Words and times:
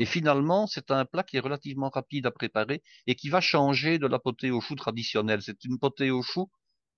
Et 0.00 0.04
finalement, 0.04 0.66
c'est 0.66 0.90
un 0.90 1.04
plat 1.04 1.22
qui 1.22 1.36
est 1.36 1.40
relativement 1.40 1.90
rapide 1.90 2.26
à 2.26 2.30
préparer 2.30 2.82
et 3.06 3.14
qui 3.14 3.28
va 3.28 3.40
changer 3.40 3.98
de 3.98 4.06
la 4.06 4.18
potée 4.18 4.50
au 4.50 4.60
chou 4.60 4.74
traditionnelle. 4.74 5.40
C'est 5.42 5.64
une 5.64 5.78
potée 5.78 6.10
au 6.10 6.22
chou, 6.22 6.50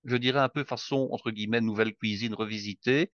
je 0.03 0.17
dirais 0.17 0.39
un 0.39 0.49
peu 0.49 0.63
façon, 0.63 1.09
entre 1.11 1.31
guillemets, 1.31 1.61
nouvelle 1.61 1.93
cuisine 1.95 2.33
revisitée. 2.33 3.11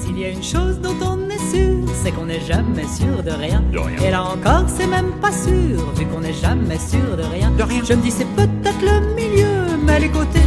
S'il 0.00 0.18
y 0.18 0.24
a 0.24 0.30
une 0.30 0.42
chose 0.42 0.80
dont 0.80 0.96
on 1.02 1.28
est 1.28 1.50
sûr, 1.50 1.88
c'est 1.94 2.12
qu'on 2.12 2.26
n'est 2.26 2.40
jamais 2.40 2.86
sûr 2.86 3.22
de 3.22 3.30
rien. 3.30 3.60
De 3.70 3.78
rien. 3.78 4.02
Et 4.02 4.10
là 4.10 4.24
encore, 4.24 4.68
c'est 4.68 4.86
même 4.86 5.18
pas 5.20 5.32
sûr, 5.32 5.90
vu 5.94 6.06
qu'on 6.06 6.20
n'est 6.20 6.32
jamais 6.32 6.78
sûr 6.78 7.16
de 7.16 7.22
rien. 7.22 7.50
De 7.52 7.62
rien. 7.62 7.82
Je 7.84 7.94
me 7.94 8.02
dis, 8.02 8.10
c'est 8.10 8.28
peut-être 8.36 8.82
le 8.82 9.14
milieu, 9.14 9.76
mais 9.84 10.00
les 10.00 10.10
côtés, 10.10 10.40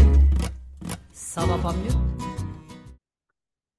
ça 1.12 1.46
va 1.46 1.58
pas 1.58 1.74
mieux. 1.74 2.15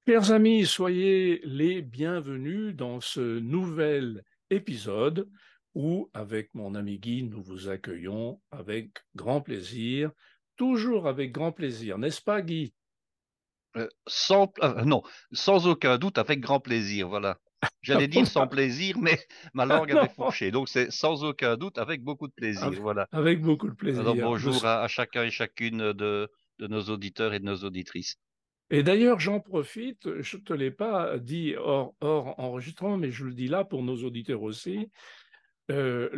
Chers 0.06 0.30
amis, 0.30 0.66
soyez 0.66 1.40
les 1.42 1.82
bienvenus 1.82 2.76
dans 2.76 3.00
ce 3.00 3.40
nouvel 3.40 4.22
épisode 4.50 5.28
où, 5.74 6.10
avec 6.14 6.54
mon 6.54 6.76
ami 6.76 6.98
Guy, 6.98 7.24
nous 7.24 7.42
vous 7.42 7.68
accueillons 7.68 8.40
avec 8.52 8.90
grand 9.16 9.40
plaisir, 9.40 10.12
toujours 10.56 11.08
avec 11.08 11.32
grand 11.32 11.50
plaisir, 11.50 11.98
n'est-ce 11.98 12.22
pas 12.22 12.40
Guy? 12.40 12.72
Euh, 13.76 13.88
sans, 14.06 14.52
euh, 14.62 14.84
non, 14.84 15.02
sans 15.32 15.66
aucun 15.66 15.98
doute, 15.98 16.18
avec 16.18 16.40
grand 16.40 16.60
plaisir, 16.60 17.08
voilà. 17.08 17.38
J'allais 17.82 18.06
dire 18.06 18.26
sans 18.26 18.46
plaisir, 18.46 18.96
mais 19.00 19.18
ma 19.54 19.66
langue 19.66 19.90
avait 19.90 20.08
fourché. 20.08 20.52
Donc 20.52 20.68
c'est 20.68 20.90
sans 20.92 21.24
aucun 21.24 21.56
doute, 21.56 21.78
avec 21.78 22.02
beaucoup 22.04 22.28
de 22.28 22.32
plaisir, 22.32 22.64
Avec- 22.64 22.78
voilà. 22.78 23.08
Avec 23.10 23.42
beaucoup 23.42 23.68
de 23.68 23.74
plaisir. 23.74 24.02
Alors 24.02 24.14
bonjour 24.14 24.64
à 24.64 24.86
chacun 24.86 25.24
et 25.24 25.30
chacune 25.30 25.92
de, 25.92 26.30
de 26.60 26.66
nos 26.68 26.82
auditeurs 26.84 27.34
et 27.34 27.40
de 27.40 27.44
nos 27.44 27.56
auditrices. 27.56 28.16
Et 28.70 28.82
d'ailleurs, 28.82 29.20
j'en 29.20 29.40
profite, 29.40 30.20
je 30.22 30.36
ne 30.36 30.42
te 30.42 30.52
l'ai 30.52 30.70
pas 30.70 31.18
dit 31.18 31.54
hors, 31.56 31.94
hors 32.00 32.38
enregistrement, 32.40 32.96
mais 32.96 33.10
je 33.12 33.24
le 33.24 33.34
dis 33.34 33.46
là 33.48 33.64
pour 33.64 33.82
nos 33.82 33.96
auditeurs 34.02 34.42
aussi. 34.42 34.90
Euh, 35.70 36.10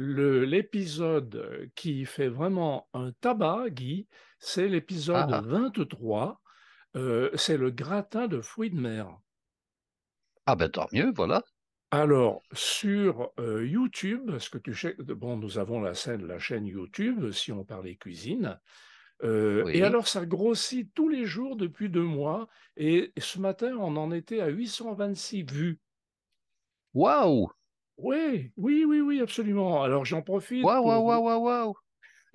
L'épisode 0.47 1.70
qui 1.75 2.05
fait 2.05 2.28
vraiment 2.28 2.89
un 2.95 3.12
tabac, 3.12 3.70
Guy, 3.70 4.06
c'est 4.39 4.69
l'épisode 4.69 5.31
Ah. 5.33 5.41
23. 5.45 6.41
Euh, 6.97 7.31
c'est 7.34 7.56
le 7.58 7.70
gratin 7.70 8.28
de 8.28 8.41
fruits 8.41 8.70
de 8.70 8.80
mer. 8.80 9.19
Ah 10.47 10.56
ben 10.56 10.69
tant 10.69 10.89
mieux, 10.92 11.12
voilà. 11.14 11.42
Alors, 11.91 12.42
sur 12.53 13.33
euh, 13.39 13.67
YouTube, 13.67 14.30
parce 14.30 14.48
que 14.48 14.58
tu 14.58 14.75
sais, 14.75 14.95
bon, 14.98 15.36
nous 15.39 15.58
avons 15.58 15.80
la 15.80 15.95
scène, 15.95 16.27
la 16.27 16.39
chaîne 16.39 16.67
YouTube, 16.67 17.30
si 17.30 17.51
on 17.53 17.64
parlait 17.64 17.97
cuisine. 17.97 18.58
Euh, 19.22 19.64
Oui. 19.64 19.77
Et 19.77 19.83
alors, 19.83 20.08
ça 20.08 20.27
grossit 20.27 20.92
tous 20.94 21.08
les 21.08 21.27
jours 21.27 21.56
depuis 21.56 21.88
deux 21.88 22.02
mois. 22.05 22.48
Et 22.77 23.12
ce 23.19 23.41
matin, 23.41 23.77
on 23.78 23.97
en 23.97 24.12
était 24.12 24.41
à 24.41 24.48
826 24.48 25.42
vues. 25.44 25.78
Waouh! 26.92 27.48
Oui, 27.96 28.52
oui, 28.56 28.84
oui, 28.86 29.00
oui, 29.00 29.20
absolument. 29.20 29.83
Alors, 29.83 30.05
j'en 30.05 30.22
profite. 30.22 30.62
Waouh, 30.64 30.84
waouh, 30.86 31.05
waouh, 31.05 31.24
waouh, 31.24 31.42
waouh! 31.44 31.74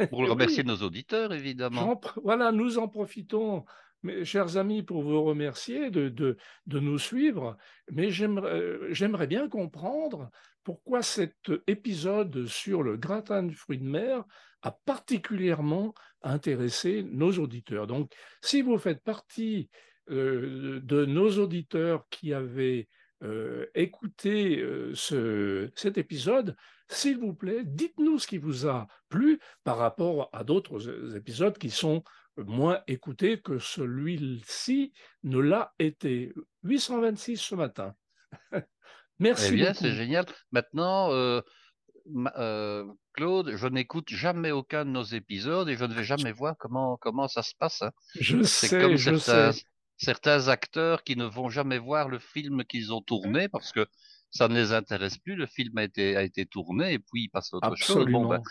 Pour 0.09 0.23
le 0.23 0.29
remercier 0.31 0.63
nos 0.63 0.77
auditeurs, 0.77 1.33
évidemment. 1.33 1.99
Voilà, 2.23 2.51
nous 2.51 2.77
en 2.77 2.87
profitons, 2.87 3.63
mes 4.01 4.25
chers 4.25 4.57
amis, 4.57 4.83
pour 4.83 5.03
vous 5.03 5.23
remercier 5.23 5.89
de, 5.89 6.09
de, 6.09 6.37
de 6.65 6.79
nous 6.79 6.97
suivre. 6.99 7.57
Mais 7.91 8.09
j'aimerais 8.11 8.51
euh, 8.53 8.87
j'aimerais 8.93 9.27
bien 9.27 9.47
comprendre 9.47 10.29
pourquoi 10.63 11.01
cet 11.01 11.51
épisode 11.67 12.45
sur 12.47 12.83
le 12.83 12.97
gratin 12.97 13.43
de 13.43 13.53
fruits 13.53 13.79
de 13.79 13.85
mer 13.85 14.23
a 14.64 14.72
particulièrement 14.72 15.94
intéressé 16.23 17.03
nos 17.03 17.31
auditeurs. 17.33 17.86
Donc, 17.86 18.11
si 18.42 18.61
vous 18.61 18.78
faites 18.78 19.03
partie 19.03 19.69
euh, 20.09 20.80
de 20.81 21.06
nos 21.06 21.38
auditeurs 21.38 22.06
qui 22.09 22.33
avaient 22.33 22.88
euh, 23.23 23.66
écouté 23.75 24.59
euh, 24.59 24.91
ce, 24.95 25.69
cet 25.75 25.97
épisode, 25.97 26.56
s'il 26.88 27.17
vous 27.17 27.34
plaît, 27.34 27.64
dites-nous 27.66 28.19
ce 28.19 28.28
qui 28.28 28.38
vous 28.38 28.67
a 28.67 28.88
plu 29.09 29.39
par 29.64 29.78
rapport 29.78 30.30
à 30.34 30.44
d'autres 30.44 31.16
épisodes 31.16 31.57
qui 31.57 31.69
sont 31.69 32.03
moins 32.38 32.81
écoutés 32.88 33.40
que 33.40 33.59
celui-ci 33.59 34.94
ne 35.23 35.40
l'a 35.40 35.73
été. 35.78 36.34
826 36.63 37.38
ce 37.38 37.56
matin. 37.56 37.96
Merci 39.19 39.50
Eh 39.53 39.56
bien, 39.56 39.73
c'est 39.73 39.94
génial. 39.94 40.25
Maintenant, 40.52 41.09
euh, 42.38 42.86
Claude, 43.14 43.56
je 43.56 43.68
n'écoute 43.68 44.09
jamais 44.09 44.52
aucun 44.52 44.86
de 44.86 44.90
nos 44.90 45.03
épisodes 45.03 45.69
et 45.69 45.75
je 45.78 45.86
ne 45.86 45.94
vais 45.94 46.03
jamais 46.03 46.31
voir 46.31 46.56
comment, 46.58 46.97
comment 46.97 47.28
ça 47.28 47.44
se 47.44 47.53
passe. 47.58 47.81
hein. 47.81 47.91
Je 48.19 48.44
sais, 48.44 48.69
comme 48.69 48.97
je 48.97 49.16
certains, 49.16 49.52
sais. 49.52 49.64
certains 49.97 50.47
acteurs 50.47 51.03
qui 51.03 51.16
ne 51.16 51.25
vont 51.25 51.50
jamais 51.50 51.78
voir 51.80 52.09
le 52.09 52.19
film 52.19 52.64
qu'ils 52.66 52.94
ont 52.94 53.02
tourné 53.02 53.47
parce 53.50 53.72
que 53.72 53.86
ça 54.31 54.47
ne 54.47 54.56
les 54.56 54.74
intéresse 54.74 55.18
plus. 55.18 55.36
Le 55.36 55.46
film 55.46 55.78
a 55.78 55.84
été, 55.84 56.18
a 56.18 56.24
été 56.24 56.46
tourné 56.46 56.94
et 56.94 57.00
puis 57.00 57.24
ils 57.24 57.30
passent 57.30 57.53
à 57.53 57.58
autre 57.58 57.75
chose. 57.78 58.08
Bon, 58.12 58.28
ben, 58.28 58.41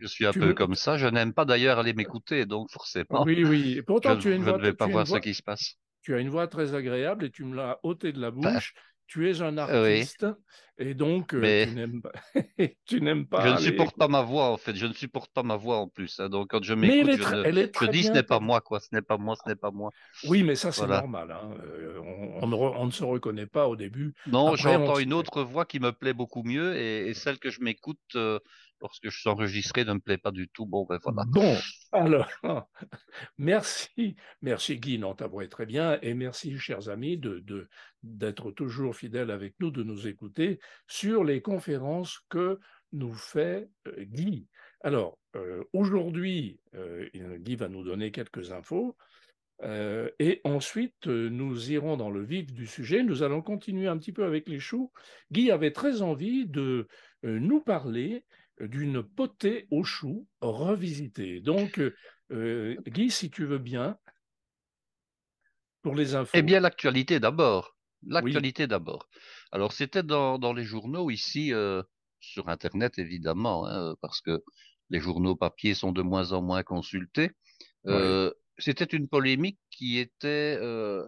je 0.00 0.06
suis 0.06 0.26
un 0.26 0.32
tu 0.32 0.38
peu 0.38 0.46
me- 0.48 0.54
comme 0.54 0.74
ça. 0.74 0.96
Je 0.96 1.06
n'aime 1.08 1.32
pas 1.34 1.44
d'ailleurs 1.44 1.78
aller 1.78 1.92
m'écouter, 1.92 2.46
donc 2.46 2.70
forcément, 2.70 3.24
Oui, 3.24 3.44
oui. 3.44 3.72
Et 3.72 3.76
je, 3.76 3.80
pourtant, 3.82 4.16
tu 4.16 4.28
as 4.32 4.36
une 4.36 4.42
je 4.42 4.48
voix, 4.48 4.58
ne 4.58 4.62
vais 4.62 4.72
pas 4.72 4.86
voir 4.86 5.06
ce 5.06 5.18
qui 5.18 5.34
se 5.34 5.42
passe. 5.42 5.74
tu 6.02 6.14
as 6.14 6.18
une 6.20 6.28
voix 6.30 6.48
très 6.48 6.74
agréable 6.74 7.24
et 7.24 7.30
tu 7.30 7.44
me 7.44 7.54
l'as 7.56 7.78
ôté 7.82 8.12
de 8.12 8.20
la 8.20 8.30
Bah, 8.30 8.52
bouche. 8.54 8.74
Tu 9.12 9.28
es 9.28 9.42
un 9.42 9.52
oui. 9.58 9.60
artiste 9.60 10.26
et 10.78 10.94
donc 10.94 11.34
euh, 11.34 11.40
Mais- 11.40 11.66
tu 12.86 13.02
n'aimes 13.02 13.26
pas, 13.26 13.44
Je 13.46 13.52
ne 13.52 13.58
supporte 13.58 13.94
pas 13.98 14.08
ma 14.08 14.22
voix 14.22 14.50
en 14.50 14.56
fait. 14.56 14.74
Je 14.74 14.86
ne 14.86 14.94
supporte 14.94 15.30
pas 15.34 15.42
ma 15.42 15.56
voix 15.56 15.76
en 15.80 15.86
plus. 15.88 16.18
hein. 16.18 16.30
Donc 16.30 16.48
quand 16.48 16.62
je 16.62 16.72
m'écoute, 16.72 17.10
je 17.12 17.34
ne, 17.50 17.66
je 17.78 17.90
dis 17.90 18.04
ce 18.04 18.10
n'est 18.12 18.22
pas 18.22 18.40
moi 18.40 18.62
quoi. 18.62 18.80
Ce 18.80 18.88
n'est 18.90 19.02
pas 19.02 19.18
moi. 19.18 19.36
Ce 19.36 19.46
n'est 19.50 19.54
pas 19.54 19.70
moi. 19.70 19.90
Oui, 20.28 20.42
mais 20.42 20.54
ça, 20.54 20.72
c'est 20.72 20.86
Voilà. 20.86 21.02
normal. 21.02 21.30
hein. 21.30 21.50
Euh, 21.62 22.00
on, 22.02 22.44
on 22.44 22.46
ne 22.46 22.54
re- 22.56 22.74
on 22.78 22.86
ne 22.86 22.90
se 22.90 23.04
reconnaît 23.04 23.44
pas 23.46 23.68
au 23.68 23.76
début. 23.76 24.14
Non, 24.28 24.52
on 24.52 24.56
j'entends 24.56 24.98
une 24.98 25.12
autre 25.12 25.42
voix 25.42 25.66
qui 25.66 25.78
me 25.78 25.92
plaît 25.92 26.14
beaucoup 26.14 26.42
mieux 26.42 26.74
et, 26.74 27.08
et 27.08 27.12
celle 27.14 27.38
que 27.38 27.50
je 27.50 27.60
m'écoute 27.60 28.00
euh, 28.16 28.38
lorsque 28.82 29.08
je 29.08 29.18
suis 29.18 29.30
enregistré 29.30 29.84
ne 29.84 29.94
me 29.94 30.00
plaît 30.00 30.18
pas 30.18 30.32
du 30.32 30.48
tout. 30.48 30.66
Bon, 30.66 30.84
ben 30.88 30.98
voilà. 31.02 31.24
Bon, 31.24 31.56
alors, 31.92 32.28
merci, 33.38 34.16
merci 34.40 34.78
Guy, 34.78 34.98
non, 34.98 35.14
ta 35.14 35.26
voix 35.28 35.44
est 35.44 35.48
très 35.48 35.66
bien, 35.66 35.98
et 36.02 36.14
merci, 36.14 36.58
chers 36.58 36.88
amis, 36.88 37.18
de, 37.18 37.68
d'être 38.02 38.50
toujours 38.50 38.96
fidèles 38.96 39.30
avec 39.30 39.54
nous, 39.60 39.70
de 39.70 39.82
nous 39.82 40.08
écouter 40.08 40.58
sur 40.88 41.22
les 41.24 41.40
conférences 41.42 42.20
que 42.28 42.58
nous 42.92 43.14
fait 43.14 43.68
euh, 43.88 44.04
Guy. 44.04 44.48
Alors, 44.82 45.18
euh, 45.36 45.62
aujourd'hui, 45.72 46.60
euh, 46.74 47.08
Guy 47.38 47.56
va 47.56 47.68
nous 47.68 47.84
donner 47.84 48.10
quelques 48.10 48.52
infos. 48.52 48.96
euh, 49.64 50.10
et 50.18 50.40
ensuite, 50.44 51.06
euh, 51.06 51.28
nous 51.30 51.70
irons 51.70 51.96
dans 51.96 52.10
le 52.10 52.24
vif 52.24 52.52
du 52.52 52.66
sujet. 52.66 53.04
Nous 53.04 53.22
allons 53.22 53.42
continuer 53.42 53.86
un 53.86 53.96
petit 53.96 54.12
peu 54.12 54.24
avec 54.24 54.48
les 54.48 54.58
choux. 54.58 54.90
Guy 55.30 55.50
avait 55.52 55.70
très 55.72 56.02
envie 56.02 56.46
de 56.46 56.88
euh, 57.24 57.38
nous 57.38 57.60
parler 57.60 58.24
d'une 58.62 59.02
potée 59.02 59.66
aux 59.70 59.84
choux 59.84 60.26
revisitée. 60.40 61.40
Donc, 61.40 61.80
euh, 62.30 62.76
Guy, 62.86 63.10
si 63.10 63.30
tu 63.30 63.44
veux 63.44 63.58
bien, 63.58 63.98
pour 65.82 65.94
les 65.94 66.14
infos. 66.14 66.30
Eh 66.34 66.42
bien, 66.42 66.60
l'actualité 66.60 67.20
d'abord. 67.20 67.76
L'actualité 68.06 68.66
d'abord. 68.66 69.08
Alors, 69.50 69.72
c'était 69.72 70.02
dans, 70.02 70.38
dans 70.38 70.52
les 70.52 70.64
journaux 70.64 71.10
ici, 71.10 71.52
euh, 71.52 71.82
sur 72.20 72.48
Internet 72.48 72.98
évidemment, 72.98 73.66
hein, 73.66 73.94
parce 74.00 74.20
que 74.20 74.42
les 74.90 75.00
journaux 75.00 75.36
papier 75.36 75.74
sont 75.74 75.92
de 75.92 76.02
moins 76.02 76.32
en 76.32 76.42
moins 76.42 76.62
consultés. 76.62 77.32
Euh, 77.86 78.32
C'était 78.58 78.84
une 78.84 79.08
polémique 79.08 79.58
qui 79.70 79.98
était 79.98 80.58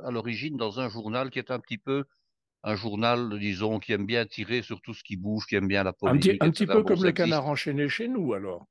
à 0.04 0.10
l'origine 0.10 0.56
dans 0.56 0.81
un 0.81 0.88
journal 0.88 1.31
qui 1.31 1.38
est 1.38 1.50
un 1.50 1.60
petit 1.60 1.78
peu 1.78 2.04
un 2.65 2.75
journal, 2.77 3.39
disons, 3.39 3.79
qui 3.79 3.93
aime 3.93 4.07
bien 4.07 4.27
tirer 4.27 4.63
sur 4.63 4.81
tout 4.83 4.95
ce 4.95 5.05
qui 5.05 5.17
bouge, 5.17 5.47
qui 5.47 5.55
aime 5.57 5.69
bien 5.69 5.85
la 5.85 5.91
un 5.91 5.93
polémique. 5.93 6.23
petit, 6.23 6.37
un 6.41 6.51
petit 6.51 6.67
peu 6.67 6.83
Bon, 6.83 6.85
comme 6.85 6.97
ça 6.97 7.05
le 7.05 7.09
existe. 7.11 7.17
canard 7.31 7.47
enchaîné 7.47 7.89
chez 7.89 8.09
nous, 8.09 8.35
alors. 8.35 8.67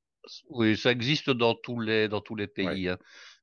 Oui, 0.49 0.77
ça 0.77 0.91
existe 0.91 1.29
dans 1.29 1.53
tous 1.55 1.79
les, 1.79 2.07
dans 2.07 2.21
tous 2.21 2.35
les 2.35 2.47
pays. 2.47 2.89
hein. 2.89 2.97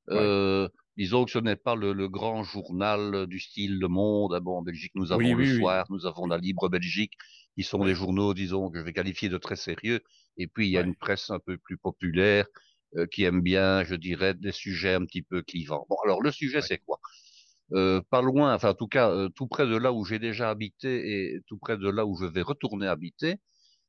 Ouais. 0.08 0.16
Euh, 0.16 0.68
disons 0.96 1.24
que 1.24 1.30
ce 1.30 1.38
n'est 1.38 1.56
pas 1.56 1.76
le, 1.76 1.92
le 1.92 2.08
grand 2.08 2.42
journal 2.42 3.26
du 3.26 3.38
style 3.38 3.78
Le 3.78 3.88
Monde. 3.88 4.34
Ah 4.34 4.40
Bon, 4.40 4.58
en 4.58 4.62
Belgique, 4.62 4.92
nous 4.94 5.12
avons 5.12 5.20
Oui, 5.20 5.30
Le 5.30 5.36
oui, 5.36 5.52
oui. 5.52 5.58
Soir, 5.58 5.86
nous 5.90 6.06
avons 6.06 6.26
La 6.26 6.38
Libre 6.38 6.68
Belgique, 6.68 7.14
qui 7.56 7.62
sont 7.64 7.84
des 7.84 7.94
journaux, 7.94 8.34
disons, 8.34 8.70
que 8.70 8.78
je 8.78 8.84
vais 8.84 8.92
qualifier 8.92 9.28
de 9.28 9.38
très 9.38 9.56
sérieux. 9.56 10.00
Et 10.38 10.46
puis, 10.46 10.66
il 10.68 10.70
y 10.70 10.78
a 10.78 10.82
une 10.82 10.96
presse 10.96 11.30
un 11.30 11.38
peu 11.38 11.58
plus 11.58 11.76
populaire 11.76 12.46
euh, 12.96 13.06
qui 13.06 13.24
aime 13.24 13.42
bien, 13.42 13.84
je 13.84 13.94
dirais, 13.94 14.34
des 14.34 14.52
sujets 14.52 14.94
un 14.94 15.04
petit 15.04 15.22
peu 15.22 15.42
clivants. 15.42 15.86
Bon, 15.90 15.96
alors, 16.04 16.22
le 16.22 16.32
sujet, 16.32 16.62
c'est 16.62 16.78
quoi? 16.78 16.98
Euh, 17.72 18.00
pas 18.10 18.22
loin, 18.22 18.54
enfin, 18.54 18.70
en 18.70 18.74
tout 18.74 18.88
cas, 18.88 19.10
euh, 19.10 19.28
tout 19.28 19.46
près 19.46 19.66
de 19.66 19.76
là 19.76 19.92
où 19.92 20.04
j'ai 20.04 20.18
déjà 20.18 20.50
habité 20.50 21.34
et 21.34 21.40
tout 21.46 21.58
près 21.58 21.76
de 21.78 21.88
là 21.88 22.04
où 22.06 22.16
je 22.20 22.26
vais 22.26 22.42
retourner 22.42 22.86
habiter, 22.88 23.36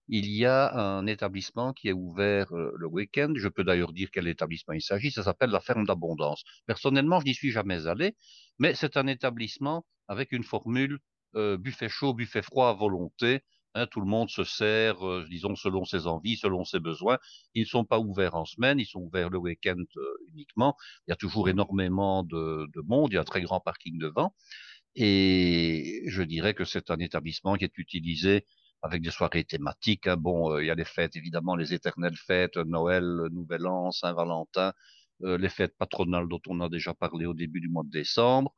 il 0.09 0.27
y 0.29 0.45
a 0.45 0.73
un 0.75 1.07
établissement 1.07 1.73
qui 1.73 1.89
est 1.89 1.93
ouvert 1.93 2.53
euh, 2.55 2.73
le 2.77 2.87
week-end. 2.87 3.33
Je 3.35 3.47
peux 3.47 3.63
d'ailleurs 3.63 3.93
dire 3.93 4.09
quel 4.13 4.27
établissement 4.27 4.73
il 4.73 4.81
s'agit. 4.81 5.11
Ça 5.11 5.23
s'appelle 5.23 5.51
la 5.51 5.61
Ferme 5.61 5.85
d'Abondance. 5.85 6.43
Personnellement, 6.67 7.19
je 7.21 7.25
n'y 7.27 7.33
suis 7.35 7.51
jamais 7.51 7.87
allé, 7.87 8.15
mais 8.59 8.75
c'est 8.75 8.97
un 8.97 9.07
établissement 9.07 9.85
avec 10.07 10.31
une 10.33 10.43
formule 10.43 10.99
euh, 11.35 11.57
buffet 11.57 11.89
chaud, 11.89 12.13
buffet 12.13 12.41
froid 12.41 12.69
à 12.69 12.73
volonté. 12.73 13.41
Hein, 13.73 13.87
tout 13.87 14.01
le 14.01 14.07
monde 14.07 14.29
se 14.29 14.43
sert, 14.43 15.05
euh, 15.07 15.25
disons, 15.29 15.55
selon 15.55 15.85
ses 15.85 16.05
envies, 16.05 16.35
selon 16.35 16.65
ses 16.65 16.79
besoins. 16.79 17.17
Ils 17.53 17.61
ne 17.61 17.67
sont 17.67 17.85
pas 17.85 17.99
ouverts 17.99 18.35
en 18.35 18.43
semaine, 18.45 18.79
ils 18.79 18.85
sont 18.85 18.99
ouverts 18.99 19.29
le 19.29 19.37
week-end 19.37 19.77
euh, 19.97 20.17
uniquement. 20.33 20.75
Il 21.07 21.11
y 21.11 21.13
a 21.13 21.15
toujours 21.15 21.47
énormément 21.47 22.23
de, 22.23 22.67
de 22.73 22.81
monde, 22.81 23.11
il 23.11 23.15
y 23.15 23.17
a 23.17 23.21
un 23.21 23.23
très 23.23 23.41
grand 23.41 23.61
parking 23.61 23.97
devant. 23.97 24.35
Et 24.95 26.03
je 26.07 26.21
dirais 26.23 26.53
que 26.53 26.65
c'est 26.65 26.91
un 26.91 26.99
établissement 26.99 27.55
qui 27.55 27.63
est 27.65 27.77
utilisé 27.77 28.45
avec 28.81 29.01
des 29.01 29.11
soirées 29.11 29.45
thématiques. 29.45 30.07
Hein. 30.07 30.17
Bon, 30.17 30.53
euh, 30.53 30.63
il 30.63 30.67
y 30.67 30.71
a 30.71 30.75
les 30.75 30.85
fêtes, 30.85 31.15
évidemment, 31.15 31.55
les 31.55 31.73
éternelles 31.73 32.17
fêtes, 32.17 32.57
Noël, 32.57 33.05
Nouvel 33.31 33.67
An, 33.67 33.91
Saint-Valentin, 33.91 34.73
les 35.23 35.49
fêtes 35.49 35.77
patronales 35.77 36.27
dont 36.27 36.41
on 36.47 36.61
a 36.61 36.69
déjà 36.69 36.95
parlé 36.95 37.27
au 37.27 37.35
début 37.35 37.61
du 37.61 37.69
mois 37.69 37.83
de 37.83 37.91
décembre, 37.91 38.55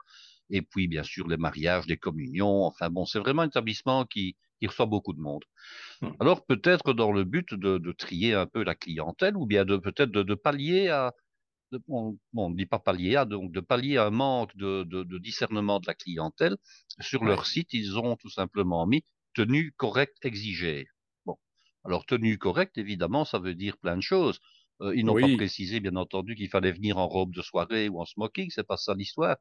et 0.50 0.62
puis 0.62 0.88
bien 0.88 1.04
sûr 1.04 1.27
les 1.27 1.36
mariages, 1.36 1.86
les 1.88 1.98
communions. 1.98 2.63
Enfin 2.63 2.89
bon, 2.89 3.06
c'est 3.06 3.19
vraiment 3.19 3.42
un 3.42 3.48
établissement 3.48 4.06
qui, 4.06 4.38
qui 4.63 4.68
reçoit 4.68 4.86
beaucoup 4.86 5.12
de 5.12 5.19
monde. 5.19 5.44
Mmh. 6.01 6.12
Alors 6.21 6.45
peut-être 6.45 6.94
dans 6.94 7.12
le 7.12 7.25
but 7.25 7.54
de, 7.54 7.77
de, 7.77 7.92
trier 7.92 8.33
un 8.33 8.45
peu 8.45 8.63
la 8.63 8.75
clientèle, 8.75 9.36
ou 9.36 9.45
bien 9.45 9.65
de 9.65 9.75
peut-être 9.75 10.10
de, 10.10 10.24
de, 10.24 10.36
pallier 10.36 10.88
à, 10.88 11.13
on 11.89 12.15
ne 12.33 12.56
dit 12.56 12.65
pas 12.65 12.80
pallier 12.80 13.18
à, 13.18 13.25
donc 13.25 13.51
de 13.51 13.60
pallier 13.60 13.98
à 13.98 14.06
un 14.06 14.10
manque 14.10 14.56
de, 14.56 14.83
de, 14.83 15.18
discernement 15.18 15.81
de 15.81 15.88
la 15.88 15.95
clientèle, 15.95 16.56
sur 17.01 17.25
leur 17.25 17.45
site, 17.45 17.74
ils 17.74 17.98
ont 17.98 18.15
tout 18.15 18.30
simplement 18.30 18.88
mis 18.88 19.04
tenue 19.33 19.74
correcte 19.75 20.24
exigée. 20.24 20.88
Bon, 21.25 21.36
alors 21.83 22.06
tenue 22.06 22.38
correcte, 22.38 22.77
évidemment, 22.77 23.25
ça 23.25 23.39
veut 23.39 23.56
dire 23.56 23.77
plein 23.77 23.98
de 23.98 24.01
choses. 24.01 24.39
Euh, 24.80 24.95
ils 24.95 25.04
n'ont 25.04 25.19
pas 25.19 25.36
précisé, 25.36 25.81
bien 25.81 25.98
entendu, 25.98 26.36
qu'il 26.36 26.50
fallait 26.50 26.71
venir 26.71 26.98
en 26.98 27.07
robe 27.07 27.33
de 27.33 27.42
soirée 27.42 27.89
ou 27.89 28.00
en 28.00 28.06
smoking, 28.06 28.50
c'est 28.50 28.65
pas 28.65 28.77
ça 28.77 28.94
l'histoire. 28.94 29.36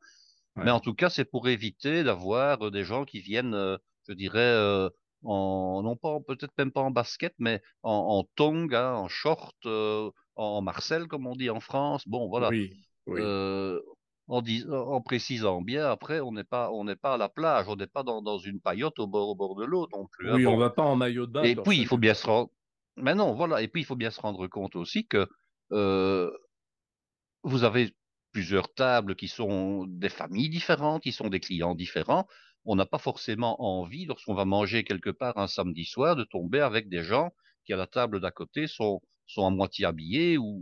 Mais 0.56 0.70
en 0.70 0.80
tout 0.80 0.94
cas, 0.94 1.10
c'est 1.10 1.24
pour 1.24 1.48
éviter 1.48 2.02
d'avoir 2.02 2.66
euh, 2.66 2.70
des 2.70 2.84
gens 2.84 3.04
qui 3.04 3.20
viennent, 3.20 3.54
euh, 3.54 3.78
je 4.08 4.14
dirais, 4.14 4.90
en, 5.24 5.82
non 5.82 5.96
pas, 5.96 6.18
peut-être 6.20 6.52
même 6.58 6.72
pas 6.72 6.82
en 6.82 6.90
basket, 6.90 7.34
mais 7.38 7.62
en, 7.82 7.92
en 7.92 8.24
tong, 8.36 8.72
hein, 8.74 8.94
en 8.94 9.08
short, 9.08 9.66
en 9.66 10.62
Marcel, 10.62 11.06
comme 11.06 11.26
on 11.26 11.36
dit 11.36 11.50
en 11.50 11.60
France. 11.60 12.06
Bon, 12.06 12.28
voilà. 12.28 12.48
Oui, 12.48 12.72
oui 13.06 13.22
en, 14.28 14.42
en 14.70 15.00
précisant 15.00 15.60
bien, 15.60 15.90
après, 15.90 16.20
on 16.20 16.32
n'est 16.32 16.44
pas, 16.44 16.70
on 16.70 16.84
n'est 16.84 16.96
pas 16.96 17.14
à 17.14 17.16
la 17.16 17.28
plage, 17.28 17.68
on 17.68 17.76
n'est 17.76 17.86
pas 17.86 18.02
dans, 18.02 18.22
dans, 18.22 18.38
une 18.38 18.60
paillote 18.60 18.98
au 18.98 19.06
bord, 19.06 19.28
au 19.28 19.34
bord 19.34 19.56
de 19.56 19.64
l'eau 19.64 19.88
non 19.92 20.06
plus. 20.06 20.30
Hein, 20.30 20.36
oui, 20.36 20.46
on 20.46 20.56
va 20.56 20.70
pas 20.70 20.82
en 20.82 20.96
maillot 20.96 21.26
de 21.26 21.32
bain. 21.32 21.42
Et 21.42 21.56
puis, 21.56 21.78
il 21.78 21.86
faut 21.86 21.98
bien 21.98 22.14
se 22.14 22.26
rendre, 22.26 22.50
mais 22.96 23.14
non, 23.14 23.34
voilà, 23.34 23.62
et 23.62 23.68
puis 23.68 23.82
il 23.82 23.84
faut 23.84 23.96
bien 23.96 24.10
se 24.10 24.20
rendre 24.20 24.46
compte 24.46 24.76
aussi 24.76 25.06
que 25.06 25.28
euh, 25.72 26.30
vous 27.42 27.64
avez 27.64 27.94
plusieurs 28.32 28.72
tables 28.72 29.14
qui 29.14 29.28
sont 29.28 29.86
des 29.86 30.08
familles 30.08 30.48
différentes, 30.48 31.02
qui 31.02 31.12
sont 31.12 31.28
des 31.28 31.40
clients 31.40 31.74
différents. 31.74 32.26
On 32.64 32.76
n'a 32.76 32.86
pas 32.86 32.98
forcément 32.98 33.60
envie, 33.62 34.06
lorsqu'on 34.06 34.34
va 34.34 34.44
manger 34.44 34.84
quelque 34.84 35.10
part 35.10 35.38
un 35.38 35.48
samedi 35.48 35.84
soir, 35.84 36.16
de 36.16 36.24
tomber 36.24 36.60
avec 36.60 36.88
des 36.88 37.02
gens 37.02 37.32
qui 37.64 37.72
à 37.72 37.76
la 37.76 37.86
table 37.86 38.20
d'à 38.20 38.30
côté 38.30 38.66
sont 38.66 39.00
sont 39.26 39.46
à 39.46 39.50
moitié 39.50 39.86
habillés 39.86 40.36
ou, 40.36 40.60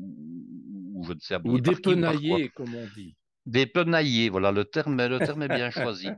ou 0.94 1.04
je 1.04 1.12
ne 1.12 1.18
sais 1.18 1.34
habillés 1.34 1.54
ou 1.54 1.60
dépenaillés, 1.60 2.48
comme 2.50 2.74
on 2.74 2.86
dit. 2.94 3.16
Des 3.46 3.66
penaillés, 3.66 4.28
voilà, 4.28 4.52
le 4.52 4.64
terme, 4.64 4.96
le 4.96 5.18
terme 5.34 5.42
est 5.42 5.48
bien 5.48 5.70
choisi. 5.70 6.08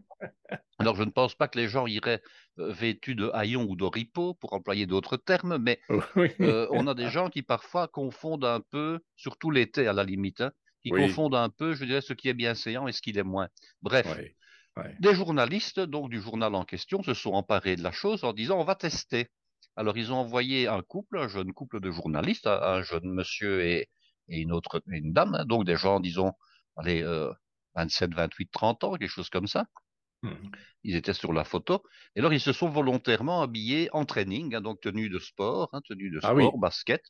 Alors, 0.78 0.96
je 0.96 1.04
ne 1.04 1.10
pense 1.10 1.34
pas 1.34 1.48
que 1.48 1.58
les 1.58 1.68
gens 1.68 1.86
iraient 1.86 2.20
euh, 2.58 2.72
vêtus 2.72 3.14
de 3.14 3.30
haillons 3.32 3.66
ou 3.68 3.76
d'oripeaux, 3.76 4.34
pour 4.34 4.52
employer 4.52 4.86
d'autres 4.86 5.16
termes, 5.16 5.56
mais 5.58 5.80
euh, 6.40 6.66
on 6.70 6.86
a 6.86 6.94
des 6.94 7.08
gens 7.08 7.30
qui 7.30 7.42
parfois 7.42 7.88
confondent 7.88 8.44
un 8.44 8.60
peu, 8.60 8.98
surtout 9.16 9.50
l'été 9.50 9.86
à 9.86 9.92
la 9.92 10.04
limite, 10.04 10.40
hein, 10.40 10.52
qui 10.82 10.90
confondent 10.90 11.36
un 11.36 11.48
peu, 11.48 11.74
je 11.74 11.84
dirais, 11.84 12.00
ce 12.00 12.12
qui 12.12 12.28
est 12.28 12.34
bien 12.34 12.54
séant 12.54 12.88
et 12.88 12.92
ce 12.92 13.00
qui 13.00 13.12
l'est 13.12 13.22
moins. 13.22 13.48
Bref, 13.80 14.18
des 15.00 15.14
journalistes, 15.14 15.80
donc 15.80 16.10
du 16.10 16.20
journal 16.20 16.54
en 16.54 16.64
question, 16.64 17.02
se 17.02 17.14
sont 17.14 17.32
emparés 17.32 17.76
de 17.76 17.82
la 17.82 17.92
chose 17.92 18.24
en 18.24 18.32
disant 18.32 18.58
on 18.58 18.64
va 18.64 18.74
tester. 18.74 19.28
Alors, 19.76 19.96
ils 19.96 20.12
ont 20.12 20.16
envoyé 20.16 20.68
un 20.68 20.82
couple, 20.82 21.18
un 21.18 21.28
jeune 21.28 21.52
couple 21.52 21.80
de 21.80 21.90
journalistes, 21.90 22.46
un 22.46 22.82
jeune 22.82 23.10
monsieur 23.10 23.64
et, 23.64 23.88
une 24.28 24.52
autre, 24.52 24.82
une 24.86 25.12
dame, 25.12 25.34
hein, 25.34 25.44
donc 25.44 25.64
des 25.64 25.76
gens, 25.76 25.98
disons, 25.98 26.32
allez, 26.76 27.02
euh, 27.02 27.32
27, 27.74 28.14
28, 28.14 28.50
30 28.52 28.84
ans, 28.84 28.94
quelque 28.94 29.08
chose 29.08 29.30
comme 29.30 29.46
ça. 29.46 29.66
Mmh. 30.22 30.30
Ils 30.84 30.96
étaient 30.96 31.14
sur 31.14 31.32
la 31.32 31.44
photo. 31.44 31.82
Et 32.14 32.20
alors, 32.20 32.32
ils 32.32 32.40
se 32.40 32.52
sont 32.52 32.68
volontairement 32.68 33.42
habillés 33.42 33.88
en 33.92 34.04
training, 34.04 34.54
hein, 34.54 34.60
donc 34.60 34.80
tenue 34.80 35.08
de 35.08 35.18
sport, 35.18 35.70
hein, 35.72 35.80
tenue 35.88 36.10
de 36.10 36.20
ah 36.22 36.32
sport, 36.32 36.58
basket. 36.58 37.02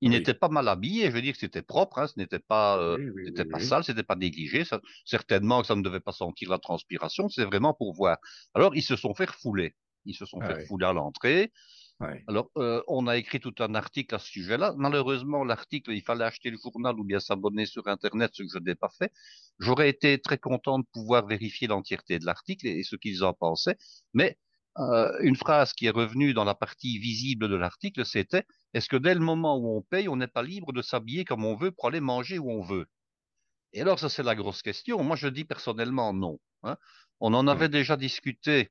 Ils 0.00 0.10
n'étaient 0.10 0.34
pas 0.34 0.48
mal 0.48 0.68
habillés, 0.68 1.06
je 1.06 1.10
veux 1.10 1.22
dire 1.22 1.32
que 1.32 1.40
c'était 1.40 1.62
propre, 1.62 1.98
hein, 1.98 2.06
ce 2.06 2.18
n'était 2.18 2.38
pas, 2.38 2.78
euh, 2.78 2.96
c'était 3.24 3.44
pas 3.44 3.58
sale, 3.58 3.82
c'était 3.82 4.04
pas 4.04 4.14
négligé. 4.14 4.64
Ça, 4.64 4.80
certainement 5.04 5.60
que 5.60 5.66
ça 5.66 5.74
ne 5.74 5.82
devait 5.82 6.00
pas 6.00 6.12
sentir 6.12 6.50
la 6.50 6.58
transpiration, 6.58 7.28
c'est 7.28 7.44
vraiment 7.44 7.74
pour 7.74 7.94
voir. 7.94 8.18
Alors, 8.54 8.76
ils 8.76 8.82
se 8.82 8.94
sont 8.94 9.14
fait 9.14 9.28
refouler. 9.28 9.74
Ils 10.04 10.14
se 10.14 10.24
sont 10.24 10.38
ah 10.40 10.46
fait 10.46 10.62
refouler 10.62 10.86
à 10.86 10.92
l'entrée. 10.92 11.52
Alors, 12.28 12.50
euh, 12.56 12.80
on 12.86 13.08
a 13.08 13.16
écrit 13.16 13.40
tout 13.40 13.54
un 13.58 13.74
article 13.74 14.14
à 14.14 14.20
ce 14.20 14.28
sujet-là. 14.28 14.72
Malheureusement, 14.76 15.42
l'article, 15.42 15.90
il 15.92 16.02
fallait 16.02 16.24
acheter 16.24 16.50
le 16.50 16.56
journal 16.56 16.94
ou 16.98 17.02
bien 17.02 17.18
s'abonner 17.18 17.66
sur 17.66 17.88
Internet, 17.88 18.30
ce 18.34 18.44
que 18.44 18.48
je 18.54 18.58
n'ai 18.60 18.76
pas 18.76 18.90
fait. 18.96 19.12
J'aurais 19.58 19.88
été 19.88 20.20
très 20.20 20.38
content 20.38 20.78
de 20.78 20.84
pouvoir 20.92 21.26
vérifier 21.26 21.66
l'entièreté 21.66 22.20
de 22.20 22.24
l'article 22.24 22.68
et, 22.68 22.84
ce 22.84 22.94
qu'ils 22.94 23.24
en 23.24 23.32
pensaient. 23.32 23.76
Mais 24.14 24.38
euh, 24.78 25.10
une 25.22 25.34
phrase 25.34 25.72
qui 25.72 25.86
est 25.86 25.90
revenue 25.90 26.34
dans 26.34 26.44
la 26.44 26.54
partie 26.54 26.98
visible 26.98 27.48
de 27.48 27.56
l'article, 27.56 28.06
c'était 28.06 28.44
est-ce 28.74 28.88
que 28.88 28.96
dès 28.96 29.14
le 29.14 29.20
moment 29.20 29.56
où 29.56 29.76
on 29.76 29.82
paye, 29.82 30.08
on 30.08 30.16
n'est 30.16 30.26
pas 30.26 30.42
libre 30.42 30.72
de 30.72 30.82
s'habiller 30.82 31.24
comme 31.24 31.44
on 31.44 31.56
veut 31.56 31.70
pour 31.70 31.86
aller 31.86 32.00
manger 32.00 32.38
où 32.38 32.50
on 32.50 32.62
veut? 32.62 32.86
Et 33.72 33.82
alors, 33.82 33.98
ça, 33.98 34.08
c'est 34.08 34.22
la 34.22 34.34
grosse 34.34 34.62
question. 34.62 35.02
Moi, 35.02 35.16
je 35.16 35.28
dis 35.28 35.44
personnellement 35.44 36.12
non. 36.12 36.38
Hein. 36.62 36.76
On 37.20 37.34
en 37.34 37.46
avait 37.48 37.68
déjà 37.68 37.96
discuté 37.96 38.70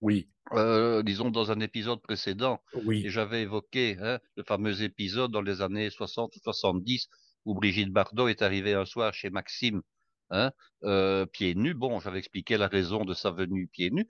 oui. 0.00 0.28
Euh, 0.52 1.02
disons 1.02 1.30
dans 1.30 1.50
un 1.50 1.60
épisode 1.60 2.00
précédent, 2.00 2.62
oui. 2.84 3.04
et 3.04 3.10
j'avais 3.10 3.42
évoqué 3.42 3.98
hein, 4.00 4.18
le 4.36 4.42
fameux 4.44 4.82
épisode 4.82 5.30
dans 5.30 5.42
les 5.42 5.60
années 5.60 5.90
60 5.90 6.34
ou 6.36 6.38
70 6.42 7.08
où 7.44 7.54
Brigitte 7.54 7.90
Bardot 7.90 8.28
est 8.28 8.40
arrivée 8.40 8.72
un 8.72 8.86
soir 8.86 9.12
chez 9.12 9.28
Maxime, 9.28 9.82
hein, 10.30 10.52
euh, 10.84 11.26
pieds 11.26 11.54
nus. 11.54 11.74
Bon, 11.74 12.00
j'avais 12.00 12.18
expliqué 12.18 12.56
la 12.56 12.68
raison 12.68 13.04
de 13.04 13.12
sa 13.12 13.30
venue 13.30 13.68
pieds 13.68 13.90
nus. 13.90 14.06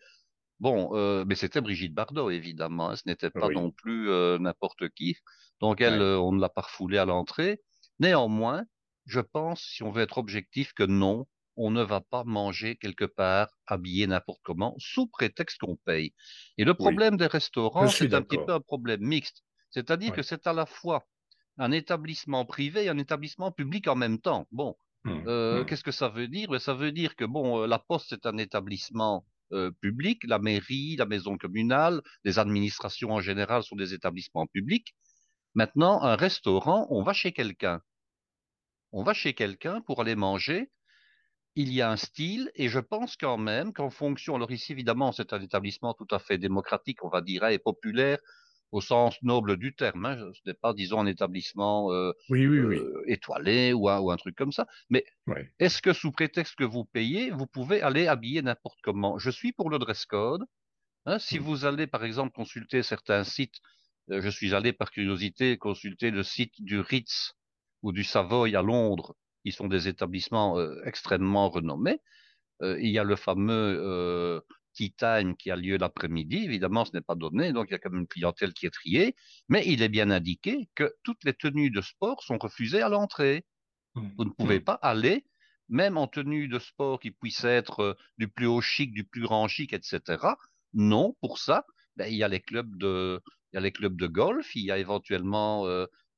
Bon, 0.61 0.91
euh, 0.95 1.25
mais 1.27 1.37
c'était 1.37 1.61
Brigitte 1.61 1.95
Bardot, 1.95 2.31
évidemment. 2.31 2.91
Hein, 2.91 2.97
ce 2.97 3.03
n'était 3.07 3.31
pas 3.31 3.49
non 3.49 3.71
plus 3.71 4.11
euh, 4.11 4.39
n'importe 4.39 4.89
qui. 4.91 5.17
Donc, 5.61 5.81
elle, 5.81 6.01
euh, 6.01 6.19
on 6.19 6.33
ne 6.33 6.41
l'a 6.41 6.49
pas 6.49 6.63
refoulée 6.63 6.99
à 6.99 7.05
l'entrée. 7.05 7.61
Néanmoins, 8.01 8.65
je 9.07 9.21
pense, 9.21 9.63
si 9.63 9.83
on 9.83 9.91
veut 9.91 10.03
être 10.03 10.19
objectif, 10.19 10.73
que 10.73 10.83
non, 10.83 11.27
on 11.57 11.71
ne 11.71 11.83
va 11.83 12.01
pas 12.01 12.25
manger 12.25 12.77
quelque 12.77 13.05
part 13.05 13.49
habillé 13.67 14.07
n'importe 14.07 14.41
comment, 14.43 14.75
sous 14.79 15.07
prétexte 15.07 15.59
qu'on 15.59 15.77
paye. 15.77 16.13
Et 16.57 16.65
le 16.65 16.75
problème 16.75 17.17
des 17.17 17.27
restaurants, 17.27 17.89
c'est 17.89 18.15
un 18.15 18.23
petit 18.23 18.39
peu 18.39 18.53
un 18.53 18.61
problème 18.61 19.01
mixte. 19.01 19.45
C'est-à-dire 19.71 20.13
que 20.13 20.23
c'est 20.23 20.47
à 20.47 20.53
la 20.53 20.67
fois 20.67 21.07
un 21.59 21.73
établissement 21.73 22.45
privé 22.45 22.85
et 22.85 22.89
un 22.89 22.99
établissement 22.99 23.53
public 23.53 23.89
en 23.89 23.97
même 23.97 24.21
temps. 24.21 24.47
Bon, 24.53 24.77
mmh, 25.05 25.11
mmh. 25.13 25.67
qu'est-ce 25.67 25.83
que 25.83 25.91
ça 25.91 26.09
veut 26.09 26.29
dire? 26.29 26.49
Ben, 26.49 26.59
Ça 26.59 26.75
veut 26.75 26.93
dire 26.93 27.17
que 27.17 27.25
bon, 27.25 27.67
la 27.67 27.79
Poste 27.81 28.13
est 28.13 28.27
un 28.27 28.39
établissement 28.39 29.25
euh, 29.53 29.71
public, 29.81 30.23
la 30.25 30.39
mairie, 30.39 30.97
la 30.97 31.07
maison 31.07 31.37
communale, 31.37 32.03
les 32.25 32.39
administrations 32.39 33.11
en 33.13 33.21
général 33.21 33.63
sont 33.63 33.77
des 33.77 33.95
établissements 33.95 34.47
publics. 34.47 34.95
Maintenant, 35.55 36.03
un 36.03 36.17
restaurant, 36.17 36.87
on 36.91 37.03
va 37.03 37.13
chez 37.13 37.33
quelqu'un. 37.33 37.81
On 38.93 39.03
va 39.03 39.15
chez 39.15 39.35
quelqu'un 39.35 39.81
pour 39.81 40.01
aller 40.01 40.17
manger 40.17 40.71
il 41.59 41.73
y 41.73 41.83
a 41.83 41.91
un 41.91 41.97
style, 41.97 42.53
et 42.55 42.69
je 42.69 42.79
pense 42.79 43.17
quand 43.17 43.37
même 43.37 43.73
qu'en 43.73 43.91
fonction, 43.91 44.37
alors 44.37 44.53
ici 44.53 44.71
évidemment 44.71 45.11
c'est 45.11 45.33
un 45.33 45.41
établissement 45.41 45.93
tout 45.93 46.07
à 46.13 46.21
fait 46.21 46.39
démocratique, 46.39 47.03
on 47.03 47.09
va 47.09 47.21
dire, 47.21 47.43
hein, 47.43 47.49
et 47.49 47.59
populaire 47.59 48.19
au 48.73 48.81
sens 48.81 49.17
noble 49.23 49.57
du 49.57 49.75
terme. 49.75 50.07
Hein, 50.07 50.31
ce 50.35 50.41
n'est 50.47 50.55
pas, 50.55 50.75
disons, 50.75 51.01
un 51.01 51.07
établissement 51.07 51.93
euh, 51.93 52.13
euh, 52.31 53.03
étoilé 53.07 53.73
ou 53.73 53.89
un, 53.89 54.01
ou 54.01 54.11
un, 54.11 54.17
truc 54.17 54.37
comme 54.37 54.53
ça. 54.53 54.67
Mais 54.91 55.05
est-ce 55.59 55.83
que 55.83 55.93
sous 55.93 56.13
prétexte 56.13 56.55
que 56.57 56.65
vous 56.65 56.85
payez, 56.85 57.31
vous 57.31 57.47
pouvez 57.47 57.83
aller 57.83 58.07
habiller 58.07 58.43
n'importe 58.43 58.79
comment? 58.83 59.19
Je 59.19 59.31
suis 59.31 59.53
pour 59.53 59.71
le 59.71 59.79
dress 59.79 60.05
code. 60.07 60.45
Hein, 61.07 61.19
si 61.19 61.39
mmh. 61.39 61.43
vous 61.43 61.65
allez, 61.65 61.87
par 61.87 62.05
exemple, 62.05 62.33
consulter 62.33 62.83
certains 62.83 63.25
sites, 63.25 63.61
euh, 64.11 64.21
je 64.21 64.29
suis 64.29 64.55
allé 64.55 64.73
par 64.73 64.91
curiosité 64.91 65.57
consulter 65.59 66.11
le 66.11 66.23
site 66.23 66.55
du 66.63 66.81
Ritz 66.81 67.35
ou 67.83 67.93
du 67.93 68.05
Savoy 68.05 68.57
à 68.57 68.63
Londres 68.63 69.15
qui 69.45 69.53
sont 69.53 69.69
des 69.69 69.89
établissements 69.89 70.59
euh, 70.59 70.83
extrêmement 70.85 71.49
renommés. 71.49 72.01
Il 72.61 72.91
y 72.91 72.99
a 72.99 73.05
le 73.05 73.15
fameux 73.15 73.81
euh, 73.81 74.41
Tea 74.79 74.93
Time 74.93 75.37
qui 75.37 75.51
a 75.51 75.57
lieu 75.57 75.77
l'après-midi. 75.77 76.45
Évidemment, 76.45 76.85
ce 76.85 76.93
n'est 76.95 77.01
pas 77.01 77.17
donné, 77.17 77.53
donc 77.53 77.67
il 77.69 77.73
y 77.73 77.75
a 77.75 77.79
quand 77.79 77.91
même 77.91 78.03
une 78.03 78.07
clientèle 78.07 78.53
qui 78.53 78.67
est 78.67 78.71
triée. 78.71 79.17
Mais 79.49 79.65
il 79.67 79.83
est 79.83 79.89
bien 79.89 80.11
indiqué 80.11 80.69
que 80.77 80.95
toutes 81.03 81.25
les 81.25 81.35
tenues 81.35 81.71
de 81.71 81.81
sport 81.81 82.23
sont 82.23 82.39
refusées 82.39 82.81
à 82.81 82.89
l'entrée. 82.89 83.45
Mmh. 83.97 84.09
Vous 84.17 84.25
ne 84.25 84.31
pouvez 84.31 84.61
mmh. 84.61 84.65
pas 84.65 84.79
aller, 84.81 85.27
même 85.69 85.99
en 85.99 86.07
tenue 86.07 86.47
de 86.47 86.61
sport 86.61 87.01
qui 87.01 87.11
puisse 87.11 87.43
être 87.43 87.97
du 88.19 88.29
plus 88.29 88.47
haut 88.47 88.61
chic, 88.61 88.93
du 88.93 89.03
plus 89.03 89.23
grand 89.23 89.49
chic, 89.49 89.73
etc. 89.73 90.01
Non, 90.75 91.17
pour 91.21 91.39
ça, 91.39 91.67
ben, 91.97 92.07
il 92.07 92.17
y 92.17 92.23
a 92.23 92.29
les 92.29 92.41
clubs 92.41 92.79
de, 92.79 93.21
il 93.53 93.57
y 93.57 93.59
a 93.59 93.61
les 93.61 93.73
clubs 93.73 93.97
de 93.97 94.07
golf, 94.07 94.55
il 94.55 94.65
y 94.65 94.71
a 94.71 94.79
éventuellement 94.79 95.67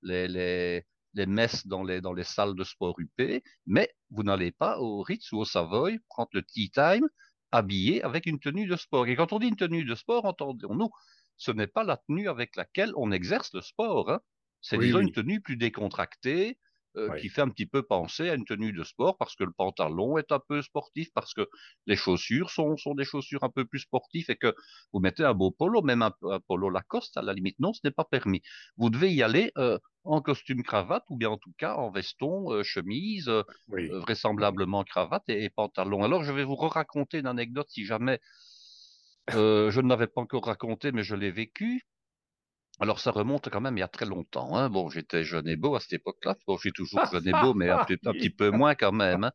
les, 0.03 0.29
les, 0.29 0.85
les 1.15 1.27
messes 1.27 1.67
dans 1.67 1.83
les, 1.83 2.03
dans 2.03 2.13
les 2.13 2.25
salles 2.25 2.55
de 2.55 2.65
sport 2.65 2.95
UP, 2.99 3.43
mais 3.67 3.91
vous 4.11 4.23
n'allez 4.23 4.53
pas 4.53 4.79
au 4.79 5.01
Ritz 5.01 5.33
ou 5.33 5.39
au 5.39 5.45
Savoy 5.47 5.99
prendre 6.09 6.31
le 6.35 6.43
tea 6.43 6.71
time 6.71 7.09
habillé 7.53 8.03
avec 8.03 8.27
une 8.27 8.39
tenue 8.39 8.67
de 8.67 8.77
sport. 8.77 9.07
Et 9.07 9.17
quand 9.17 9.33
on 9.33 9.39
dit 9.39 9.49
une 9.49 9.57
tenue 9.57 9.85
de 9.85 9.95
sport, 9.95 10.25
entendons-nous, 10.25 10.91
ce 11.37 11.51
n'est 11.51 11.67
pas 11.67 11.85
la 11.85 11.97
tenue 11.97 12.29
avec 12.29 12.57
laquelle 12.57 12.93
on 12.97 13.13
exerce 13.13 13.53
le 13.55 13.61
sport. 13.61 14.11
Hein. 14.11 14.21
C'est 14.61 14.79
disons 14.79 15.01
une 15.01 15.13
tenue 15.13 15.41
plus 15.41 15.57
décontractée, 15.57 16.59
euh, 16.97 17.11
Oui. 17.11 17.21
qui 17.21 17.29
fait 17.29 17.41
un 17.43 17.49
petit 17.49 17.67
peu 17.67 17.83
penser 17.83 18.29
à 18.31 18.35
une 18.35 18.45
tenue 18.45 18.73
de 18.73 18.83
sport 18.85 19.17
parce 19.19 19.37
que 19.37 19.45
le 19.45 19.53
pantalon 19.53 20.19
est 20.19 20.33
un 20.33 20.41
peu 20.41 20.63
sportif, 20.63 21.09
parce 21.15 21.35
que 21.35 21.49
les 21.87 21.97
chaussures 21.97 22.51
sont, 22.51 22.77
sont 22.77 22.95
des 22.95 23.05
chaussures 23.05 23.45
un 23.45 23.51
peu 23.51 23.65
plus 23.65 23.81
sportives 23.81 24.31
et 24.31 24.37
que 24.37 24.55
vous 24.93 25.01
mettez 25.01 25.25
un 25.25 25.35
beau 25.35 25.51
polo, 25.51 25.83
même 25.83 26.03
un, 26.03 26.13
un 26.31 26.41
polo 26.41 26.71
Lacoste, 26.71 27.17
à 27.17 27.23
la 27.23 27.33
limite, 27.33 27.59
non, 27.61 27.73
ce 27.73 27.81
n'est 27.85 27.91
pas 27.91 28.05
permis. 28.05 28.43
Vous 28.77 28.91
devez 28.91 29.13
y 29.13 29.23
aller 29.23 29.53
euh, 29.59 29.79
en 30.05 30.21
costume 30.21 30.63
cravate 30.63 31.05
ou 31.11 31.17
bien 31.17 31.31
en 31.31 31.39
tout 31.39 31.53
cas 31.59 31.75
en 31.77 31.91
veston, 31.91 32.53
euh, 32.53 32.63
chemise, 32.63 33.31
Oui. 33.69 33.89
Vraisemblablement 33.89 34.85
cravate 34.85 35.25
et, 35.29 35.45
et 35.45 35.51
pantalon. 35.51 36.03
Alors 36.05 36.25
je 36.25 36.33
vais 36.33 36.45
vous 36.45 36.57
raconter 36.57 37.19
une 37.19 37.27
anecdote 37.27 37.69
si 37.71 37.85
jamais 37.85 38.21
je 39.29 39.81
ne 39.81 39.89
l'avais 39.89 40.07
pas 40.07 40.21
encore 40.21 40.45
raconté, 40.47 40.93
mais 40.93 41.03
je 41.03 41.15
l'ai 41.15 41.31
vécu. 41.31 41.83
Alors, 42.83 42.99
ça 42.99 43.11
remonte 43.11 43.51
quand 43.51 43.61
même 43.61 43.77
il 43.77 43.81
y 43.81 43.83
a 43.83 43.89
très 43.89 44.07
longtemps. 44.07 44.57
Hein. 44.57 44.71
Bon, 44.71 44.89
j'étais 44.89 45.23
jeune 45.23 45.47
et 45.47 45.57
beau 45.57 45.75
à 45.75 45.81
cette 45.81 45.93
époque-là. 45.93 46.37
Bon, 46.47 46.57
je 46.57 46.61
suis 46.61 46.73
toujours 46.73 47.05
jeune 47.13 47.29
et 47.29 47.33
beau, 47.33 47.53
mais 47.53 47.69
un 47.69 47.85
petit, 47.85 48.31
peu 48.31 48.51
moins 48.51 48.75
quand 48.75 48.91
même. 48.91 49.25
Hein. 49.25 49.33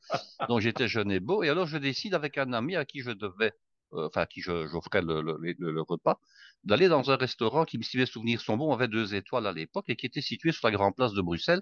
Donc, 0.50 0.62
j'étais 0.62 0.88
jeune 0.88 1.12
et 1.12 1.20
beau. 1.20 1.44
Et 1.44 1.50
alors, 1.50 1.68
je 1.68 1.78
décide 1.78 2.16
avec 2.16 2.40
un 2.40 2.54
ami 2.54 2.76
à 2.76 2.86
qui 2.86 3.02
je 3.02 3.12
devais, 3.12 3.54
euh, 3.94 4.08
enfin, 4.08 4.22
à 4.22 4.26
qui 4.26 4.42
j'offrais 4.42 5.04
le, 5.04 5.22
le, 5.22 5.82
repas, 5.84 6.20
d'aller 6.64 6.88
dans 6.88 7.12
un 7.12 7.18
restaurant 7.18 7.66
qui, 7.66 7.82
si 7.84 7.98
mes 7.98 8.08
souvenirs 8.08 8.42
sont 8.42 8.58
bons, 8.58 8.74
avait 8.74 8.88
deux 8.88 9.14
étoiles 9.14 9.46
à 9.46 9.52
l'époque 9.52 9.86
et 9.90 9.96
qui 9.96 10.08
était 10.08 10.22
situé 10.22 10.52
sur 10.52 10.68
la 10.68 10.72
grande 10.72 10.96
place 10.96 11.14
de 11.14 11.22
Bruxelles. 11.22 11.62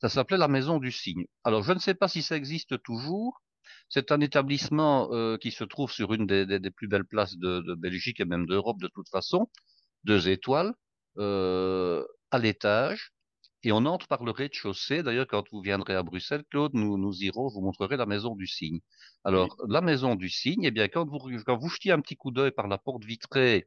Ça 0.00 0.08
s'appelait 0.08 0.38
la 0.38 0.48
Maison 0.48 0.80
du 0.80 0.90
Cygne. 0.90 1.26
Alors, 1.44 1.62
je 1.62 1.72
ne 1.72 1.78
sais 1.78 1.94
pas 1.94 2.08
si 2.08 2.22
ça 2.22 2.36
existe 2.36 2.82
toujours. 2.82 3.40
C'est 3.88 4.10
un 4.10 4.20
établissement 4.20 5.08
euh, 5.12 5.36
qui 5.36 5.52
se 5.52 5.62
trouve 5.62 5.92
sur 5.92 6.14
une 6.14 6.26
des, 6.26 6.70
plus 6.72 6.88
belles 6.88 7.04
places 7.04 7.36
de 7.36 7.76
Belgique 7.76 8.18
et 8.18 8.24
même 8.24 8.46
d'Europe 8.46 8.80
de 8.80 8.88
toute 8.88 9.08
façon. 9.08 9.48
Deux 10.02 10.28
étoiles 10.28 10.74
euh, 11.18 12.04
à 12.30 12.38
l'étage 12.38 13.12
et 13.64 13.72
on 13.72 13.84
entre 13.86 14.08
par 14.08 14.24
le 14.24 14.32
rez-de-chaussée. 14.32 15.02
D'ailleurs, 15.02 15.26
quand 15.28 15.44
vous 15.50 15.60
viendrez 15.60 15.94
à 15.94 16.02
Bruxelles, 16.02 16.44
Claude, 16.50 16.74
nous, 16.74 16.98
nous 16.98 17.22
irons, 17.22 17.48
vous 17.48 17.60
montrerai 17.60 17.96
la 17.96 18.06
maison 18.06 18.34
du 18.34 18.46
cygne. 18.46 18.80
Alors, 19.24 19.56
la 19.68 19.80
maison 19.80 20.14
du 20.16 20.28
cygne, 20.28 20.64
eh 20.64 20.70
bien, 20.70 20.88
quand 20.88 21.08
vous, 21.08 21.20
quand 21.46 21.56
vous 21.56 21.68
jetiez 21.68 21.92
un 21.92 22.00
petit 22.00 22.16
coup 22.16 22.30
d'œil 22.32 22.50
par 22.50 22.66
la 22.68 22.78
porte 22.78 23.04
vitrée 23.04 23.66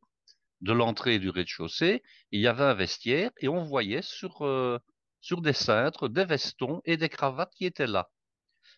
de 0.62 0.74
l'entrée 0.74 1.20
du 1.20 1.30
rez-de-chaussée, 1.30 2.04
il 2.32 2.42
y 2.42 2.48
avait 2.48 2.64
un 2.64 2.74
vestiaire 2.74 3.32
et 3.40 3.48
on 3.48 3.64
voyait 3.64 4.02
sur, 4.02 4.46
euh, 4.46 4.80
sur 5.22 5.42
des 5.42 5.54
cintres 5.54 6.10
des 6.10 6.26
vestons 6.26 6.82
et 6.86 6.98
des 6.98 7.10
cravates 7.10 7.54
qui 7.56 7.66
étaient 7.66 7.88
là. 7.88 8.10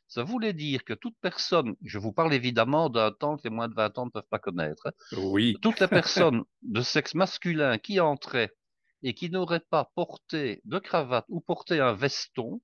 Ça 0.07 0.23
voulait 0.23 0.53
dire 0.53 0.83
que 0.85 0.93
toute 0.93 1.15
personne, 1.21 1.75
je 1.83 1.99
vous 1.99 2.13
parle 2.13 2.33
évidemment 2.33 2.89
d'un 2.89 3.11
temps 3.11 3.37
que 3.37 3.43
les 3.43 3.49
moins 3.49 3.67
de 3.67 3.75
20 3.75 3.97
ans 3.97 4.05
ne 4.05 4.11
peuvent 4.11 4.27
pas 4.29 4.39
connaître, 4.39 4.87
hein, 4.87 4.91
Oui. 5.11 5.59
toutes 5.61 5.79
les 5.79 5.87
personnes 5.89 6.43
de 6.63 6.81
sexe 6.81 7.13
masculin 7.15 7.77
qui 7.77 7.99
entraient 7.99 8.55
et 9.03 9.13
qui 9.13 9.29
n'auraient 9.29 9.59
pas 9.69 9.91
porté 9.95 10.61
de 10.65 10.79
cravate 10.79 11.25
ou 11.29 11.41
porté 11.41 11.79
un 11.79 11.93
veston 11.93 12.61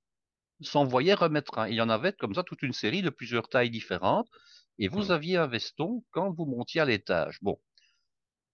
s'envoyaient 0.62 1.14
remettre 1.16 1.60
un. 1.60 1.68
Il 1.70 1.76
y 1.76 1.82
en 1.82 1.90
avait 1.90 2.14
comme 2.14 2.36
ça 2.36 2.44
toute 2.44 2.64
une 2.64 2.74
série 2.74 3.02
de 3.04 3.10
plusieurs 3.12 3.50
tailles 3.50 3.72
différentes 3.72 4.30
et 4.80 4.88
vous 4.88 5.08
Mm. 5.08 5.12
aviez 5.12 5.38
un 5.38 5.48
veston 5.48 6.04
quand 6.12 6.32
vous 6.34 6.46
montiez 6.46 6.82
à 6.82 6.86
l'étage. 6.86 7.40
Bon. 7.42 7.60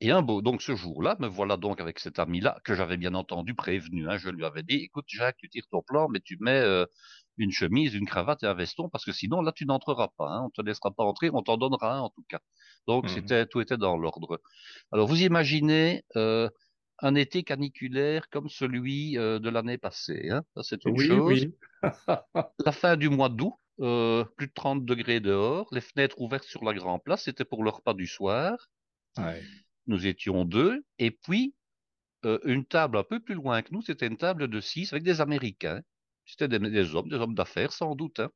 Et 0.01 0.11
un 0.11 0.21
beau, 0.21 0.41
donc 0.41 0.61
ce 0.61 0.75
jour-là, 0.75 1.17
me 1.19 1.27
voilà 1.27 1.57
donc 1.57 1.81
avec 1.81 1.99
cet 1.99 2.19
ami-là 2.19 2.57
que 2.63 2.73
j'avais 2.73 2.95
bien 2.97 3.13
entendu 3.15 3.53
prévenu. 3.53 4.09
Hein, 4.09 4.17
je 4.17 4.29
lui 4.29 4.45
avais 4.45 4.63
dit, 4.63 4.75
écoute 4.75 5.05
Jacques, 5.07 5.37
tu 5.37 5.49
tires 5.49 5.67
ton 5.69 5.81
plan, 5.81 6.07
mais 6.09 6.21
tu 6.21 6.37
mets 6.39 6.59
euh, 6.61 6.85
une 7.39 7.51
chemise, 7.51 7.93
une 7.95 8.05
cravate 8.07 8.43
et 8.43 8.47
un 8.47 8.53
veston 8.53 8.89
parce 8.89 9.05
que 9.05 9.11
sinon 9.13 9.41
là 9.41 9.51
tu 9.53 9.65
n'entreras 9.65 10.09
pas. 10.17 10.27
Hein, 10.29 10.43
on 10.45 10.49
te 10.51 10.61
laissera 10.61 10.91
pas 10.91 11.03
entrer, 11.03 11.29
on 11.33 11.41
t'en 11.43 11.57
donnera 11.57 11.95
un 11.97 12.01
en 12.01 12.09
tout 12.09 12.23
cas. 12.29 12.39
Donc 12.87 13.05
Mhm. 13.05 13.09
c'était 13.09 13.45
tout 13.47 13.61
était 13.61 13.77
dans 13.77 13.97
l'ordre. 13.97 14.41
Alors 14.91 15.07
vous 15.07 15.21
imaginez 15.23 16.03
euh, 16.17 16.49
un 16.99 17.15
été 17.15 17.43
caniculaire 17.43 18.29
comme 18.29 18.49
celui 18.49 19.17
euh, 19.17 19.39
de 19.39 19.49
l'année 19.49 19.77
passée. 19.77 20.29
Hein, 20.31 20.43
ça 20.55 20.63
c'est 20.63 20.85
une 20.85 20.97
Oui, 20.97 21.07
chose. 21.07 21.19
oui. 21.19 21.55
La 22.65 22.71
fin 22.71 22.95
du 22.95 23.09
mois 23.09 23.27
d'août, 23.29 23.55
euh, 23.81 24.23
plus 24.37 24.47
de 24.47 24.53
30 24.53 24.85
degrés 24.85 25.19
dehors, 25.19 25.67
les 25.73 25.81
fenêtres 25.81 26.21
ouvertes 26.21 26.45
sur 26.45 26.63
la 26.63 26.73
Grand 26.73 26.99
Place, 26.99 27.23
c'était 27.23 27.43
pour 27.45 27.63
le 27.65 27.69
repas 27.69 27.93
du 27.93 28.07
soir. 28.07 28.69
Ouais. 29.17 29.49
Nous 29.87 30.07
étions 30.07 30.45
deux, 30.45 30.85
et 30.99 31.11
puis 31.11 31.53
euh, 32.25 32.39
une 32.45 32.65
table 32.65 32.97
un 32.97 33.03
peu 33.03 33.19
plus 33.21 33.35
loin 33.35 33.61
que 33.61 33.73
nous, 33.73 33.81
c'était 33.81 34.07
une 34.07 34.17
table 34.17 34.47
de 34.49 34.61
six 34.61 34.93
avec 34.93 35.03
des 35.03 35.21
Américains. 35.21 35.81
C'était 36.29 36.47
des, 36.47 36.95
hommes, 36.95 37.09
des 37.09 37.15
hommes 37.15 37.35
d'affaires 37.35 37.73
sans 37.73 37.95
doute. 37.95 38.19
Hein. 38.19 38.29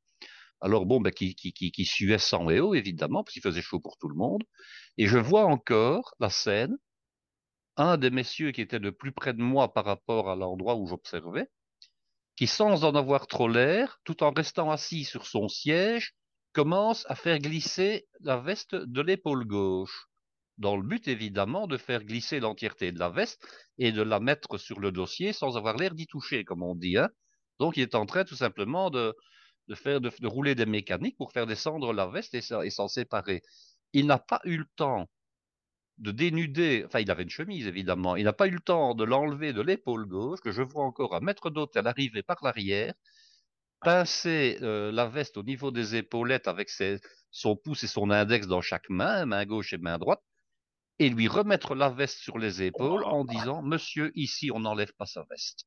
Alors 0.62 0.86
bon, 0.86 1.00
ben, 1.00 1.12
qui, 1.12 1.36
qui, 1.36 1.54
qui, 1.54 1.72
qui 1.72 1.86
suaient 1.86 2.18
sang 2.18 2.50
et 2.50 2.60
eau, 2.60 2.74
évidemment, 2.74 3.24
parce 3.24 3.34
qu'il 3.34 3.42
faisait 3.42 3.62
chaud 3.62 3.80
pour 3.80 3.98
tout 3.98 4.10
le 4.10 4.16
monde. 4.16 4.44
Et 4.98 5.08
je 5.08 5.18
vois 5.18 5.46
encore 5.46 6.16
la 6.20 6.30
scène, 6.30 6.78
un 7.78 7.98
des 7.98 8.10
messieurs 8.10 8.52
qui 8.52 8.62
était 8.62 8.80
le 8.80 8.92
plus 8.92 9.12
près 9.12 9.34
de 9.34 9.42
moi 9.42 9.74
par 9.74 9.86
rapport 9.86 10.30
à 10.30 10.36
l'endroit 10.36 10.76
où 10.76 10.88
j'observais, 10.88 11.50
qui 12.36 12.48
sans 12.48 12.84
en 12.84 12.96
avoir 12.96 13.28
trop 13.28 13.48
l'air, 13.48 14.00
tout 14.06 14.24
en 14.24 14.32
restant 14.32 14.72
assis 14.72 15.04
sur 15.04 15.28
son 15.28 15.48
siège, 15.48 16.16
commence 16.54 17.06
à 17.10 17.16
faire 17.16 17.40
glisser 17.40 18.08
la 18.22 18.38
veste 18.38 18.76
de 18.76 19.02
l'épaule 19.02 19.46
gauche 19.46 20.08
dans 20.58 20.78
le 20.78 20.84
but 20.84 21.08
évidemment 21.08 21.68
de 21.68 21.78
faire 21.78 22.04
glisser 22.04 22.40
l'entièreté 22.40 22.92
de 22.92 23.00
la 23.00 23.10
veste 23.10 23.44
et 23.78 23.92
de 23.92 24.02
la 24.02 24.20
mettre 24.20 24.58
sur 24.58 24.80
le 24.80 24.92
dossier 24.92 25.34
sans 25.34 25.58
avoir 25.58 25.78
l'air 25.78 25.96
d'y 25.96 26.08
toucher, 26.08 26.46
comme 26.46 26.64
on 26.64 26.76
dit. 26.76 26.98
Hein. 26.98 27.10
Donc 27.60 27.78
il 27.78 27.84
est 27.84 27.96
en 27.96 28.06
train 28.06 28.24
tout 28.24 28.36
simplement 28.36 28.90
de, 28.90 29.16
faire 29.76 30.02
de, 30.02 30.28
rouler 30.28 30.56
des 30.56 30.66
mécaniques 30.66 31.18
pour 31.18 31.32
faire 31.32 31.48
descendre 31.48 31.94
la 31.94 32.08
veste 32.08 32.34
et, 32.34 32.42
s'en 32.42 32.88
séparer. 32.88 33.42
Il 33.94 34.08
n'a 34.08 34.20
pas 34.20 34.42
eu 34.46 34.58
le 34.58 34.68
temps 34.76 35.10
de 36.00 36.12
dénuder, 36.12 36.84
enfin 36.86 37.00
il 37.00 37.12
avait 37.12 37.24
une 37.24 37.30
chemise 37.30 37.68
évidemment, 37.68 38.16
il 38.16 38.24
n'a 38.24 38.34
pas 38.34 38.48
eu 38.48 38.52
le 38.52 38.60
temps 38.60 38.96
de 38.96 39.04
l'enlever 39.04 39.54
de 39.54 39.62
l'épaule 39.62 40.08
gauche, 40.08 40.40
que 40.42 40.52
je 40.52 40.64
vois 40.64 40.84
encore 40.84 41.16
un 41.16 41.20
mètre 41.20 41.52
d'hôtel 41.52 41.86
arriver 41.86 42.24
par 42.24 42.38
l'arrière, 42.44 42.94
pincer 43.82 44.58
euh, 44.62 44.92
la 44.92 45.08
veste 45.08 45.38
au 45.38 45.44
niveau 45.44 45.70
des 45.70 45.96
épaulettes 45.96 46.48
avec 46.48 46.70
son 47.32 47.56
pouce 47.56 47.84
et 47.84 47.88
son 47.88 48.10
index 48.10 48.48
dans 48.48 48.62
chaque 48.62 48.90
main, 48.90 49.26
main 49.26 49.46
gauche 49.46 49.74
et 49.74 49.78
main 49.78 50.00
droite, 50.00 50.22
et 51.00 51.10
lui 51.10 51.28
remettre 51.28 51.76
la 51.76 51.90
veste 51.90 52.18
sur 52.18 52.38
les 52.38 52.64
épaules 52.64 53.04
en 53.04 53.26
disant 53.26 53.62
Monsieur, 53.62 54.12
ici, 54.16 54.52
on 54.52 54.62
n'enlève 54.62 54.94
pas 54.94 55.06
sa 55.06 55.26
veste. 55.30 55.66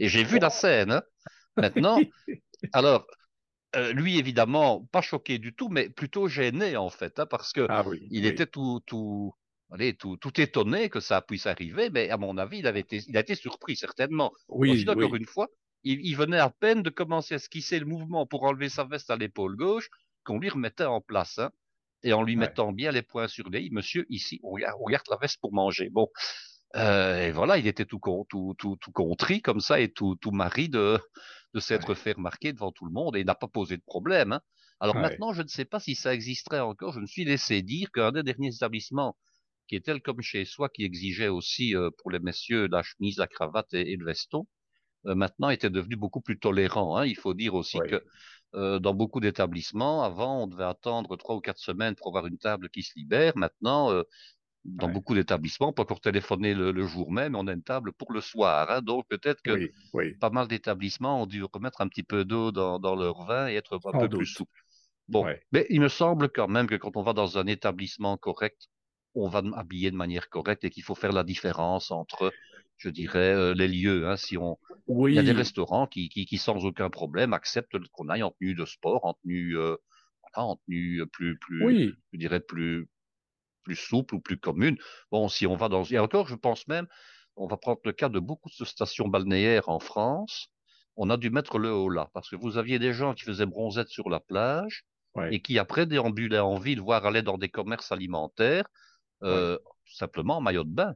Et 0.00 0.08
j'ai 0.08 0.24
vu 0.24 0.38
la 0.38 0.50
scène. 0.50 0.90
Hein. 0.90 1.02
Maintenant, 1.56 2.00
alors, 2.72 3.06
euh, 3.76 3.92
lui, 3.92 4.18
évidemment, 4.18 4.84
pas 4.90 5.02
choqué 5.02 5.38
du 5.38 5.54
tout, 5.54 5.68
mais 5.68 5.88
plutôt 5.88 6.26
gêné, 6.26 6.76
en 6.76 6.90
fait, 6.90 7.20
hein, 7.20 7.26
parce 7.26 7.52
que 7.52 7.66
ah, 7.68 7.84
oui, 7.86 8.08
il 8.10 8.22
oui. 8.22 8.28
était 8.28 8.46
tout, 8.46 8.80
tout, 8.86 9.32
allez, 9.70 9.94
tout, 9.94 10.16
tout 10.16 10.40
étonné 10.40 10.88
que 10.88 11.00
ça 11.00 11.20
puisse 11.22 11.46
arriver, 11.46 11.90
mais 11.90 12.10
à 12.10 12.16
mon 12.16 12.38
avis, 12.38 12.58
il 12.58 12.66
avait 12.66 12.80
été, 12.80 13.02
il 13.06 13.16
a 13.16 13.20
été 13.20 13.36
surpris, 13.36 13.76
certainement. 13.76 14.32
Oui, 14.48 14.84
encore 14.88 15.14
une 15.14 15.26
fois, 15.26 15.48
il, 15.84 16.04
il, 16.04 16.16
venait 16.16 16.40
à 16.40 16.50
peine 16.50 16.82
de 16.82 16.90
commencer 16.90 17.34
à 17.34 17.36
esquisser 17.36 17.78
le 17.78 17.86
mouvement 17.86 18.26
pour 18.26 18.42
enlever 18.42 18.68
sa 18.68 18.84
veste 18.84 19.10
à 19.10 19.16
l'épaule 19.16 19.54
gauche 19.54 19.88
qu'on 20.24 20.38
lui 20.38 20.48
remettait 20.48 20.84
en 20.84 21.00
place. 21.00 21.38
Hein 21.38 21.50
et 22.02 22.12
en 22.12 22.22
lui 22.22 22.34
ouais. 22.34 22.40
mettant 22.40 22.72
bien 22.72 22.92
les 22.92 23.02
poings 23.02 23.28
sur 23.28 23.48
les 23.50 23.60
i, 23.60 23.70
monsieur, 23.70 24.06
ici, 24.08 24.40
on 24.42 24.50
regarde, 24.50 24.76
on 24.80 24.84
regarde 24.84 25.06
la 25.10 25.16
veste 25.16 25.38
pour 25.40 25.52
manger. 25.52 25.90
Bon, 25.90 26.08
euh, 26.76 27.26
et 27.28 27.32
voilà, 27.32 27.58
il 27.58 27.66
était 27.66 27.84
tout, 27.84 28.00
tout, 28.28 28.54
tout, 28.58 28.76
tout 28.76 28.92
contrit 28.92 29.42
comme 29.42 29.60
ça 29.60 29.80
et 29.80 29.92
tout, 29.92 30.16
tout 30.16 30.30
mari 30.30 30.68
de, 30.68 30.98
de 31.54 31.60
s'être 31.60 31.90
ouais. 31.90 31.94
fait 31.94 32.12
remarquer 32.12 32.52
devant 32.52 32.72
tout 32.72 32.86
le 32.86 32.92
monde 32.92 33.16
et 33.16 33.20
il 33.20 33.26
n'a 33.26 33.34
pas 33.34 33.48
posé 33.48 33.76
de 33.76 33.82
problème. 33.82 34.32
Hein. 34.32 34.40
Alors 34.78 34.94
ouais. 34.94 35.02
maintenant, 35.02 35.32
je 35.32 35.42
ne 35.42 35.48
sais 35.48 35.64
pas 35.64 35.80
si 35.80 35.94
ça 35.94 36.14
existerait 36.14 36.60
encore. 36.60 36.92
Je 36.92 37.00
me 37.00 37.06
suis 37.06 37.24
laissé 37.24 37.62
dire 37.62 37.90
qu'un 37.92 38.12
des 38.12 38.22
derniers 38.22 38.54
établissements 38.54 39.16
qui 39.66 39.76
est 39.76 39.84
tel 39.84 40.00
comme 40.00 40.20
chez 40.20 40.44
soi, 40.44 40.68
qui 40.68 40.84
exigeait 40.84 41.28
aussi 41.28 41.76
euh, 41.76 41.90
pour 41.98 42.10
les 42.10 42.18
messieurs 42.18 42.68
la 42.68 42.82
chemise, 42.82 43.18
la 43.18 43.26
cravate 43.26 43.72
et, 43.74 43.92
et 43.92 43.96
le 43.96 44.04
veston, 44.06 44.46
euh, 45.06 45.14
maintenant 45.14 45.50
était 45.50 45.70
devenu 45.70 45.96
beaucoup 45.96 46.20
plus 46.20 46.38
tolérant. 46.38 46.96
Hein. 46.96 47.06
Il 47.06 47.16
faut 47.16 47.34
dire 47.34 47.54
aussi 47.54 47.78
que 47.78 48.02
euh, 48.54 48.78
dans 48.80 48.94
beaucoup 48.94 49.20
d'établissements, 49.20 50.02
avant, 50.02 50.44
on 50.44 50.46
devait 50.46 50.64
attendre 50.64 51.16
trois 51.16 51.36
ou 51.36 51.40
quatre 51.40 51.60
semaines 51.60 51.94
pour 51.94 52.08
avoir 52.08 52.26
une 52.26 52.38
table 52.38 52.68
qui 52.70 52.82
se 52.82 52.92
libère. 52.96 53.36
Maintenant, 53.36 53.92
dans 54.64 54.86
ouais. 54.86 54.92
beaucoup 54.92 55.14
d'établissements, 55.14 55.68
on 55.68 55.72
peut 55.72 55.82
encore 55.82 56.00
téléphoner 56.00 56.54
le, 56.54 56.70
le, 56.70 56.86
jour 56.86 57.10
même, 57.12 57.34
on 57.34 57.46
a 57.46 57.52
une 57.52 57.62
table 57.62 57.92
pour 57.92 58.12
le 58.12 58.20
soir. 58.20 58.70
Hein. 58.70 58.82
Donc 58.82 59.06
peut-être 59.08 59.42
que 59.42 59.52
oui, 59.52 59.70
oui. 59.94 60.14
pas 60.14 60.30
mal 60.30 60.48
d'établissements 60.48 61.22
ont 61.22 61.26
dû 61.26 61.42
remettre 61.44 61.80
un 61.80 61.88
petit 61.88 62.02
peu 62.02 62.24
d'eau 62.24 62.52
dans, 62.52 62.78
dans, 62.78 62.94
leur 62.94 63.24
vin 63.24 63.48
et 63.48 63.54
être 63.54 63.80
un 63.84 63.98
peu 63.98 64.08
doute. 64.08 64.20
plus 64.20 64.26
souple. 64.26 64.60
Bon, 65.08 65.24
ouais. 65.24 65.42
mais 65.50 65.66
il 65.70 65.80
me 65.80 65.88
semble 65.88 66.28
quand 66.28 66.46
même 66.46 66.66
que 66.66 66.76
quand 66.76 66.96
on 66.96 67.02
va 67.02 67.12
dans 67.12 67.38
un 67.38 67.46
établissement 67.46 68.16
correct, 68.16 68.68
on 69.14 69.28
va 69.28 69.42
habiller 69.54 69.90
de 69.90 69.96
manière 69.96 70.28
correcte 70.28 70.64
et 70.64 70.70
qu'il 70.70 70.84
faut 70.84 70.94
faire 70.94 71.12
la 71.12 71.24
différence 71.24 71.90
entre, 71.90 72.32
je 72.76 72.90
dirais, 72.90 73.34
euh, 73.34 73.54
les 73.54 73.66
lieux. 73.66 74.08
Hein. 74.08 74.16
Si 74.16 74.36
on, 74.36 74.56
oui. 74.86 75.12
il 75.12 75.16
y 75.16 75.18
a 75.18 75.22
des 75.22 75.32
restaurants 75.32 75.86
qui, 75.86 76.08
qui, 76.08 76.26
qui 76.26 76.38
sans 76.38 76.64
aucun 76.64 76.90
problème 76.90 77.32
acceptent 77.32 77.76
qu'on 77.92 78.08
aille 78.08 78.22
en 78.22 78.30
tenue 78.30 78.54
de 78.54 78.64
sport, 78.64 79.04
en 79.04 79.14
tenue, 79.14 79.56
euh, 79.56 79.76
voilà, 80.22 80.48
en 80.48 80.56
tenue 80.66 81.04
plus, 81.08 81.38
plus, 81.38 81.64
oui. 81.64 81.92
je 82.12 82.18
dirais 82.18 82.40
plus, 82.40 82.88
plus 83.70 83.76
souple 83.76 84.16
ou 84.16 84.20
plus 84.20 84.36
commune. 84.36 84.76
Bon, 85.12 85.28
si 85.28 85.46
on 85.46 85.54
va 85.54 85.68
dans, 85.68 85.84
et 85.84 85.98
encore, 86.00 86.26
je 86.26 86.34
pense 86.34 86.66
même, 86.66 86.88
on 87.36 87.46
va 87.46 87.56
prendre 87.56 87.78
le 87.84 87.92
cas 87.92 88.08
de 88.08 88.18
beaucoup 88.18 88.48
de 88.58 88.64
stations 88.64 89.06
balnéaires 89.06 89.68
en 89.68 89.78
France. 89.78 90.48
On 90.96 91.08
a 91.08 91.16
dû 91.16 91.30
mettre 91.30 91.58
le 91.58 91.72
haut 91.72 91.88
là 91.88 92.10
parce 92.12 92.28
que 92.28 92.34
vous 92.34 92.58
aviez 92.58 92.80
des 92.80 92.92
gens 92.92 93.14
qui 93.14 93.22
faisaient 93.22 93.46
bronzette 93.46 93.88
sur 93.88 94.10
la 94.10 94.18
plage 94.18 94.82
ouais. 95.14 95.32
et 95.32 95.40
qui 95.40 95.56
après 95.60 95.86
déambulaient 95.86 96.40
en 96.40 96.58
ville, 96.58 96.80
voire 96.80 97.06
allaient 97.06 97.22
dans 97.22 97.38
des 97.38 97.48
commerces 97.48 97.92
alimentaires, 97.92 98.66
euh, 99.22 99.52
ouais. 99.52 99.58
tout 99.84 99.94
simplement 99.94 100.38
en 100.38 100.40
maillot 100.40 100.64
de 100.64 100.74
bain. 100.74 100.94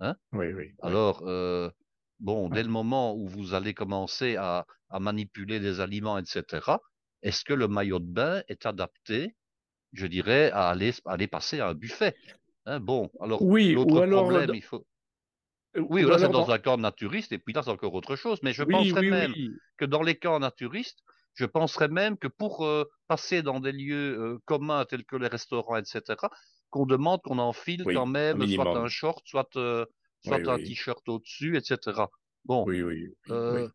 Hein 0.00 0.14
oui, 0.32 0.52
oui, 0.52 0.72
Alors, 0.82 1.22
euh, 1.26 1.70
bon, 2.18 2.50
dès 2.50 2.62
le 2.62 2.68
moment 2.68 3.14
où 3.14 3.26
vous 3.26 3.54
allez 3.54 3.72
commencer 3.72 4.36
à, 4.36 4.66
à 4.90 5.00
manipuler 5.00 5.58
les 5.58 5.80
aliments, 5.80 6.18
etc., 6.18 6.76
est-ce 7.22 7.44
que 7.44 7.54
le 7.54 7.66
maillot 7.66 7.98
de 7.98 8.12
bain 8.12 8.42
est 8.48 8.66
adapté, 8.66 9.34
je 9.92 10.06
dirais, 10.06 10.50
à 10.52 10.70
aller, 10.70 10.92
aller 11.06 11.26
passer 11.28 11.60
à 11.60 11.68
un 11.68 11.74
buffet 11.74 12.16
hein, 12.66 12.80
Bon, 12.80 13.10
alors, 13.20 13.48
Oui, 13.48 13.76
ou 13.82 13.94
l'autre 13.94 14.08
problème, 14.08 14.54
il 14.54 14.62
faut... 14.62 14.86
euh, 15.76 15.80
Oui, 15.88 16.04
ou 16.04 16.10
là, 16.10 16.18
c'est 16.18 16.28
dans 16.28 16.48
dans- 16.48 16.50
un 16.50 16.58
camp 16.58 16.76
naturiste, 16.78 17.32
et 17.32 17.38
puis 17.38 17.52
là, 17.54 17.62
c'est 17.62 17.70
encore 17.70 17.94
autre 17.94 18.16
chose. 18.16 18.40
Mais 18.42 18.52
je 18.52 18.62
oui, 18.62 18.64
penserais 18.64 19.02
oui, 19.10 19.10
même 19.10 19.36
oui, 19.36 19.60
que 19.76 19.84
dans 19.84 20.02
les 20.02 20.18
camps 20.18 20.38
naturistes, 20.40 21.00
je 21.34 21.46
penserais 21.46 21.88
même 21.88 22.18
que 22.18 22.28
pour 22.28 22.64
euh, 22.66 22.84
passer 23.08 23.42
dans 23.42 23.60
des 23.60 23.72
lieux 23.72 24.18
euh, 24.18 24.38
communs 24.46 24.84
tels 24.84 25.04
que 25.04 25.16
les 25.16 25.28
restaurants, 25.28 25.76
etc., 25.76 26.30
qu'on 26.70 26.86
demande 26.86 27.22
qu'on 27.22 27.38
enfile 27.38 27.88
quand 27.90 28.06
même 28.06 28.46
soit 28.46 28.76
un 28.76 28.88
short, 28.88 29.22
soit, 29.26 29.56
euh, 29.56 29.86
soit 30.20 30.48
un 30.48 30.58
t-shirt 30.58 31.08
au-dessus, 31.08 31.56
etc. 31.56 32.10
Bon, 32.44 32.72
oui, 32.82 33.14
oui, 33.48 33.68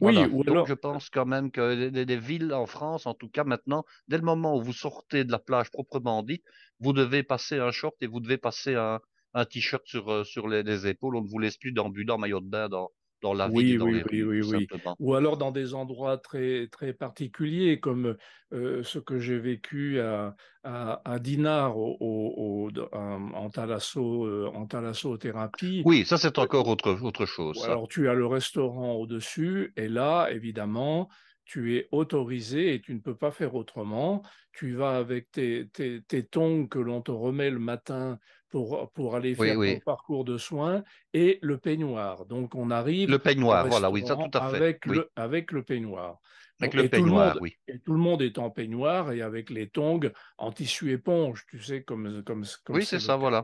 oui, 0.00 0.24
voilà. 0.24 0.30
ou 0.32 0.44
Donc, 0.44 0.64
je 0.64 0.74
pense 0.74 1.10
quand 1.10 1.26
même 1.26 1.50
que 1.50 1.60
les, 1.74 1.90
les- 1.90 2.04
les 2.04 2.16
villes 2.18 2.52
en 2.52 2.66
France, 2.66 3.06
en 3.06 3.14
tout 3.14 3.28
cas 3.28 3.44
maintenant, 3.44 3.84
dès 4.08 4.16
le 4.16 4.22
moment 4.24 4.56
où 4.56 4.62
vous 4.62 4.72
sortez 4.72 5.24
de 5.24 5.32
la 5.32 5.38
plage 5.40 5.70
proprement 5.70 6.22
dit, 6.22 6.42
vous 6.80 6.92
devez 6.92 7.22
passer 7.24 7.58
un 7.58 7.70
short 7.72 7.96
et 8.00 8.06
vous 8.06 8.20
devez 8.20 8.38
passer 8.38 8.74
un, 8.76 9.00
un 9.34 9.44
t-shirt 9.44 9.84
sur, 9.86 10.10
euh, 10.12 10.24
sur 10.24 10.48
les, 10.48 10.62
les 10.62 10.86
épaules. 10.86 11.16
On 11.16 11.22
ne 11.22 11.28
vous 11.28 11.38
laisse 11.40 11.56
plus 11.56 11.72
d'ambulant 11.72 12.18
maillot 12.18 12.40
de 12.40 12.46
bain 12.48 12.68
dans, 12.68 12.90
dans 13.22 13.34
la 13.34 13.48
ville 13.48 13.52
Oui, 13.54 13.76
dans 13.76 13.90
oui, 13.90 13.92
les 13.92 14.02
oui, 14.10 14.22
rues, 14.22 14.42
oui, 14.42 14.42
oui. 14.42 14.68
Ou 14.98 15.14
alors 15.14 15.36
dans 15.38 15.50
des 15.52 15.74
endroits 15.74 16.18
très, 16.18 16.68
très 16.68 16.92
particuliers, 16.92 17.80
comme 17.80 18.16
euh, 18.52 18.82
ce 18.82 18.98
que 18.98 19.18
j'ai 19.18 19.38
vécu 19.38 20.00
à, 20.00 20.34
à, 20.64 21.00
à 21.10 21.18
Dinard 21.18 21.78
au, 21.78 21.96
au- 22.00 22.68
au- 22.68 22.94
en, 22.94 23.50
thalasso, 23.50 24.26
euh, 24.26 24.50
en 24.54 24.66
thalassothérapie. 24.66 25.82
Oui, 25.84 26.04
ça 26.04 26.18
c'est 26.18 26.38
encore 26.38 26.68
autre, 26.68 26.98
autre 27.02 27.26
chose, 27.26 27.58
ça. 27.58 27.72
alors 27.72 27.88
tu 27.88 28.08
as 28.08 28.14
le 28.14 28.26
restaurant 28.26 28.92
au-dessus, 28.94 29.72
et 29.76 29.88
là, 29.88 30.28
évidemment, 30.30 31.08
tu 31.48 31.76
es 31.76 31.88
autorisé 31.92 32.74
et 32.74 32.80
tu 32.80 32.94
ne 32.94 33.00
peux 33.00 33.16
pas 33.16 33.32
faire 33.32 33.54
autrement. 33.56 34.22
Tu 34.52 34.74
vas 34.74 34.96
avec 34.98 35.30
tes, 35.32 35.68
tes, 35.70 36.02
tes 36.02 36.24
tongs 36.24 36.68
que 36.68 36.78
l'on 36.78 37.00
te 37.02 37.10
remet 37.10 37.50
le 37.50 37.58
matin 37.58 38.18
pour, 38.50 38.92
pour 38.92 39.16
aller 39.16 39.34
Oui, 39.34 39.48
faire 39.48 39.56
ton 39.56 39.80
parcours 39.80 40.24
de 40.24 40.36
soins 40.38 40.84
et 41.14 41.38
le 41.42 41.58
peignoir. 41.58 42.26
Donc 42.26 42.54
on 42.54 42.70
arrive 42.70 43.10
Le 43.10 43.18
peignoir, 43.18 43.66
voilà, 43.66 43.90
oui, 43.90 44.06
ça 44.06 44.14
tout 44.14 44.38
à 44.38 44.48
fait. 44.50 44.56
avec 44.58 44.86
Oui, 44.86 44.96
le, 44.96 45.10
avec 45.16 45.50
le 45.52 45.62
peignoir. 45.62 46.18
avec 46.60 46.74
Donc, 46.74 46.82
le 46.82 46.88
peignoir, 46.90 47.32
monde, 47.34 47.42
oui. 47.42 47.54
et 47.66 47.78
tout 47.80 47.92
le 47.92 47.98
monde 47.98 48.22
est 48.22 48.38
en 48.38 48.50
peignoir 48.50 49.12
et 49.12 49.22
avec 49.22 49.50
les 49.50 49.68
tongs 49.70 50.00
en 50.38 50.52
tissu 50.52 50.92
éponge, 50.92 51.44
tu 51.48 51.62
sais, 51.62 51.82
comme 51.82 52.22
comme 52.24 52.44
comme 52.64 52.76
Oui, 52.76 52.84
c'est 52.84 53.00
ça, 53.00 53.14
cas. 53.14 53.18
voilà. 53.20 53.42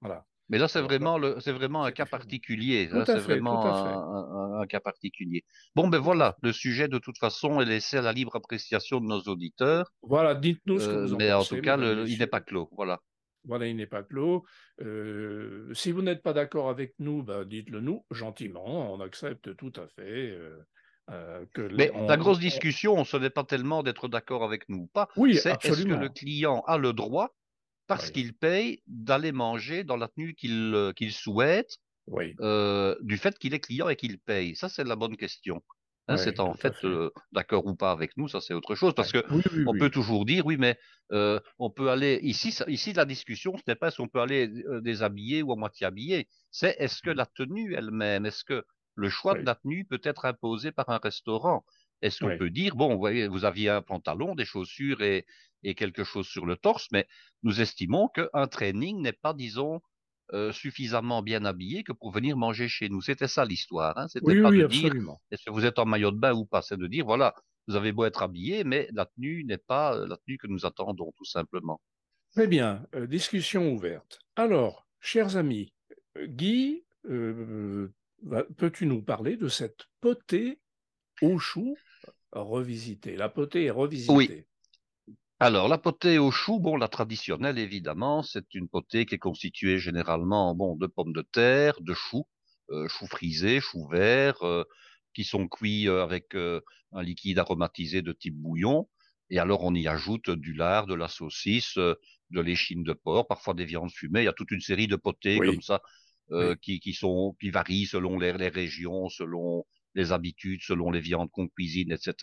Voilà. 0.00 0.24
Mais 0.50 0.58
là, 0.58 0.68
c'est 0.68 0.80
là, 0.80 0.84
vraiment 0.86 1.16
le, 1.18 1.40
c'est 1.40 1.52
vraiment 1.52 1.84
un 1.84 1.92
cas 1.92 2.04
particulier. 2.06 2.88
Tout 2.90 2.96
hein, 2.96 3.00
à 3.00 3.06
c'est 3.06 3.12
fait, 3.14 3.20
vraiment 3.20 3.64
un, 3.64 4.58
un- 4.58 4.60
un 4.60 4.66
cas 4.66 4.80
particulier. 4.80 5.42
Bon, 5.74 5.88
ben 5.88 5.98
voilà, 5.98 6.36
le 6.42 6.52
sujet 6.52 6.86
de 6.88 6.98
toute 6.98 7.18
façon 7.18 7.60
est 7.60 7.64
laissé 7.64 7.96
à 7.96 8.02
la 8.02 8.12
libre 8.12 8.36
appréciation 8.36 9.00
de 9.00 9.06
nos 9.06 9.20
auditeurs. 9.22 9.90
Voilà, 10.02 10.34
dites-nous 10.34 10.78
ce 10.80 10.86
que 10.86 10.90
Euh, 10.92 11.06
vous 11.06 11.14
en 11.14 11.16
mais 11.16 11.32
en 11.32 11.44
tout 11.44 11.60
cas, 11.60 11.76
le- 11.76 12.06
il 12.08 12.18
n'est 12.18 12.26
pas 12.26 12.40
clos. 12.40 12.68
Voilà. 12.72 13.00
Voilà, 13.46 13.66
il 13.66 13.76
n'est 13.76 13.86
pas 13.86 14.02
clos. 14.02 14.44
Euh, 14.80 15.72
si 15.74 15.92
vous 15.92 16.02
n'êtes 16.02 16.22
pas 16.22 16.32
d'accord 16.32 16.68
avec 16.70 16.94
nous, 16.98 17.22
bah, 17.22 17.44
dites-le 17.44 17.80
nous 17.80 18.04
gentiment. 18.10 18.94
On 18.94 19.00
accepte 19.00 19.54
tout 19.56 19.72
à 19.76 19.86
fait 19.88 20.30
euh, 20.30 20.58
euh, 21.10 21.44
que 21.52 21.62
Mais 21.74 21.90
la 22.08 22.16
grosse 22.16 22.38
on- 22.38 22.40
discussion, 22.40 23.04
ce 23.04 23.16
n'est 23.18 23.30
pas 23.30 23.44
tellement 23.44 23.82
d'être 23.82 24.08
d'accord 24.08 24.44
avec 24.44 24.68
nous 24.68 24.78
ou 24.84 24.86
pas, 24.86 25.08
Oui, 25.16 25.36
c'est 25.36 25.50
est-ce 25.50 25.58
que 25.58 25.68
le 25.68 25.72
absolument. 25.72 26.08
client 26.14 26.62
a 26.66 26.78
le 26.78 26.92
droit, 26.94 27.34
parce 27.86 28.10
Oui, 28.10 28.12
qu'il 28.12 28.34
paye, 28.36 28.82
d'aller 28.86 29.32
manger 29.32 29.84
dans 29.84 29.96
la 29.96 30.08
tenue 30.08 30.34
qu'il 30.34 30.74
euh, 30.74 30.92
oui, 32.06 32.40
euh, 32.40 32.96
du 33.02 33.16
fait 33.16 33.38
qu'il 33.38 33.54
est 33.54 33.60
client 33.60 33.88
et 33.88 33.96
qu'il 33.96 34.18
paye? 34.18 34.56
Ça, 34.56 34.68
c'est 34.68 34.84
la 34.84 34.96
bonne 34.96 35.16
question. 35.16 35.62
Hein, 36.08 36.18
c'est 36.18 36.38
en 36.38 36.54
fait 36.54 36.74
fait. 36.74 36.84
euh, 36.84 37.10
d'accord 37.32 37.64
ou 37.66 37.74
pas 37.76 37.90
avec 37.90 38.18
nous, 38.18 38.28
ça 38.28 38.42
c'est 38.42 38.52
autre 38.52 38.74
chose, 38.74 38.94
parce 38.94 39.10
Oui, 39.10 39.12
que 39.12 39.24
oui, 39.28 39.42
oui, 39.52 39.64
on 39.64 39.74
peut 39.74 39.88
toujours 39.88 40.26
dire 40.26 40.44
oui, 40.44 40.58
mais 40.58 40.78
euh, 41.12 41.40
on 41.58 41.70
peut 41.70 41.88
aller 41.90 42.20
ici. 42.22 42.52
ça- 42.52 42.66
Ici, 42.68 42.92
la 42.92 43.06
discussion, 43.06 43.56
ce 43.56 43.62
n'est 43.68 43.74
pas 43.76 43.90
si 43.90 44.00
on 44.02 44.08
peut 44.08 44.20
aller 44.20 44.48
déshabillé 44.82 45.42
ou 45.42 45.52
à 45.52 45.56
moitié 45.56 45.86
habillé, 45.86 46.28
c'est 46.50 46.76
est-ce 46.78 47.00
que 47.02 47.08
la 47.10 47.24
tenue 47.24 47.74
elle-même, 47.74 48.26
est-ce 48.26 48.44
que 48.44 48.64
le 48.96 49.08
choix 49.08 49.34
de 49.34 49.46
la 49.46 49.54
tenue 49.54 49.86
peut 49.86 50.00
être 50.04 50.26
imposé 50.26 50.72
par 50.72 50.90
un 50.90 50.98
restaurant? 50.98 51.64
Est-ce 52.04 52.22
qu'on 52.22 52.36
peut 52.36 52.50
dire 52.50 52.76
bon, 52.76 52.92
vous 52.92 52.98
voyez, 52.98 53.28
vous 53.28 53.46
aviez 53.46 53.70
un 53.70 53.80
pantalon, 53.80 54.34
des 54.34 54.44
chaussures 54.44 55.00
et, 55.00 55.24
et 55.62 55.74
quelque 55.74 56.04
chose 56.04 56.26
sur 56.26 56.44
le 56.44 56.56
torse, 56.56 56.88
mais 56.92 57.08
nous 57.42 57.62
estimons 57.62 58.08
qu'un 58.08 58.46
training 58.46 59.00
n'est 59.00 59.14
pas, 59.14 59.32
disons, 59.32 59.80
euh, 60.32 60.52
suffisamment 60.52 61.22
bien 61.22 61.46
habillé 61.46 61.82
que 61.82 61.92
pour 61.92 62.10
venir 62.10 62.36
manger 62.36 62.68
chez 62.68 62.90
nous. 62.90 63.00
C'était 63.00 63.26
ça 63.26 63.46
l'histoire. 63.46 63.96
Hein. 63.96 64.06
C'était 64.08 64.26
oui, 64.26 64.42
pas 64.42 64.50
oui, 64.50 64.58
de 64.58 64.66
dire 64.66 64.92
est-ce 65.30 65.44
que 65.46 65.50
vous 65.50 65.64
êtes 65.64 65.78
en 65.78 65.86
maillot 65.86 66.10
de 66.10 66.18
bain 66.18 66.34
ou 66.34 66.44
pas? 66.44 66.60
C'est 66.60 66.76
de 66.76 66.86
dire 66.86 67.06
voilà, 67.06 67.34
vous 67.68 67.74
avez 67.74 67.92
beau 67.92 68.04
être 68.04 68.22
habillé, 68.22 68.64
mais 68.64 68.86
la 68.92 69.06
tenue 69.06 69.44
n'est 69.44 69.56
pas 69.58 69.96
euh, 69.96 70.06
la 70.06 70.18
tenue 70.18 70.36
que 70.36 70.46
nous 70.46 70.66
attendons, 70.66 71.12
tout 71.16 71.24
simplement. 71.24 71.80
Très 72.32 72.46
bien, 72.46 72.86
euh, 72.94 73.06
discussion 73.06 73.72
ouverte. 73.72 74.18
Alors, 74.36 74.86
chers 75.00 75.36
amis, 75.36 75.72
Guy, 76.18 76.84
euh, 77.08 77.88
peux-tu 78.56 78.86
nous 78.86 79.02
parler 79.02 79.36
de 79.36 79.48
cette 79.48 79.86
potée 80.00 80.60
au 81.22 81.38
chou 81.38 81.76
revisitée? 82.42 83.16
La 83.16 83.28
potée 83.28 83.64
est 83.64 83.70
Oui. 84.08 84.30
revisitée. 84.30 84.46
Alors, 85.40 85.68
la 85.68 85.78
potée 85.78 86.18
au 86.18 86.30
chou, 86.30 86.58
bon, 86.60 86.76
la 86.76 86.88
traditionnelle, 86.88 87.58
évidemment, 87.58 88.22
c'est 88.22 88.54
une 88.54 88.68
potée 88.68 89.04
qui 89.06 89.16
est 89.16 89.18
constituée 89.18 89.78
généralement, 89.78 90.54
bon, 90.54 90.76
de 90.76 90.86
pommes 90.86 91.12
de 91.12 91.22
terre, 91.22 91.80
de 91.80 91.92
choux, 91.94 92.26
euh, 92.70 92.88
choux 92.88 93.06
frisés, 93.06 93.60
choux 93.60 93.86
verts, 93.88 94.42
euh, 94.42 94.64
qui 95.12 95.24
sont 95.24 95.48
cuits 95.48 95.88
euh, 95.88 96.02
avec 96.02 96.34
euh, 96.34 96.60
un 96.92 97.02
liquide 97.02 97.38
aromatisé 97.38 98.00
de 98.02 98.12
type 98.12 98.36
bouillon. 98.36 98.88
Et 99.30 99.38
alors, 99.38 99.64
on 99.64 99.74
y 99.74 99.86
ajoute 99.88 100.30
du 100.30 100.52
lard, 100.54 100.86
de 100.86 100.94
la 100.94 101.08
saucisse, 101.08 101.76
de 101.76 102.40
l'échine 102.40 102.84
de 102.84 102.92
porc, 102.92 103.26
parfois 103.26 103.54
des 103.54 103.64
viandes 103.64 103.90
fumées. 103.92 104.20
Il 104.22 104.24
y 104.24 104.28
a 104.28 104.32
toute 104.32 104.50
une 104.50 104.60
série 104.60 104.86
de 104.86 104.96
potées 104.96 105.40
comme 105.42 105.60
Oui, 105.60 105.62
ça, 105.62 105.80
oui, 106.38 106.58
qui, 106.62 106.80
qui 106.80 106.92
sont, 106.94 107.34
qui 107.40 107.50
varient 107.50 107.86
selon 107.86 108.18
les, 108.18 108.32
les 108.34 108.48
régions, 108.48 109.08
selon 109.08 109.64
les 109.94 110.12
habitudes, 110.12 110.60
selon 110.62 110.90
les 110.90 111.00
viandes 111.00 111.30
qu'on 111.30 111.48
cuisine, 111.48 111.92
etc. 111.92 112.14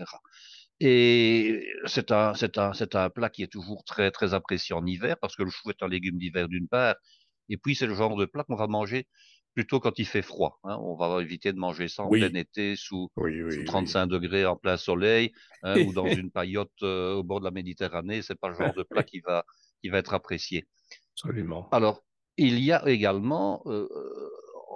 Et 0.80 1.68
c'est 1.86 2.12
un, 2.12 2.34
c'est 2.34 2.58
un, 2.58 2.74
c'est 2.74 2.96
un 2.96 3.10
plat 3.10 3.30
qui 3.30 3.44
est 3.44 3.52
toujours 3.52 3.84
très, 3.84 4.10
très 4.12 4.34
apprécié 4.34 4.74
en 4.76 4.86
hiver 4.86 5.16
parce 5.22 5.36
que 5.36 5.44
le 5.44 5.52
chou 5.52 5.70
est 5.70 5.84
un 5.84 5.88
légume 5.88 6.18
d'hiver 6.18 6.48
d'une 6.48 6.68
part. 6.68 6.96
Et 7.50 7.58
puis, 7.58 7.76
c'est 7.76 7.86
le 7.88 7.94
genre 7.94 8.16
de 8.18 8.26
plat 8.26 8.44
qu'on 8.44 8.56
va 8.56 8.68
manger 8.68 9.08
plutôt 9.54 9.80
quand 9.80 10.00
il 10.00 10.06
fait 10.06 10.22
froid. 10.22 10.60
hein. 10.64 10.78
On 10.82 10.96
va 10.96 11.22
éviter 11.22 11.52
de 11.52 11.58
manger 11.60 11.88
ça 11.88 12.04
en 12.04 12.10
plein 12.10 12.34
été 12.34 12.76
sous, 12.76 13.10
oui, 13.18 13.38
sous 13.40 13.48
oui, 13.48 13.58
oui. 13.58 13.66
35 13.66 14.08
degrés 14.08 14.46
en 14.46 14.56
plein 14.56 14.78
soleil 14.78 15.34
hein, 15.64 15.82
ou 15.82 15.94
dans 15.94 16.06
une 16.24 16.32
paillote 16.32 16.72
euh, 16.84 17.16
au 17.16 17.24
bord 17.24 17.42
de 17.42 17.46
la 17.46 17.52
Méditerranée. 17.52 18.22
C'est 18.22 18.40
pas 18.40 18.48
le 18.48 18.56
genre 18.56 18.74
de 18.74 18.84
plat 18.84 19.04
qui 19.12 19.20
va, 19.20 19.46
qui 19.84 19.90
va 19.90 19.98
être 20.00 20.14
apprécié. 20.14 20.66
Absolument. 21.14 21.68
Alors, 21.72 22.02
il 22.38 22.60
y 22.60 22.72
a 22.72 22.88
également, 22.88 23.62
euh, 23.66 23.88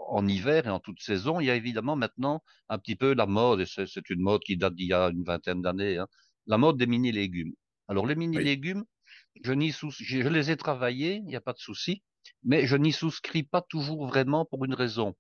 en 0.09 0.27
hiver 0.27 0.67
et 0.67 0.69
en 0.69 0.79
toute 0.79 1.01
saison, 1.01 1.39
il 1.39 1.45
y 1.47 1.49
a 1.51 1.55
évidemment 1.55 1.95
maintenant 1.95 2.43
un 2.69 2.77
petit 2.79 2.95
peu 2.95 3.13
la 3.13 3.25
mode, 3.25 3.61
et 3.61 3.65
c'est 3.65 4.09
une 4.09 4.21
mode 4.21 4.41
qui 4.41 4.57
date 4.57 4.75
d'il 4.75 4.87
y 4.87 4.93
a 4.93 5.09
une 5.09 5.23
vingtaine 5.23 5.61
d'années, 5.61 5.97
hein, 5.97 6.07
la 6.47 6.57
mode 6.57 6.77
des 6.77 6.87
mini-légumes. 6.87 7.53
Alors, 7.87 8.05
les 8.07 8.15
Oui, 8.33 8.45
mini-légumes, 8.45 8.85
je, 9.43 9.53
n'y 9.53 9.71
sous, 9.71 9.91
je, 9.91 10.21
je 10.21 10.27
les 10.29 10.51
ai 10.51 10.57
travaillés, 10.57 11.15
il 11.17 11.25
n'y 11.25 11.35
a 11.35 11.41
pas 11.41 11.53
de 11.53 11.59
souci, 11.59 12.03
mais 12.43 12.67
je 12.67 12.75
n'y 12.77 12.91
souscris 12.93 13.43
pas 13.43 13.61
toujours 13.61 14.07
vraiment 14.07 14.45
pour 14.45 14.65
une 14.65 14.73
raison. 14.75 15.15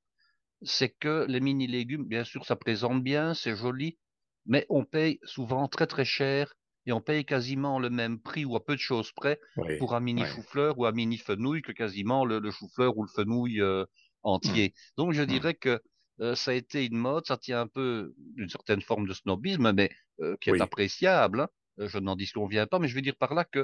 C'est 0.63 0.89
que 0.89 1.25
les 1.29 1.39
mini-légumes, 1.39 2.05
bien 2.07 2.23
sûr, 2.23 2.45
ça 2.45 2.55
présente 2.55 3.03
bien, 3.03 3.33
c'est 3.33 3.55
joli, 3.55 3.97
mais 4.45 4.65
on 4.69 4.83
paye 4.85 5.19
souvent 5.23 5.67
très 5.67 5.87
très 5.87 6.05
cher 6.05 6.53
et 6.85 6.91
on 6.91 7.01
paye 7.01 7.25
quasiment 7.25 7.79
le 7.79 7.89
même 7.89 8.21
prix 8.21 8.45
ou 8.45 8.55
à 8.55 8.63
peu 8.65 8.75
de 8.75 8.79
choses 8.81 9.11
près 9.11 9.39
oui, 9.55 9.77
pour 9.77 9.95
un 9.95 9.99
mini 9.99 10.23
oui. 10.23 10.25
chou-fleur 10.25 10.77
ou 10.77 10.85
un 10.85 10.91
mini 10.91 11.17
fenouil 11.17 11.61
que 11.61 11.71
quasiment 11.71 12.25
le, 12.25 12.39
le 12.39 12.51
chou-fleur 12.51 12.97
ou 12.97 13.03
le 13.03 13.09
fenouil 13.09 13.61
euh, 13.61 13.85
entier. 14.25 14.73
Donc 14.97 15.13
je 15.13 15.23
hum. 15.27 15.27
dirais 15.29 15.55
que 15.55 15.81
euh, 16.21 16.35
ça 16.35 16.51
a 16.51 16.53
été 16.55 16.85
une 16.85 16.97
mode, 16.97 17.27
ça 17.27 17.37
tient 17.37 17.61
un 17.61 17.67
peu 17.67 18.13
d'une 18.17 18.49
certaine 18.49 18.81
forme 18.81 19.07
de 19.07 19.13
snobisme, 19.13 19.71
mais 19.73 19.91
euh, 20.21 20.37
qui 20.41 20.49
est 20.49 20.53
Oui, 20.53 20.61
appréciable. 20.61 21.41
hein. 21.41 21.49
Euh, 21.79 21.87
je 21.89 21.99
n'en 21.99 22.15
disconviens 22.17 22.67
pas, 22.67 22.79
mais 22.79 22.87
je 22.87 22.95
veux 22.95 23.01
dire 23.01 23.17
par 23.17 23.33
là 23.35 23.45
que 23.45 23.59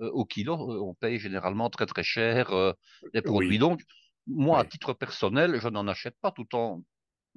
euh, 0.00 0.10
au 0.12 0.24
kilo, 0.24 0.54
on 0.84 0.94
paye 0.94 1.18
généralement 1.18 1.70
très 1.70 1.86
très 1.86 2.02
cher 2.04 2.52
les 3.14 3.22
produits. 3.22 3.58
oui, 3.58 3.58
Donc 3.58 3.82
moi, 4.26 4.60
à 4.60 4.64
titre 4.64 4.92
personnel, 4.94 5.60
je 5.60 5.68
n'en 5.68 5.86
achète 5.88 6.16
pas 6.20 6.32
tout 6.32 6.54
en 6.54 6.82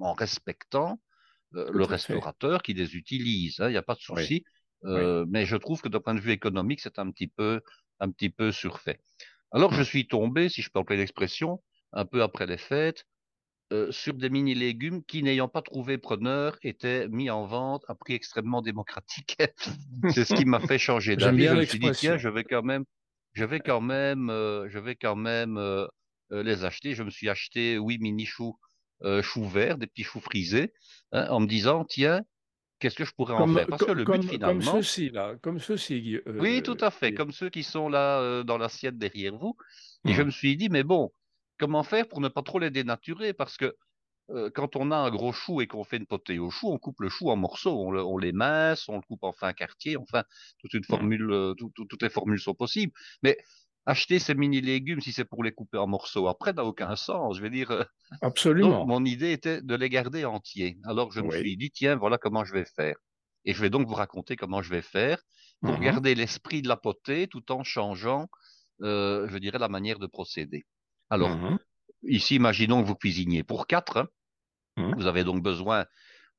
en 0.00 0.12
respectant 0.14 1.00
le 1.52 1.84
fait. 2.06 2.24
restaurateur 2.24 2.62
qui 2.62 2.74
les 2.74 2.96
utilise. 2.96 3.60
hein, 3.60 3.68
Il 3.68 3.72
n'y 3.72 3.76
a 3.78 3.82
pas 3.82 3.94
de 3.94 4.00
souci. 4.00 4.44
mais 4.84 5.46
je 5.46 5.56
trouve 5.56 5.80
que 5.82 5.88
d'un 5.88 6.00
point 6.00 6.14
de 6.14 6.20
vue 6.20 6.32
économique, 6.32 6.80
c'est 6.80 6.98
un 6.98 7.10
petit 7.10 7.28
peu, 7.28 7.62
un 8.00 8.10
petit 8.10 8.30
peu 8.30 8.52
surfait. 8.52 9.00
Alors, 9.52 9.72
je 9.72 9.82
Hum. 9.82 9.84
suis 9.84 10.08
tombé, 10.08 10.48
si 10.48 10.62
je 10.62 10.70
peux 10.70 10.80
employer 10.80 11.00
l'expression, 11.02 11.62
un 11.94 12.04
peu 12.04 12.22
après 12.22 12.46
les 12.46 12.58
fêtes, 12.58 13.06
euh, 13.72 13.90
sur 13.90 14.14
des 14.14 14.28
mini-légumes 14.28 15.02
qui, 15.04 15.22
n'ayant 15.22 15.48
pas 15.48 15.62
trouvé 15.62 15.96
preneur, 15.96 16.58
étaient 16.62 17.08
mis 17.08 17.30
en 17.30 17.46
vente 17.46 17.82
à 17.88 17.94
prix 17.94 18.12
extrêmement 18.12 18.60
démocratique. 18.60 19.38
C'est 20.14 20.24
ce 20.24 20.34
qui 20.34 20.44
m'a 20.44 20.60
fait 20.60 20.78
changer 20.78 21.16
d'avis. 21.16 21.46
Je 21.46 21.54
me 21.54 21.64
suis 21.64 21.78
dit, 21.78 21.90
tiens, 21.92 22.18
je 22.18 22.28
vais 22.28 22.44
quand 22.44 22.62
même, 22.62 22.84
je 23.32 23.44
vais 23.44 23.60
quand 23.60 23.80
même, 23.80 24.28
euh, 24.28 24.68
je 24.68 24.78
vais 24.78 24.96
quand 24.96 25.16
même 25.16 25.56
euh, 25.56 25.86
les 26.30 26.64
acheter. 26.64 26.94
Je 26.94 27.02
me 27.02 27.10
suis 27.10 27.28
acheté, 27.30 27.78
oui, 27.78 27.98
mini 27.98 28.26
chou 28.26 28.54
euh, 29.02 29.22
choux 29.22 29.44
verts, 29.44 29.78
des 29.78 29.86
petits 29.86 30.04
choux 30.04 30.20
frisés, 30.20 30.72
hein, 31.12 31.26
en 31.30 31.40
me 31.40 31.46
disant, 31.46 31.84
tiens, 31.84 32.20
qu'est-ce 32.80 32.96
que 32.96 33.04
je 33.04 33.12
pourrais 33.12 33.34
en 33.34 33.52
faire? 33.52 33.66
Parce 33.66 33.84
que 33.84 33.92
le 33.92 34.04
but 34.04 34.12
comme, 34.12 34.22
finalement... 34.22 34.72
Comme 34.72 34.82
ceux-ci, 34.82 35.10
là, 35.10 35.34
comme 35.42 35.58
ceux-ci. 35.58 36.20
Oui, 36.26 36.62
tout 36.62 36.78
à 36.80 36.90
fait, 36.90 37.12
comme 37.12 37.32
ceux 37.32 37.48
qui 37.48 37.62
sont 37.62 37.88
là 37.88 38.42
dans 38.44 38.58
l'assiette 38.58 38.98
derrière 38.98 39.36
vous. 39.36 39.56
Et 40.06 40.12
je 40.12 40.22
mmh. 40.22 40.26
me 40.26 40.30
suis 40.30 40.56
dit, 40.56 40.68
mais 40.68 40.84
bon, 40.84 41.10
comment 41.58 41.82
faire 41.82 42.08
pour 42.08 42.20
ne 42.20 42.28
pas 42.28 42.42
trop 42.42 42.58
les 42.58 42.70
dénaturer? 42.70 43.32
Parce 43.32 43.56
que 43.56 43.74
euh, 44.30 44.50
quand 44.54 44.76
on 44.76 44.90
a 44.90 44.96
un 44.96 45.10
gros 45.10 45.32
chou 45.32 45.60
et 45.60 45.66
qu'on 45.66 45.84
fait 45.84 45.98
une 45.98 46.06
potée 46.06 46.38
au 46.38 46.50
chou, 46.50 46.70
on 46.70 46.78
coupe 46.78 47.00
le 47.00 47.08
chou 47.08 47.30
en 47.30 47.36
morceaux, 47.36 47.78
on, 47.78 47.94
on 47.94 48.16
les 48.16 48.32
mince, 48.32 48.88
on 48.88 48.96
le 48.96 49.02
coupe 49.02 49.22
en 49.22 49.32
fin 49.32 49.52
quartier, 49.52 49.96
enfin, 49.96 50.24
toute 50.58 50.72
une 50.74 50.80
mmh. 50.80 50.84
formule, 50.84 51.54
toutes 51.56 52.02
les 52.02 52.10
formules 52.10 52.40
sont 52.40 52.54
possibles. 52.54 52.92
Mais 53.22 53.36
acheter 53.86 54.18
ces 54.18 54.34
mini 54.34 54.60
légumes, 54.60 55.00
si 55.00 55.12
c'est 55.12 55.24
pour 55.24 55.44
les 55.44 55.52
couper 55.52 55.78
en 55.78 55.86
morceaux 55.86 56.28
après, 56.28 56.52
n'a 56.52 56.64
aucun 56.64 56.96
sens. 56.96 57.36
Je 57.36 57.42
veux 57.42 57.50
dire. 57.50 57.70
Euh, 57.70 57.84
Absolument. 58.22 58.80
Donc, 58.80 58.88
mon 58.88 59.04
idée 59.04 59.32
était 59.32 59.60
de 59.62 59.74
les 59.74 59.88
garder 59.88 60.24
entiers. 60.24 60.78
Alors, 60.84 61.12
je 61.12 61.20
me 61.20 61.30
suis 61.30 61.56
dit, 61.56 61.70
tiens, 61.70 61.96
voilà 61.96 62.18
comment 62.18 62.44
je 62.44 62.52
vais 62.52 62.64
faire. 62.64 62.96
Et 63.44 63.52
je 63.52 63.60
vais 63.60 63.70
donc 63.70 63.86
vous 63.86 63.94
raconter 63.94 64.36
comment 64.36 64.62
je 64.62 64.70
vais 64.70 64.82
faire 64.82 65.22
pour 65.60 65.78
mmh 65.78 65.80
garder 65.80 66.14
l'esprit 66.14 66.62
de 66.62 66.68
la 66.68 66.76
potée 66.76 67.26
tout 67.28 67.52
en 67.52 67.62
changeant, 67.62 68.28
euh, 68.82 69.28
je 69.28 69.36
dirais, 69.38 69.58
la 69.58 69.68
manière 69.68 69.98
de 69.98 70.06
procéder. 70.06 70.64
Alors, 71.10 71.30
mmh 71.30 71.58
ici, 72.06 72.34
imaginons 72.34 72.82
que 72.82 72.86
vous 72.86 72.96
cuisiniez 72.96 73.42
pour 73.42 73.66
quatre. 73.66 73.96
Hein. 73.96 74.08
Mmh. 74.76 74.94
Vous 74.96 75.06
avez 75.06 75.24
donc 75.24 75.42
besoin 75.42 75.86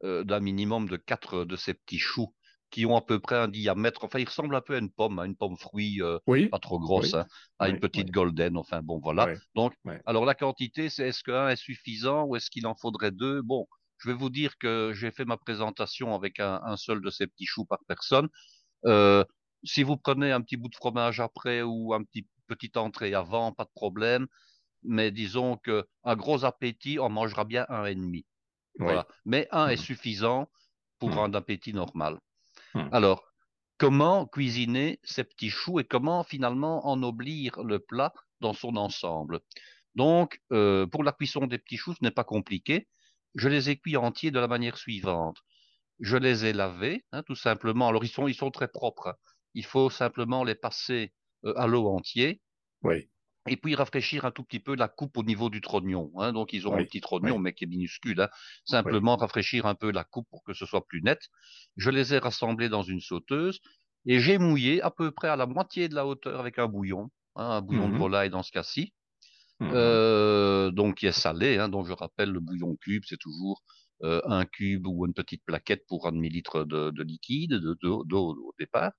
euh, 0.04 0.24
d'un 0.24 0.40
minimum 0.40 0.88
de 0.88 0.96
quatre 0.96 1.44
de 1.44 1.56
ces 1.56 1.74
petits 1.74 1.98
choux 2.00 2.34
qui 2.70 2.86
ont 2.86 2.98
à 2.98 3.02
peu 3.02 3.20
près 3.20 3.36
un 3.36 3.48
diamètre. 3.48 4.04
Enfin, 4.04 4.20
ils 4.20 4.28
ressemblent 4.28 4.56
un 4.56 4.62
peu 4.62 4.76
à 4.76 4.80
une 4.80 4.92
pomme, 4.92 5.20
à 5.20 5.26
une 5.26 5.36
pomme 5.36 5.58
fruit, 5.58 6.02
euh, 6.02 6.20
pas 6.52 6.60
trop 6.60 6.80
grosse, 6.80 7.14
hein, 7.14 7.26
à 7.60 7.70
une 7.70 7.80
petite 7.80 8.12
golden. 8.12 8.58
Enfin, 8.58 8.82
bon, 8.82 9.00
voilà. 9.00 9.34
Donc, 9.56 9.74
alors 10.06 10.26
la 10.26 10.36
quantité, 10.36 10.90
c'est 10.90 11.08
est-ce 11.08 11.24
qu'un 11.24 11.50
est 11.50 11.56
suffisant 11.56 12.26
ou 12.26 12.36
est-ce 12.36 12.50
qu'il 12.50 12.68
en 12.68 12.76
faudrait 12.76 13.12
deux? 13.12 13.42
Bon, 13.42 13.68
je 13.98 14.10
vais 14.10 14.16
vous 14.16 14.30
dire 14.30 14.58
que 14.58 14.92
j'ai 14.94 15.12
fait 15.12 15.26
ma 15.26 15.38
présentation 15.38 16.14
avec 16.16 16.40
un, 16.40 16.76
seul 16.76 17.02
de 17.02 17.10
ces 17.10 17.28
petits 17.28 17.46
choux 17.46 17.66
par 17.66 17.80
personne. 17.88 18.28
Euh, 18.86 19.24
si 19.64 19.84
vous 19.84 19.98
prenez 19.98 20.32
un 20.32 20.42
petit 20.42 20.58
bout 20.58 20.70
de 20.70 20.76
fromage 20.76 21.20
après 21.20 21.62
ou 21.62 21.94
un 21.94 22.04
petit 22.04 22.28
petit 22.48 22.72
entrée 22.76 23.14
avant, 23.14 23.52
pas 23.52 23.64
de 23.64 23.72
problème. 23.74 24.28
Mais 24.88 25.12
disons 25.12 25.58
que 25.58 25.88
un 26.04 26.16
gros 26.16 26.46
appétit, 26.46 27.00
on 27.00 27.10
mangera 27.10 27.46
bien 27.46 27.66
un 27.70 27.86
et 27.86 27.96
demi. 27.96 28.26
Voilà. 28.80 29.08
Mais 29.26 29.48
un 29.52 29.68
est 29.68 29.76
mmh. 29.76 29.86
suffisant 29.86 30.50
pour 31.00 31.12
mmh. 31.12 31.20
un 31.20 31.34
appétit 31.34 31.74
normal. 31.74 32.20
Hmm. 32.74 32.90
Alors, 32.92 33.24
comment 33.78 34.26
cuisiner 34.26 35.00
ces 35.04 35.24
petits 35.24 35.50
choux 35.50 35.80
et 35.80 35.86
comment 35.86 36.24
finalement 36.24 36.88
ennoblir 36.88 37.64
le 37.64 37.80
plat 37.80 38.14
dans 38.42 38.54
son 38.54 38.76
ensemble? 38.76 39.40
Donc, 39.96 40.42
euh, 40.52 40.86
pour 40.86 41.04
la 41.04 41.14
cuisson 41.14 41.48
des 41.48 41.58
petits 41.58 41.78
choux, 41.78 41.94
ce 41.94 42.04
n'est 42.04 42.12
pas 42.12 42.24
compliqué. 42.24 42.88
Je 43.34 43.48
les 43.48 43.70
ai 43.70 43.78
cuits 43.78 43.98
entiers 43.98 44.32
de 44.32 44.40
la 44.40 44.48
manière 44.48 44.78
suivante. 44.78 45.38
Je 46.00 46.18
les 46.18 46.46
ai 46.46 46.54
lavés, 46.54 47.06
hein, 47.14 47.24
tout 47.24 47.36
simplement. 47.36 47.88
Alors, 47.88 48.04
ils 48.04 48.10
sont, 48.10 48.28
ils 48.28 48.36
sont 48.36 48.52
très 48.52 48.68
propres. 48.68 49.18
Il 49.54 49.66
faut 49.66 49.90
simplement 49.90 50.44
les 50.44 50.56
passer 50.56 51.14
euh, 51.46 51.54
à 51.56 51.68
l'eau 51.68 51.88
entier. 51.88 52.42
Oui 52.84 53.10
et 53.48 53.58
puis 53.58 53.76
rafraîchir 53.76 54.26
un 54.26 54.32
tout 54.32 54.44
petit 54.44 54.60
peu 54.60 54.76
la 54.76 54.88
coupe 54.88 55.18
au 55.18 55.24
niveau 55.24 55.50
du 55.50 55.62
trognon. 55.62 56.12
Hein. 56.18 56.34
Donc 56.34 56.54
ils 56.54 56.68
ont 56.68 56.74
un 56.74 56.84
petit 56.84 57.02
trognon, 57.02 57.38
mais 57.38 57.54
qui 57.54 57.66
est 57.66 57.68
minuscule. 57.68 58.22
Hein. 58.22 58.30
Simplement 58.66 59.16
rafraîchir 59.16 59.66
un 59.66 59.76
peu 59.76 59.92
la 59.92 60.04
coupe 60.04 60.28
pour 60.30 60.44
que 60.44 60.54
ce 60.54 60.66
soit 60.66 60.86
plus 60.86 61.02
net. 61.02 61.20
Je 61.78 61.90
les 61.90 62.14
ai 62.14 62.18
rassemblés 62.18 62.70
dans 62.70 62.84
une 62.84 63.02
sauteuse 63.02 63.60
et 64.06 64.20
j'ai 64.20 64.38
mouillé 64.38 64.82
à 64.82 64.92
peu 64.92 65.12
près 65.12 65.28
à 65.28 65.36
la 65.36 65.46
moitié 65.46 65.90
de 65.90 65.96
la 65.96 66.06
hauteur 66.06 66.40
avec 66.40 66.60
un 66.60 66.68
bouillon, 66.68 67.10
hein, 67.36 67.50
un 67.50 67.62
bouillon 67.62 67.90
de 67.90 67.94
mmh 67.94 68.00
volaille 68.00 68.30
dans 68.30 68.44
ce 68.44 68.52
cas-ci. 68.52 68.94
Mmh 69.60 69.72
euh, 69.74 70.72
donc 70.72 70.96
qui 70.96 71.06
est 71.06 71.12
salé. 71.12 71.58
Hein. 71.58 71.70
Donc 71.70 71.88
je 71.88 71.94
rappelle 71.94 72.32
le 72.32 72.40
bouillon 72.40 72.76
cube, 72.78 73.04
c'est 73.06 73.20
toujours 73.20 73.64
euh, 74.04 74.22
un 74.26 74.46
cube 74.46 74.88
ou 74.88 75.06
une 75.06 75.14
petite 75.14 75.44
plaquette 75.46 75.86
pour 75.88 76.08
un 76.08 76.12
demi-litre 76.12 76.64
de, 76.64 76.90
de 76.90 77.04
liquide, 77.04 77.54
d'eau 77.82 78.04
de, 78.04 78.16
au 78.16 78.54
départ 78.60 78.92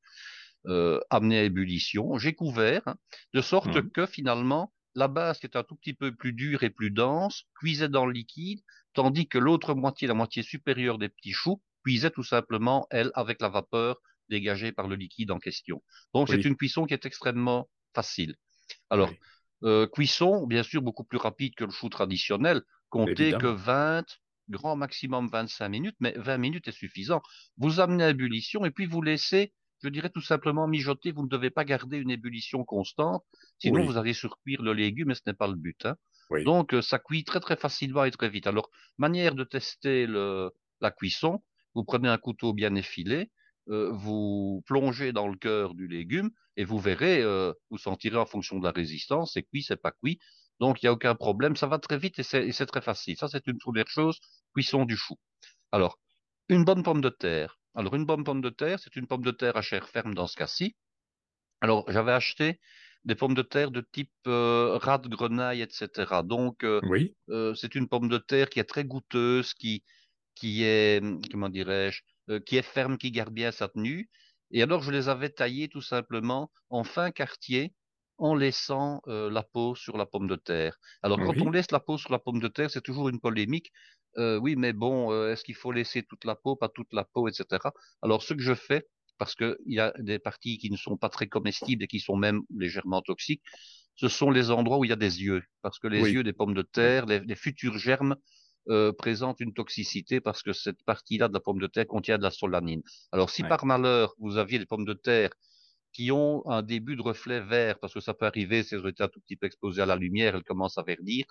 euh, 0.66 1.00
amené 1.10 1.38
à 1.38 1.42
ébullition. 1.44 2.18
J'ai 2.18 2.34
couvert, 2.34 2.82
hein, 2.86 2.96
de 3.34 3.40
sorte 3.40 3.76
mmh. 3.76 3.90
que 3.90 4.06
finalement, 4.06 4.72
la 4.94 5.08
base 5.08 5.38
qui 5.38 5.46
est 5.46 5.56
un 5.56 5.62
tout 5.62 5.76
petit 5.76 5.94
peu 5.94 6.14
plus 6.14 6.32
dure 6.32 6.62
et 6.62 6.70
plus 6.70 6.90
dense 6.90 7.44
cuisait 7.54 7.88
dans 7.88 8.06
le 8.06 8.12
liquide, 8.12 8.60
tandis 8.94 9.28
que 9.28 9.38
l'autre 9.38 9.74
moitié, 9.74 10.08
la 10.08 10.14
moitié 10.14 10.42
supérieure 10.42 10.98
des 10.98 11.08
petits 11.08 11.32
choux, 11.32 11.60
cuisait 11.84 12.10
tout 12.10 12.24
simplement, 12.24 12.86
elle, 12.90 13.10
avec 13.14 13.40
la 13.40 13.48
vapeur 13.48 13.96
dégagée 14.28 14.72
par 14.72 14.88
le 14.88 14.96
liquide 14.96 15.30
en 15.30 15.38
question. 15.38 15.82
Donc 16.14 16.28
c'est 16.28 16.44
une 16.44 16.56
cuisson 16.56 16.86
qui 16.86 16.94
est 16.94 17.06
extrêmement 17.06 17.68
facile. 17.94 18.34
Alors, 18.90 19.12
euh, 19.62 19.86
cuisson, 19.86 20.46
bien 20.46 20.62
sûr, 20.62 20.82
beaucoup 20.82 21.04
plus 21.04 21.18
rapide 21.18 21.54
que 21.54 21.64
le 21.64 21.70
chou 21.70 21.88
traditionnel. 21.88 22.62
Comptez 22.88 23.32
que 23.32 23.46
20, 23.46 24.04
grand 24.48 24.76
maximum 24.76 25.28
25 25.28 25.68
minutes, 25.68 25.96
mais 26.00 26.14
20 26.16 26.38
minutes 26.38 26.68
est 26.68 26.72
suffisant. 26.72 27.22
Vous 27.56 27.80
amenez 27.80 28.04
à 28.04 28.10
ébullition 28.10 28.64
et 28.64 28.70
puis 28.70 28.86
vous 28.86 29.02
laissez 29.02 29.52
je 29.82 29.88
dirais 29.88 30.10
tout 30.10 30.20
simplement 30.20 30.66
mijoter. 30.66 31.12
Vous 31.12 31.22
ne 31.22 31.28
devez 31.28 31.50
pas 31.50 31.64
garder 31.64 31.98
une 31.98 32.10
ébullition 32.10 32.64
constante, 32.64 33.24
sinon 33.58 33.84
vous 33.84 33.96
allez 33.96 34.12
surcuire 34.12 34.62
le 34.62 34.72
légume 34.72 35.10
et 35.10 35.14
ce 35.14 35.22
n'est 35.26 35.34
pas 35.34 35.48
le 35.48 35.54
but. 35.54 35.86
Hein. 35.86 35.96
Donc 36.44 36.74
euh, 36.74 36.82
ça 36.82 36.98
cuit 36.98 37.24
très 37.24 37.40
très 37.40 37.56
facilement 37.56 38.04
et 38.04 38.10
très 38.10 38.28
vite. 38.28 38.46
Alors 38.46 38.70
manière 38.98 39.34
de 39.34 39.44
tester 39.44 40.06
le, 40.06 40.50
la 40.80 40.90
cuisson, 40.90 41.42
vous 41.74 41.84
prenez 41.84 42.08
un 42.08 42.18
couteau 42.18 42.52
bien 42.52 42.74
effilé, 42.74 43.30
euh, 43.68 43.90
vous 43.92 44.62
plongez 44.66 45.12
dans 45.12 45.28
le 45.28 45.36
cœur 45.36 45.74
du 45.74 45.86
légume 45.88 46.30
et 46.56 46.64
vous 46.64 46.78
verrez, 46.78 47.22
euh, 47.22 47.52
vous 47.70 47.78
sentirez 47.78 48.16
en 48.16 48.26
fonction 48.26 48.58
de 48.58 48.64
la 48.64 48.72
résistance, 48.72 49.32
c'est 49.34 49.42
cuit, 49.42 49.62
c'est 49.62 49.80
pas 49.80 49.92
cuit. 49.92 50.18
Donc 50.58 50.82
il 50.82 50.86
n'y 50.86 50.88
a 50.88 50.92
aucun 50.92 51.14
problème, 51.14 51.54
ça 51.54 51.66
va 51.66 51.78
très 51.78 51.98
vite 51.98 52.18
et 52.18 52.22
c'est 52.22 52.66
très 52.66 52.80
facile. 52.80 53.16
Ça 53.16 53.28
c'est 53.28 53.46
une 53.46 53.58
première 53.58 53.88
chose, 53.88 54.18
cuisson 54.54 54.84
du 54.84 54.96
chou. 54.96 55.16
Alors 55.70 55.98
une 56.48 56.64
bonne 56.64 56.82
pomme 56.82 57.00
de 57.00 57.08
terre. 57.08 57.58
Alors, 57.76 57.94
une 57.94 58.06
bonne 58.06 58.24
pomme 58.24 58.40
de 58.40 58.48
terre, 58.48 58.78
c'est 58.80 58.96
une 58.96 59.06
pomme 59.06 59.22
de 59.22 59.30
terre 59.30 59.56
à 59.56 59.62
chair 59.62 59.86
ferme 59.88 60.14
dans 60.14 60.26
ce 60.26 60.36
cas-ci. 60.36 60.74
Alors, 61.60 61.84
j'avais 61.90 62.12
acheté 62.12 62.58
des 63.04 63.14
pommes 63.14 63.34
de 63.34 63.42
terre 63.42 63.70
de 63.70 63.86
type 63.92 64.10
euh, 64.26 64.78
rat 64.78 64.98
de 64.98 65.14
grenaille, 65.14 65.60
etc. 65.60 66.22
Donc, 66.24 66.64
euh, 66.64 66.80
oui. 66.84 67.14
Euh, 67.28 67.54
c'est 67.54 67.74
une 67.74 67.86
pomme 67.86 68.08
de 68.08 68.16
terre 68.16 68.48
qui 68.48 68.60
est 68.60 68.64
très 68.64 68.84
goûteuse, 68.84 69.52
qui, 69.52 69.84
qui 70.34 70.64
est, 70.64 71.02
comment 71.30 71.50
dirais-je, 71.50 72.02
qui 72.46 72.56
est 72.56 72.62
ferme, 72.62 72.96
qui 72.96 73.10
garde 73.10 73.32
bien 73.32 73.52
sa 73.52 73.68
tenue. 73.68 74.08
Et 74.50 74.62
alors, 74.62 74.82
je 74.82 74.90
les 74.90 75.10
avais 75.10 75.28
taillées 75.28 75.68
tout 75.68 75.82
simplement 75.82 76.50
en 76.70 76.82
fin 76.82 77.10
quartier 77.10 77.74
en 78.18 78.34
laissant 78.34 79.02
la 79.06 79.42
peau 79.42 79.74
sur 79.74 79.98
la 79.98 80.06
pomme 80.06 80.26
de 80.26 80.36
terre. 80.36 80.78
Alors, 81.02 81.18
quand 81.18 81.36
on 81.42 81.50
laisse 81.50 81.70
la 81.70 81.80
peau 81.80 81.98
sur 81.98 82.10
la 82.10 82.18
pomme 82.18 82.40
de 82.40 82.48
terre, 82.48 82.70
c'est 82.70 82.80
toujours 82.80 83.10
une 83.10 83.20
polémique 83.20 83.70
euh, 84.18 84.38
oui, 84.38 84.56
mais 84.56 84.72
bon, 84.72 85.12
euh, 85.12 85.32
est-ce 85.32 85.44
qu'il 85.44 85.54
faut 85.54 85.72
laisser 85.72 86.02
toute 86.02 86.24
la 86.24 86.34
peau, 86.34 86.56
pas 86.56 86.68
toute 86.68 86.92
la 86.92 87.04
peau, 87.04 87.28
etc. 87.28 87.60
Alors, 88.02 88.22
ce 88.22 88.34
que 88.34 88.42
je 88.42 88.54
fais, 88.54 88.86
parce 89.18 89.34
qu'il 89.34 89.56
y 89.66 89.80
a 89.80 89.92
des 89.98 90.18
parties 90.18 90.58
qui 90.58 90.70
ne 90.70 90.76
sont 90.76 90.96
pas 90.96 91.08
très 91.08 91.26
comestibles 91.26 91.84
et 91.84 91.86
qui 91.86 92.00
sont 92.00 92.16
même 92.16 92.42
légèrement 92.54 93.02
toxiques, 93.02 93.42
ce 93.94 94.08
sont 94.08 94.30
les 94.30 94.50
endroits 94.50 94.78
où 94.78 94.84
il 94.84 94.88
y 94.88 94.92
a 94.92 94.96
des 94.96 95.22
yeux, 95.22 95.42
parce 95.62 95.78
que 95.78 95.88
les 95.88 96.10
yeux 96.10 96.22
des 96.22 96.34
pommes 96.34 96.54
de 96.54 96.62
terre, 96.62 97.06
les, 97.06 97.34
futurs 97.34 97.78
germes 97.78 98.16
euh, 98.68 98.92
présentent 98.92 99.40
une 99.40 99.54
toxicité 99.54 100.20
parce 100.20 100.42
que 100.42 100.52
cette 100.52 100.82
partie-là 100.84 101.28
de 101.28 101.32
la 101.32 101.40
pomme 101.40 101.60
de 101.60 101.66
terre 101.66 101.86
contient 101.86 102.18
de 102.18 102.22
la 102.22 102.30
solanine. 102.30 102.82
Alors, 103.10 103.30
si 103.30 103.42
par 103.42 103.64
malheur 103.64 104.14
vous 104.18 104.36
aviez 104.36 104.58
des 104.58 104.66
pommes 104.66 104.84
de 104.84 104.92
terre 104.92 105.30
qui 105.92 106.12
ont 106.12 106.46
un 106.46 106.62
début 106.62 106.94
de 106.94 107.00
reflet 107.00 107.40
vert, 107.40 107.78
parce 107.78 107.94
que 107.94 108.00
ça 108.00 108.12
peut 108.12 108.26
arriver 108.26 108.62
si 108.62 108.74
elles 108.74 108.84
ont 108.84 108.88
été 108.88 109.02
un 109.02 109.08
tout 109.08 109.20
petit 109.20 109.36
peu 109.36 109.46
exposées 109.46 109.80
à 109.80 109.86
la 109.86 109.96
lumière, 109.96 110.36
elles 110.36 110.44
commencent 110.44 110.76
à 110.76 110.82
verdir. 110.82 111.24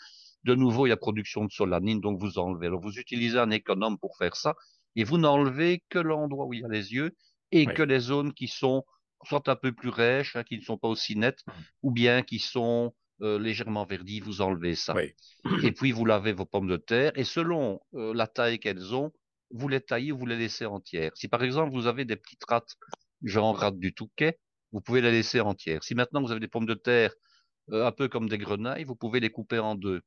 De 0.46 0.56
nouveau, 0.56 0.86
il 0.86 0.90
y 0.90 0.94
a 0.94 0.98
production 0.98 1.46
de 1.46 1.52
solanine, 1.52 2.00
donc 2.00 2.20
vous 2.20 2.38
enlevez. 2.38 2.68
Alors, 2.68 2.80
vous 2.80 2.98
utilisez 2.98 3.38
un 3.38 3.52
économe 3.52 3.98
pour 3.98 4.16
faire 4.18 4.36
ça, 4.36 4.56
et 4.96 5.04
vous 5.04 5.18
n'enlevez 5.18 5.84
que 5.90 6.00
l'endroit 6.00 6.46
où 6.46 6.54
il 6.54 6.62
y 6.62 6.64
a 6.64 6.70
les 6.70 6.94
yeux, 6.94 7.16
et 7.52 7.66
que 7.66 7.84
les 7.84 8.00
zones 8.00 8.34
qui 8.34 8.48
sont 8.48 8.84
soit 9.24 9.48
un 9.50 9.56
peu 9.56 9.72
plus 9.72 9.90
rêches, 9.90 10.36
hein, 10.36 10.44
qui 10.44 10.58
ne 10.58 10.62
sont 10.62 10.78
pas 10.78 10.88
aussi 10.88 11.16
nettes, 11.16 11.42
mmh. 11.48 11.52
ou 11.84 11.92
bien 11.92 12.22
qui 12.22 12.40
sont 12.40 12.94
euh, 13.22 13.40
légèrement 13.40 13.86
verdies, 13.86 14.20
vous 14.20 14.42
enlevez 14.42 14.76
ça. 14.76 14.94
Et 15.64 15.72
puis, 15.72 15.92
vous 15.92 16.06
lavez 16.06 16.34
vos 16.34 16.46
pommes 16.46 16.68
de 16.68 16.78
terre, 16.78 17.12
et 17.16 17.24
selon 17.24 17.80
euh, 17.96 18.14
la 18.14 18.28
taille 18.28 18.60
qu'elles 18.60 18.94
ont, 18.94 19.12
vous 19.52 19.68
les 19.68 19.82
taillez 19.82 20.12
ou 20.12 20.18
vous 20.18 20.26
les 20.26 20.38
laissez 20.38 20.66
entières. 20.66 21.12
Si 21.16 21.28
par 21.28 21.44
exemple, 21.44 21.72
vous 21.72 21.88
avez 21.88 22.06
des 22.06 22.16
petites 22.16 22.44
rates, 22.48 22.76
genre 23.24 23.58
rate 23.58 23.80
du 23.80 23.94
Touquet, 23.94 24.38
vous 24.72 24.82
pouvez 24.82 25.02
la 25.02 25.12
laisser 25.12 25.40
entière. 25.40 25.84
Si 25.84 25.96
maintenant 25.96 26.22
vous 26.22 26.32
avez 26.32 26.40
des 26.40 26.48
pommes 26.48 26.66
de 26.66 26.74
terre 26.74 27.14
euh, 27.72 27.86
un 27.86 27.92
peu 27.92 28.08
comme 28.08 28.28
des 28.28 28.38
grenailles, 28.38 28.84
vous 28.84 28.96
pouvez 28.96 29.20
les 29.20 29.30
couper 29.30 29.60
en 29.60 29.76
deux. 29.76 30.02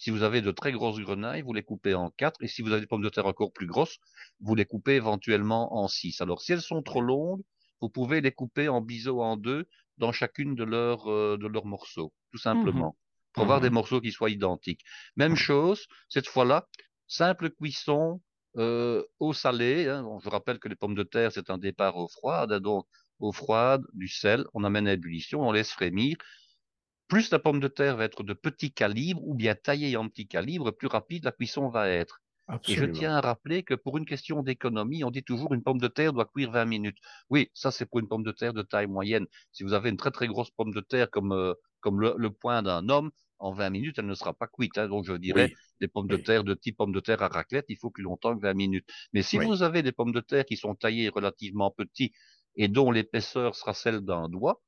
Si 0.00 0.08
vous 0.08 0.22
avez 0.22 0.40
de 0.40 0.50
très 0.50 0.72
grosses 0.72 0.98
grenailles, 0.98 1.42
vous 1.42 1.52
les 1.52 1.62
coupez 1.62 1.92
en 1.92 2.08
quatre. 2.08 2.42
Et 2.42 2.48
si 2.48 2.62
vous 2.62 2.72
avez 2.72 2.80
des 2.80 2.86
pommes 2.86 3.02
de 3.02 3.10
terre 3.10 3.26
encore 3.26 3.52
plus 3.52 3.66
grosses, 3.66 3.98
vous 4.40 4.54
les 4.54 4.64
coupez 4.64 4.94
éventuellement 4.94 5.76
en 5.76 5.88
six. 5.88 6.22
Alors, 6.22 6.40
si 6.40 6.52
elles 6.52 6.62
sont 6.62 6.82
trop 6.82 7.02
longues, 7.02 7.42
vous 7.82 7.90
pouvez 7.90 8.22
les 8.22 8.32
couper 8.32 8.70
en 8.70 8.80
biseaux 8.80 9.20
en 9.20 9.36
deux 9.36 9.68
dans 9.98 10.10
chacune 10.10 10.54
de 10.54 10.64
leurs, 10.64 11.12
euh, 11.12 11.36
de 11.36 11.46
leurs 11.46 11.66
morceaux, 11.66 12.14
tout 12.32 12.38
simplement, 12.38 12.96
mmh 12.96 13.04
pour 13.32 13.44
avoir 13.44 13.60
des 13.60 13.70
mmh 13.70 13.74
morceaux 13.74 14.00
qui 14.00 14.10
soient 14.10 14.30
identiques. 14.30 14.80
Même 15.14 15.36
chose, 15.36 15.86
cette 16.08 16.26
fois-là, 16.26 16.66
simple 17.06 17.50
cuisson 17.50 18.20
euh, 18.56 19.04
eau 19.20 19.32
salée. 19.32 19.86
Hein. 19.86 20.04
je 20.24 20.28
rappelle 20.28 20.58
que 20.58 20.66
les 20.66 20.74
pommes 20.74 20.96
de 20.96 21.04
terre, 21.04 21.30
c'est 21.30 21.48
un 21.48 21.58
départ 21.58 21.96
au 21.96 22.08
froid, 22.08 22.48
donc 22.58 22.86
eau 23.20 23.30
froide, 23.30 23.84
du 23.92 24.08
sel, 24.08 24.46
on 24.54 24.64
amène 24.64 24.88
à 24.88 24.94
ébullition, 24.94 25.42
on 25.46 25.52
laisse 25.52 25.70
frémir. 25.70 26.16
Plus 27.10 27.30
la 27.32 27.40
pomme 27.40 27.60
de 27.60 27.68
terre 27.68 27.96
va 27.96 28.04
être 28.04 28.22
de 28.22 28.32
petit 28.32 28.72
calibre 28.72 29.20
ou 29.26 29.34
bien 29.34 29.56
taillée 29.56 29.96
en 29.96 30.08
petit 30.08 30.28
calibre, 30.28 30.70
plus 30.70 30.86
rapide 30.86 31.24
la 31.24 31.32
cuisson 31.32 31.68
va 31.68 31.88
être. 31.88 32.22
Et 32.68 32.74
je 32.74 32.84
tiens 32.84 33.14
à 33.16 33.20
rappeler 33.20 33.62
que 33.62 33.74
pour 33.74 33.98
une 33.98 34.04
question 34.04 34.42
d'économie, 34.42 35.04
on 35.04 35.10
dit 35.10 35.22
toujours 35.22 35.52
une 35.54 35.62
pomme 35.62 35.78
de 35.78 35.88
terre 35.88 36.12
doit 36.12 36.24
cuire 36.24 36.50
20 36.50 36.64
minutes. 36.64 36.98
Oui, 37.28 37.50
ça 37.52 37.70
c'est 37.70 37.86
pour 37.86 38.00
une 38.00 38.08
pomme 38.08 38.22
de 38.22 38.32
terre 38.32 38.54
de 38.54 38.62
taille 38.62 38.86
moyenne. 38.86 39.26
Si 39.52 39.62
vous 39.62 39.72
avez 39.72 39.90
une 39.90 39.96
très 39.96 40.10
très 40.10 40.26
grosse 40.26 40.50
pomme 40.50 40.72
de 40.72 40.80
terre 40.80 41.10
comme, 41.10 41.32
euh, 41.32 41.54
comme 41.80 42.00
le, 42.00 42.30
poing 42.30 42.62
d'un 42.62 42.88
homme, 42.88 43.10
en 43.38 43.52
20 43.52 43.70
minutes, 43.70 43.98
elle 43.98 44.06
ne 44.06 44.14
sera 44.14 44.32
pas 44.32 44.48
cuite. 44.48 44.78
Hein. 44.78 44.88
Donc 44.88 45.04
je 45.04 45.12
dirais, 45.12 45.52
des 45.80 45.88
pommes 45.88 46.08
de 46.08 46.16
terre 46.16 46.44
de 46.44 46.54
type 46.54 46.76
pomme 46.76 46.92
de 46.92 47.00
terre 47.00 47.22
à 47.22 47.28
raclette, 47.28 47.66
il 47.68 47.76
faut 47.76 47.90
plus 47.90 48.02
longtemps 48.02 48.36
que 48.36 48.42
20 48.42 48.54
minutes. 48.54 48.88
Mais 49.12 49.22
si 49.22 49.38
vous 49.38 49.62
avez 49.62 49.82
des 49.82 49.92
pommes 49.92 50.12
de 50.12 50.20
terre 50.20 50.44
qui 50.44 50.56
sont 50.56 50.74
taillées 50.74 51.08
relativement 51.08 51.70
petits 51.70 52.12
et 52.56 52.68
dont 52.68 52.90
l'épaisseur 52.90 53.54
sera 53.54 53.74
celle 53.74 54.00
d'un 54.00 54.28
doigt, 54.28 54.60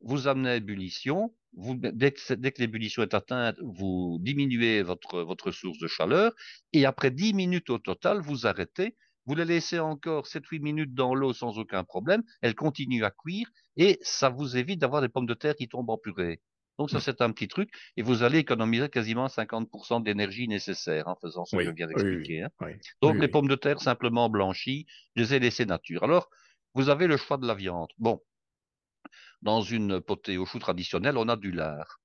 vous 0.00 0.28
amenez 0.28 0.50
à 0.50 0.56
ébullition, 0.56 1.34
vous, 1.54 1.76
dès 1.76 2.12
que, 2.12 2.34
dès 2.34 2.52
que 2.52 2.60
l'ébullition 2.60 3.02
est 3.02 3.14
atteinte, 3.14 3.56
vous 3.60 4.18
diminuez 4.20 4.82
votre, 4.82 5.22
votre 5.22 5.50
source 5.50 5.78
de 5.78 5.86
chaleur, 5.86 6.32
et 6.72 6.86
après 6.86 7.10
10 7.10 7.34
minutes 7.34 7.70
au 7.70 7.78
total, 7.78 8.20
vous 8.20 8.46
arrêtez, 8.46 8.96
vous 9.26 9.34
les 9.34 9.44
laissez 9.44 9.78
encore 9.78 10.26
7-8 10.26 10.60
minutes 10.60 10.94
dans 10.94 11.14
l'eau 11.14 11.32
sans 11.32 11.58
aucun 11.58 11.84
problème, 11.84 12.22
elles 12.40 12.54
continuent 12.54 13.04
à 13.04 13.10
cuire, 13.10 13.48
et 13.76 13.98
ça 14.02 14.28
vous 14.28 14.56
évite 14.56 14.80
d'avoir 14.80 15.02
des 15.02 15.08
pommes 15.08 15.26
de 15.26 15.34
terre 15.34 15.54
qui 15.54 15.68
tombent 15.68 15.90
en 15.90 15.98
purée. 15.98 16.40
Donc 16.78 16.90
ça, 16.90 17.00
c'est 17.00 17.20
un 17.20 17.30
petit 17.32 17.48
truc, 17.48 17.70
et 17.96 18.02
vous 18.02 18.22
allez 18.22 18.38
économiser 18.38 18.88
quasiment 18.88 19.26
50% 19.26 20.02
d'énergie 20.02 20.48
nécessaire 20.48 21.06
en 21.06 21.16
faisant 21.16 21.44
ce 21.44 21.56
que 21.56 21.62
je 21.62 21.70
viens 21.70 21.86
d'expliquer. 21.86 22.42
Hein. 22.42 22.50
Donc 23.02 23.18
les 23.18 23.28
pommes 23.28 23.48
de 23.48 23.54
terre 23.56 23.80
simplement 23.80 24.30
blanchies, 24.30 24.86
je 25.14 25.22
les 25.22 25.34
ai 25.34 25.38
laissées 25.38 25.66
nature. 25.66 26.02
Alors, 26.02 26.30
vous 26.74 26.88
avez 26.88 27.06
le 27.06 27.18
choix 27.18 27.36
de 27.36 27.46
la 27.46 27.54
viande. 27.54 27.90
Bon, 27.98 28.22
dans 29.42 29.60
une 29.60 30.00
potée 30.00 30.38
au 30.38 30.46
chou 30.46 30.58
traditionnelle, 30.58 31.16
on 31.18 31.28
a 31.28 31.36
du 31.36 31.50
lard. 31.50 32.00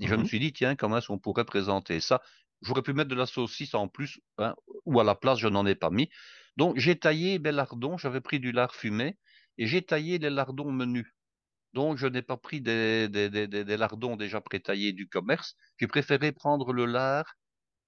Et 0.00 0.06
je 0.06 0.14
me 0.14 0.22
mmh 0.22 0.26
suis 0.26 0.40
dit, 0.40 0.52
tiens, 0.52 0.76
comment 0.76 0.98
est-ce 0.98 1.08
qu'on 1.08 1.18
pourrait 1.18 1.44
présenter 1.44 2.00
ça? 2.00 2.20
J'aurais 2.62 2.82
pu 2.82 2.92
mettre 2.92 3.10
de 3.10 3.14
la 3.14 3.26
saucisse 3.26 3.74
en 3.74 3.88
plus, 3.88 4.20
hein, 4.38 4.54
ou 4.84 4.98
à 5.00 5.04
la 5.04 5.14
place, 5.14 5.38
je 5.38 5.48
n'en 5.48 5.66
ai 5.66 5.74
pas 5.74 5.90
mis. 5.90 6.08
Donc, 6.56 6.76
j'ai 6.78 6.98
taillé 6.98 7.38
mes 7.38 7.52
lardons, 7.52 7.98
j'avais 7.98 8.20
pris 8.20 8.40
du 8.40 8.52
lard 8.52 8.74
fumé, 8.74 9.16
et 9.58 9.66
j'ai 9.66 9.82
taillé 9.82 10.18
les 10.18 10.30
lardons 10.30 10.72
menus. 10.72 11.06
Donc, 11.74 11.98
je 11.98 12.06
n'ai 12.06 12.22
pas 12.22 12.36
pris 12.36 12.60
des, 12.60 13.08
des, 13.08 13.76
lardons 13.76 14.16
déjà 14.16 14.40
prétaillés 14.40 14.92
du 14.92 15.08
commerce. 15.08 15.54
J'ai 15.78 15.86
préféré 15.86 16.32
prendre 16.32 16.72
le 16.72 16.86
lard 16.86 17.34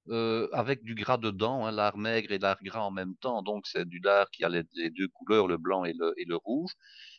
euh, 0.08 0.48
avec 0.52 0.82
du 0.82 0.94
gras 0.94 1.18
dedans, 1.18 1.66
hein, 1.66 1.72
lard 1.72 1.96
maigre 1.96 2.32
et 2.32 2.38
lard 2.38 2.58
gras 2.62 2.80
en 2.80 2.90
même 2.90 3.14
temps. 3.16 3.42
Donc, 3.42 3.66
c'est 3.66 3.86
du 3.86 4.00
lard 4.00 4.30
qui 4.30 4.44
a 4.44 4.48
les, 4.48 4.62
deux 4.90 5.08
couleurs, 5.08 5.46
le 5.46 5.56
blanc 5.56 5.84
et 5.84 5.92
le, 5.92 6.14
et 6.16 6.24
le 6.24 6.36
rouge. 6.36 6.72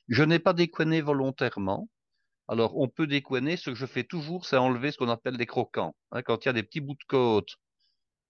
Je 0.07 0.23
n'ai 0.23 0.39
pas 0.39 0.53
décoiné 0.53 1.01
volontairement. 1.01 1.87
Alors, 2.47 2.77
on 2.77 2.87
peut 2.87 3.07
décoiner. 3.07 3.57
Ce 3.57 3.69
que 3.69 3.75
je 3.75 3.85
fais 3.85 4.03
toujours, 4.03 4.45
c'est 4.45 4.57
enlever 4.57 4.91
ce 4.91 4.97
qu'on 4.97 5.09
appelle 5.09 5.37
des 5.37 5.45
croquants. 5.45 5.95
Hein, 6.11 6.21
quand 6.21 6.43
il 6.43 6.47
y 6.47 6.49
a 6.49 6.53
des 6.53 6.63
petits 6.63 6.81
bouts 6.81 6.95
de 6.95 7.05
côte 7.07 7.55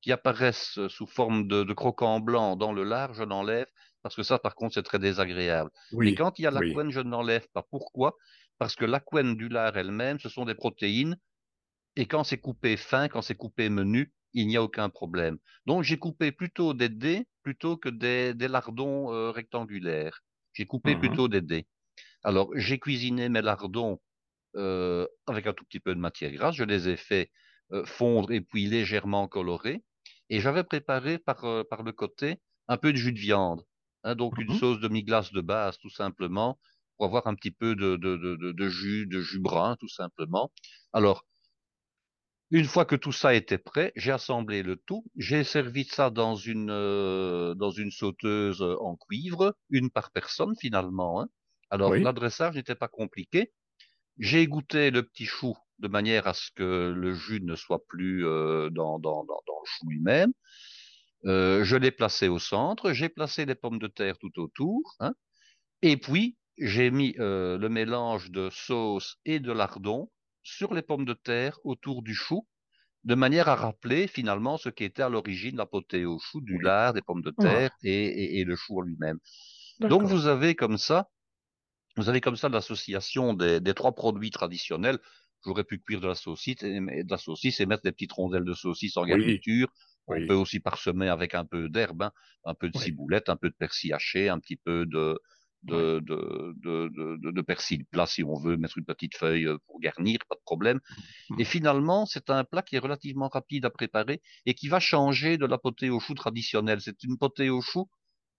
qui 0.01 0.11
apparaissent 0.11 0.79
sous 0.87 1.07
forme 1.07 1.47
de, 1.47 1.63
de 1.63 1.73
croquants 1.73 2.19
blancs 2.19 2.57
dans 2.57 2.73
le 2.73 2.83
lard, 2.83 3.13
je 3.13 3.23
l'enlève 3.23 3.67
parce 4.01 4.15
que 4.15 4.23
ça, 4.23 4.39
par 4.39 4.55
contre, 4.55 4.73
c'est 4.73 4.83
très 4.83 4.99
désagréable. 4.99 5.69
Mais 5.91 6.15
quand 6.15 6.39
il 6.39 6.43
y 6.43 6.47
a 6.47 6.51
la 6.51 6.61
couenne, 6.73 6.91
je 6.91 6.99
ne 6.99 7.09
l'enlève 7.09 7.47
pas. 7.53 7.63
Pourquoi? 7.69 8.15
Parce 8.57 8.75
que 8.75 8.85
la 8.85 8.99
couenne 8.99 9.35
du 9.35 9.47
lard 9.47 9.77
elle-même, 9.77 10.19
ce 10.19 10.29
sont 10.29 10.45
des 10.45 10.55
protéines. 10.55 11.17
Et 11.95 12.05
quand 12.07 12.23
c'est 12.23 12.37
coupé 12.37 12.77
fin, 12.77 13.09
quand 13.09 13.21
c'est 13.21 13.35
coupé 13.35 13.69
menu, 13.69 14.13
il 14.33 14.47
n'y 14.47 14.57
a 14.57 14.63
aucun 14.63 14.89
problème. 14.89 15.37
Donc, 15.65 15.83
j'ai 15.83 15.97
coupé 15.97 16.31
plutôt 16.31 16.73
des 16.73 16.89
dés 16.89 17.27
plutôt 17.43 17.77
que 17.77 17.89
des, 17.89 18.33
lardons 18.47 19.13
euh, 19.13 19.31
rectangulaires. 19.31 20.21
J'ai 20.53 20.65
coupé 20.65 20.95
mmh 20.95 20.99
plutôt 20.99 21.27
des 21.27 21.41
dés. 21.41 21.67
Alors, 22.23 22.51
j'ai 22.55 22.79
cuisiné 22.79 23.29
mes 23.29 23.41
lardons 23.41 23.99
euh, 24.55 25.07
avec 25.27 25.47
un 25.47 25.53
tout 25.53 25.65
petit 25.65 25.79
peu 25.79 25.95
de 25.95 25.99
matière 25.99 26.31
grasse. 26.31 26.55
Je 26.55 26.63
les 26.63 26.89
ai 26.89 26.97
fait 26.97 27.31
euh, 27.71 27.85
fondre 27.85 28.31
et 28.31 28.41
puis 28.41 28.67
légèrement 28.67 29.27
colorés. 29.27 29.83
Et 30.29 30.39
j'avais 30.39 30.63
préparé 30.63 31.17
par, 31.17 31.41
par 31.69 31.83
le 31.83 31.91
côté 31.91 32.39
un 32.67 32.77
peu 32.77 32.93
de 32.93 32.97
jus 32.97 33.13
de 33.13 33.19
viande. 33.19 33.65
Hein, 34.03 34.15
donc, 34.15 34.37
une 34.37 34.53
mmh 34.53 34.57
sauce 34.57 34.79
demi-glace 34.79 35.31
de 35.31 35.41
base, 35.41 35.77
tout 35.77 35.89
simplement, 35.89 36.59
pour 36.97 37.05
avoir 37.05 37.27
un 37.27 37.35
petit 37.35 37.51
peu 37.51 37.75
de, 37.75 37.95
de, 37.95 38.15
de, 38.17 38.51
de 38.51 38.69
jus, 38.69 39.07
de 39.07 39.21
jus 39.21 39.39
brun, 39.39 39.75
tout 39.77 39.89
simplement. 39.89 40.51
Alors, 40.93 41.25
une 42.51 42.65
fois 42.65 42.83
que 42.83 42.97
tout 42.97 43.13
ça 43.13 43.33
était 43.33 43.57
prêt, 43.57 43.93
j'ai 43.95 44.11
assemblé 44.11 44.61
le 44.61 44.75
tout. 44.75 45.05
J'ai 45.15 45.45
servi 45.45 45.85
ça 45.85 46.09
dans 46.09 46.35
une 46.35 46.69
euh, 46.69 47.55
dans 47.55 47.71
une 47.71 47.91
sauteuse 47.91 48.61
en 48.61 48.97
cuivre, 48.97 49.55
une 49.69 49.89
par 49.89 50.11
personne 50.11 50.53
finalement. 50.59 51.21
Hein. 51.21 51.29
Alors 51.69 51.95
l'adressage 51.95 52.55
n'était 52.55 52.75
pas 52.75 52.89
compliqué. 52.89 53.53
J'ai 54.17 54.45
goûté 54.47 54.91
le 54.91 55.03
petit 55.03 55.25
chou 55.25 55.57
de 55.79 55.87
manière 55.87 56.27
à 56.27 56.33
ce 56.33 56.51
que 56.53 56.93
le 56.93 57.13
jus 57.13 57.41
ne 57.41 57.55
soit 57.55 57.83
plus 57.87 58.27
euh, 58.27 58.69
dans, 58.69 58.99
dans, 58.99 59.23
dans, 59.23 59.39
le 59.47 59.65
chou 59.65 59.87
lui-même. 59.87 60.33
Euh, 61.25 61.63
je 61.63 61.77
l'ai 61.77 61.91
placé 61.91 62.27
au 62.27 62.37
centre. 62.37 62.91
J'ai 62.91 63.07
placé 63.07 63.45
les 63.45 63.55
pommes 63.55 63.79
de 63.79 63.87
terre 63.87 64.17
tout 64.19 64.37
autour. 64.37 64.81
Hein. 64.99 65.13
Et 65.81 65.95
puis 65.95 66.37
j'ai 66.57 66.91
mis 66.91 67.15
le 67.17 67.67
mélange 67.69 68.29
de 68.29 68.49
sauce 68.51 69.15
et 69.23 69.39
de 69.39 69.53
lardon 69.53 70.09
sur 70.43 70.73
les 70.73 70.81
pommes 70.81 71.05
de 71.05 71.13
terre 71.13 71.59
autour 71.63 72.01
du 72.01 72.13
chou, 72.13 72.47
de 73.03 73.15
manière 73.15 73.49
à 73.49 73.55
rappeler 73.55 74.07
finalement 74.07 74.57
ce 74.57 74.69
qui 74.69 74.83
était 74.83 75.01
à 75.01 75.09
l'origine 75.09 75.57
la 75.57 75.65
potée 75.65 76.05
au 76.05 76.19
chou, 76.19 76.41
du 76.41 76.59
lard, 76.59 76.93
des 76.93 77.01
pommes 77.01 77.21
de 77.21 77.31
terre 77.31 77.71
et, 77.83 78.43
le 78.43 78.55
chou 78.55 78.81
lui-même. 78.81 79.19
Donc 79.79 80.03
vous 80.03 80.27
avez 80.27 80.55
comme 80.55 80.77
ça, 80.77 81.09
vous 81.97 82.09
avez 82.09 82.21
comme 82.21 82.35
ça 82.35 82.49
l'association 82.49 83.33
des, 83.33 83.73
trois 83.73 83.93
produits 83.93 84.31
traditionnels. 84.31 84.99
J'aurais 85.43 85.63
pu 85.63 85.79
cuire 85.79 86.01
de 86.01 86.07
la 86.07 86.15
saucisse 86.15 86.61
et, 86.61 86.79
de 86.79 87.09
la 87.09 87.17
saucisse 87.17 87.59
et 87.59 87.65
mettre 87.65 87.81
des 87.81 87.91
petites 87.91 88.11
rondelles 88.11 88.45
de 88.45 88.53
saucisse 88.53 88.95
en 88.97 89.05
garniture. 89.05 89.69
On 90.07 90.27
peut 90.27 90.35
aussi 90.35 90.59
parsemer 90.59 91.07
avec 91.07 91.33
un 91.35 91.45
peu 91.45 91.69
d'herbe, 91.69 92.03
hein, 92.03 92.11
un 92.45 92.53
peu 92.53 92.69
de 92.69 92.77
ciboulette, 92.77 93.29
un 93.29 93.37
peu 93.37 93.49
de 93.49 93.55
persil 93.55 93.93
haché, 93.93 94.29
un 94.29 94.39
petit 94.39 94.57
peu 94.57 94.85
de, 94.85 95.17
de, 95.63 95.99
de, 95.99 96.55
de, 96.57 97.31
de, 97.31 97.41
persil 97.41 97.85
plat 97.85 98.05
si 98.05 98.23
on 98.23 98.35
veut 98.35 98.57
mettre 98.57 98.77
une 98.77 98.85
petite 98.85 99.15
feuille 99.15 99.47
euh, 99.47 99.57
pour 99.67 99.79
garnir, 99.79 100.19
pas 100.27 100.35
de 100.35 100.41
problème. 100.43 100.79
Mmh. 101.29 101.41
Et 101.41 101.43
finalement, 101.43 102.05
c'est 102.05 102.29
un 102.29 102.43
plat 102.43 102.61
qui 102.61 102.75
est 102.75 102.79
relativement 102.79 103.27
rapide 103.27 103.65
à 103.65 103.69
préparer 103.69 104.21
et 104.45 104.53
qui 104.53 104.67
va 104.67 104.79
changer 104.79 105.37
de 105.37 105.45
la 105.45 105.57
potée 105.57 105.89
au 105.89 105.99
chou 105.99 106.13
traditionnelle. 106.13 106.81
C'est 106.81 107.03
une 107.03 107.17
potée 107.17 107.49
au 107.49 107.61
chou, 107.61 107.89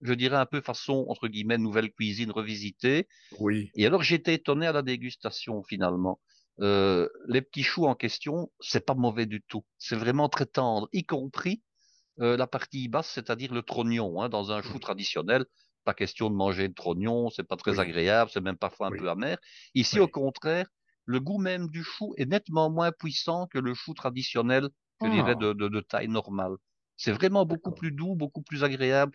je 0.00 0.14
dirais 0.14 0.36
un 0.36 0.46
peu 0.46 0.60
façon, 0.60 1.06
entre 1.08 1.28
guillemets, 1.28 1.58
nouvelle 1.58 1.92
cuisine 1.92 2.30
revisitée. 2.30 3.06
Oui. 3.38 3.70
Et 3.76 3.86
alors, 3.86 4.02
j'étais 4.02 4.34
étonné 4.34 4.66
à 4.66 4.72
la 4.72 4.82
dégustation 4.82 5.62
finalement. 5.62 6.20
Euh, 6.60 7.08
les 7.28 7.40
petits 7.40 7.62
choux 7.62 7.86
en 7.86 7.94
question, 7.94 8.50
c'est 8.60 8.84
pas 8.84 8.94
mauvais 8.94 9.26
du 9.26 9.42
tout. 9.42 9.64
C'est 9.78 9.96
vraiment 9.96 10.28
très 10.28 10.46
tendre, 10.46 10.88
y 10.92 11.04
compris 11.04 11.62
euh, 12.20 12.36
la 12.36 12.46
partie 12.46 12.88
basse, 12.88 13.08
c'est-à-dire 13.08 13.54
le 13.54 13.62
trognon. 13.62 14.20
Hein, 14.20 14.28
dans 14.28 14.52
un 14.52 14.60
chou 14.60 14.76
mmh. 14.76 14.80
traditionnel, 14.80 15.46
pas 15.84 15.94
question 15.94 16.30
de 16.30 16.34
manger 16.34 16.68
de 16.68 16.74
trognon, 16.74 17.30
c'est 17.30 17.42
pas 17.42 17.56
très 17.56 17.80
agréable, 17.80 18.30
c'est 18.32 18.40
même 18.40 18.56
parfois 18.56 18.88
un 18.88 18.90
peu 18.90 19.08
amer. 19.08 19.38
Ici, 19.74 20.00
au 20.00 20.08
contraire, 20.08 20.66
le 21.04 21.20
goût 21.20 21.38
même 21.38 21.68
du 21.68 21.82
chou 21.82 22.14
est 22.16 22.26
nettement 22.26 22.70
moins 22.70 22.92
puissant 22.92 23.46
que 23.46 23.58
le 23.58 23.74
chou 23.74 23.94
traditionnel, 23.94 24.68
je 25.02 25.08
dirais, 25.08 25.34
ah. 25.36 25.54
de, 25.54 25.80
taille 25.80 26.08
normale. 26.08 26.56
C'est 26.96 27.12
vraiment 27.12 27.44
beaucoup 27.44 27.72
plus 27.72 27.90
doux, 27.90 28.14
beaucoup 28.14 28.42
plus 28.42 28.64
agréable. 28.64 29.12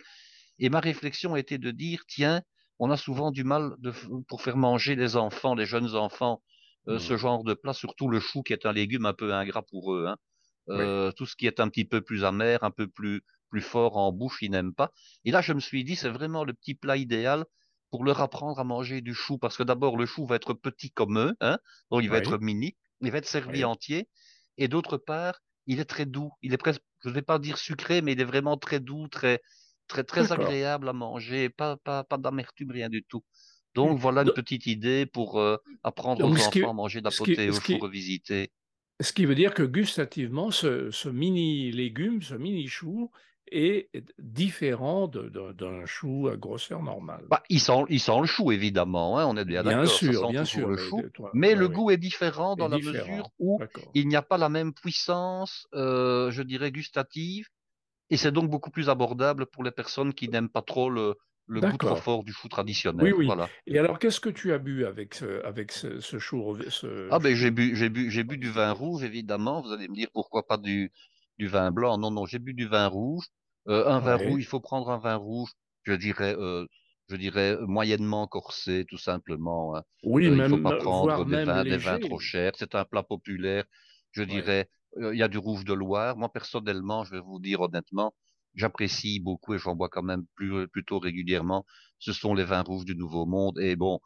Et 0.59 0.69
ma 0.69 0.79
réflexion 0.79 1.35
était 1.35 1.57
de 1.57 1.71
dire, 1.71 2.03
tiens, 2.07 2.41
on 2.79 2.91
a 2.91 2.97
souvent 2.97 3.31
du 3.31 3.43
mal 3.43 3.75
de, 3.79 3.93
pour 4.27 4.41
faire 4.41 4.57
manger 4.57 4.95
les 4.95 5.15
enfants, 5.15 5.55
les 5.55 5.65
jeunes 5.65 5.95
enfants, 5.95 6.41
euh, 6.87 6.99
ce 6.99 7.13
mmh. 7.13 7.17
genre 7.17 7.43
de 7.43 7.53
plat, 7.53 7.73
surtout 7.73 8.09
le 8.09 8.19
chou 8.19 8.43
qui 8.43 8.53
est 8.53 8.65
un 8.65 8.73
légume 8.73 9.05
un 9.05 9.13
peu 9.13 9.33
ingrat 9.33 9.61
pour 9.61 9.93
eux. 9.93 10.07
Hein. 10.07 10.17
Euh, 10.69 11.11
tout 11.13 11.25
ce 11.25 11.35
qui 11.37 11.47
est 11.47 11.61
un 11.61 11.69
petit 11.69 11.85
peu 11.85 12.01
plus 12.01 12.25
amer, 12.25 12.63
un 12.63 12.71
peu 12.71 12.87
plus 12.87 13.23
plus 13.49 13.61
fort 13.61 13.97
en 13.97 14.11
bouche, 14.11 14.39
ils 14.41 14.51
n'aiment 14.51 14.73
pas. 14.73 14.91
Et 15.25 15.31
là, 15.31 15.41
je 15.41 15.53
me 15.53 15.59
suis 15.59 15.83
dit, 15.83 15.95
c'est 15.95 16.09
vraiment 16.09 16.43
le 16.43 16.53
petit 16.53 16.75
plat 16.75 16.97
idéal 16.97 17.45
pour 17.89 18.03
leur 18.03 18.19
apprendre 18.21 18.59
à 18.59 18.63
manger 18.63 19.01
du 19.01 19.13
chou, 19.13 19.37
parce 19.37 19.55
que 19.57 19.63
d'abord, 19.63 19.97
le 19.97 20.05
chou 20.05 20.25
va 20.25 20.35
être 20.35 20.53
petit 20.53 20.91
comme 20.91 21.17
eux, 21.17 21.35
hein, 21.39 21.57
donc 21.89 22.03
il 22.03 22.09
va 22.09 22.17
être 22.17 22.37
mini, 22.37 22.75
il 23.01 23.11
va 23.11 23.19
être 23.19 23.27
servi 23.27 23.63
entier, 23.63 24.09
et 24.57 24.67
d'autre 24.67 24.97
part, 24.97 25.39
il 25.67 25.79
est 25.79 25.85
très 25.85 26.05
doux, 26.05 26.31
il 26.41 26.53
est 26.53 26.57
presque, 26.57 26.81
je 27.03 27.09
ne 27.09 27.13
vais 27.13 27.21
pas 27.21 27.39
dire 27.39 27.57
sucré, 27.57 28.01
mais 28.01 28.13
il 28.13 28.19
est 28.19 28.25
vraiment 28.25 28.57
très 28.57 28.79
doux, 28.79 29.07
très, 29.07 29.41
très, 29.87 30.03
très 30.03 30.31
agréable 30.33 30.89
à 30.89 30.93
manger, 30.93 31.49
pas, 31.49 31.77
pas, 31.77 32.03
pas 32.03 32.17
d'amertume, 32.17 32.71
rien 32.71 32.89
du 32.89 33.03
tout. 33.03 33.23
Donc 33.73 33.99
voilà 33.99 34.23
une 34.23 34.33
petite 34.33 34.65
idée 34.65 35.05
pour 35.05 35.39
euh, 35.39 35.57
apprendre 35.83 36.25
aux 36.25 36.33
enfants 36.33 36.69
à 36.69 36.73
manger 36.73 36.99
de 36.99 37.05
la 37.05 37.11
potée 37.11 37.49
au 37.49 37.77
revisité. 37.77 38.51
Ce 38.99 39.13
qui 39.13 39.25
veut 39.25 39.35
dire 39.35 39.53
que 39.53 39.61
gustativement, 39.61 40.49
ce, 40.49 40.89
ce 40.89 41.07
mini 41.09 41.71
légume, 41.71 42.21
ce 42.23 42.33
mini 42.33 42.67
chou, 42.67 43.11
est 43.51 43.89
différent 44.19 45.07
d'un 45.07 45.85
chou 45.85 46.27
à 46.27 46.37
grosseur 46.37 46.81
normale. 46.83 47.25
Bah, 47.29 47.43
il, 47.49 47.59
sent, 47.59 47.83
il 47.89 47.99
sent 47.99 48.19
le 48.21 48.25
chou, 48.25 48.51
évidemment, 48.51 49.17
hein, 49.17 49.25
on 49.27 49.37
est 49.37 49.45
bien 49.45 49.63
d'accord. 49.63 49.83
Bien 49.83 49.91
sûr, 49.91 50.29
bien 50.29 50.45
sûr. 50.45 50.67
Le 50.67 50.77
chou, 50.77 51.03
mais, 51.33 51.55
le 51.55 51.67
goût 51.67 51.91
est 51.91 51.97
différent 51.97 52.55
dans 52.55 52.67
la 52.67 52.77
mesure 52.77 53.29
où 53.39 53.59
il 53.93 54.07
n'y 54.07 54.15
a 54.15 54.21
pas 54.21 54.37
la 54.37 54.49
même 54.49 54.73
puissance, 54.73 55.67
euh, 55.73 56.31
je 56.31 56.41
dirais, 56.43 56.71
gustative, 56.71 57.47
et 58.09 58.17
c'est 58.17 58.31
donc 58.31 58.49
beaucoup 58.49 58.71
plus 58.71 58.89
abordable 58.89 59.45
pour 59.47 59.63
les 59.63 59.71
personnes 59.71 60.13
qui 60.13 60.29
n'aiment 60.29 60.49
pas 60.49 60.61
trop 60.61 60.89
le, 60.89 61.15
le 61.47 61.61
goût 61.61 61.77
trop 61.77 61.95
fort 61.95 62.23
du 62.23 62.31
chou 62.33 62.43
Oui, 62.47 62.49
traditionnel. 62.49 63.13
oui. 63.13 63.25
Voilà. 63.25 63.49
Et 63.65 63.77
alors, 63.79 63.99
qu'est-ce 63.99 64.19
que 64.19 64.29
tu 64.29 64.53
as 64.53 64.59
bu 64.59 64.85
avec 64.85 65.13
ce, 65.13 65.43
avec 65.45 65.71
ce, 65.71 65.99
ce 65.99 66.19
chou, 66.19 66.57
ce 66.69 67.07
Ah 67.11 67.19
ben 67.19 67.35
j'ai 67.35 67.51
bu 67.51 67.75
j'ai 67.75 67.89
bu 67.89 68.09
j'ai 68.11 68.23
bu 68.23 68.37
du 68.37 68.49
vin 68.49 68.71
rouge 68.71 69.03
évidemment. 69.03 69.61
Vous 69.61 69.71
allez 69.71 69.87
me 69.87 69.95
dire 69.95 70.07
pourquoi 70.13 70.45
pas 70.47 70.57
du 70.57 70.91
du 71.37 71.47
vin 71.47 71.71
blanc. 71.71 71.97
Non 71.97 72.11
non, 72.11 72.25
j'ai 72.25 72.39
bu 72.39 72.53
du 72.53 72.67
vin 72.67 72.87
rouge. 72.87 73.25
Euh, 73.67 73.87
un 73.87 73.99
vin 73.99 74.15
rouge, 74.15 74.41
il 74.41 74.45
faut 74.45 74.59
prendre 74.59 74.89
un 74.89 74.97
vin 74.97 75.15
rouge. 75.15 75.51
Je 75.83 75.93
dirais 75.93 76.35
euh, 76.37 76.65
je 77.09 77.15
dirais 77.15 77.57
moyennement 77.61 78.27
corsé 78.27 78.85
tout 78.89 78.97
simplement. 78.97 79.75
hein. 79.75 79.83
Oui, 80.03 80.29
Euh, 80.29 80.37
il 80.37 80.43
faut 80.43 80.57
même, 80.57 80.63
pas 80.63 80.73
prendre 80.73 81.03
voire 81.03 81.25
des 81.25 81.37
même 81.37 81.45
vins 81.45 81.65
des 81.65 81.77
vins 81.77 81.99
trop 81.99 82.19
chers. 82.19 82.53
C'est 82.57 82.75
un 82.75 82.85
plat 82.85 83.03
populaire. 83.03 83.65
Je 84.11 84.23
dirais 84.23 84.69
euh, 84.97 85.13
il 85.13 85.19
y 85.19 85.23
a 85.23 85.27
du 85.27 85.37
rouge 85.37 85.65
de 85.65 85.73
Loire. 85.73 86.17
Moi 86.17 86.29
personnellement, 86.31 87.03
je 87.03 87.11
vais 87.11 87.19
vous 87.21 87.39
dire 87.39 87.61
honnêtement, 87.61 88.13
j'apprécie 88.55 89.19
beaucoup 89.19 89.53
et 89.53 89.59
j'en 89.59 89.75
bois 89.75 89.89
quand 89.89 90.03
même 90.03 90.25
plus 90.35 90.67
plutôt 90.67 90.99
régulièrement. 90.99 91.65
Ce 91.99 92.13
sont 92.13 92.33
les 92.33 92.43
vins 92.45 92.61
rouges 92.63 92.85
du 92.85 92.95
Nouveau 92.95 93.25
Monde. 93.25 93.59
Et 93.59 93.75
bon, 93.75 93.99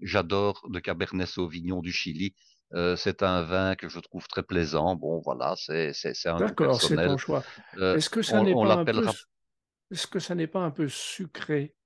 j'adore 0.00 0.64
le 0.70 0.80
Cabernet 0.80 1.26
Sauvignon 1.28 1.80
du 1.82 1.92
Chili. 1.92 2.34
Euh, 2.74 2.96
c'est 2.96 3.22
un 3.22 3.42
vin 3.42 3.76
que 3.76 3.88
je 3.88 4.00
trouve 4.00 4.26
très 4.26 4.42
plaisant. 4.42 4.96
Bon, 4.96 5.20
voilà, 5.24 5.54
c'est 5.56 5.92
un 6.26 6.36
D'accord, 6.36 6.80
c'est 6.80 6.96
ton 6.96 7.16
choix. 7.16 7.44
Euh, 7.78 7.96
Est-ce 7.96 8.10
que 8.10 8.22
ça 8.22 8.42
n'est 8.42 8.54
pas 8.54 8.74
un 8.74 8.84
peu, 8.84 9.02
pas 10.52 10.82
un 10.82 10.88
sucré, 10.88 11.76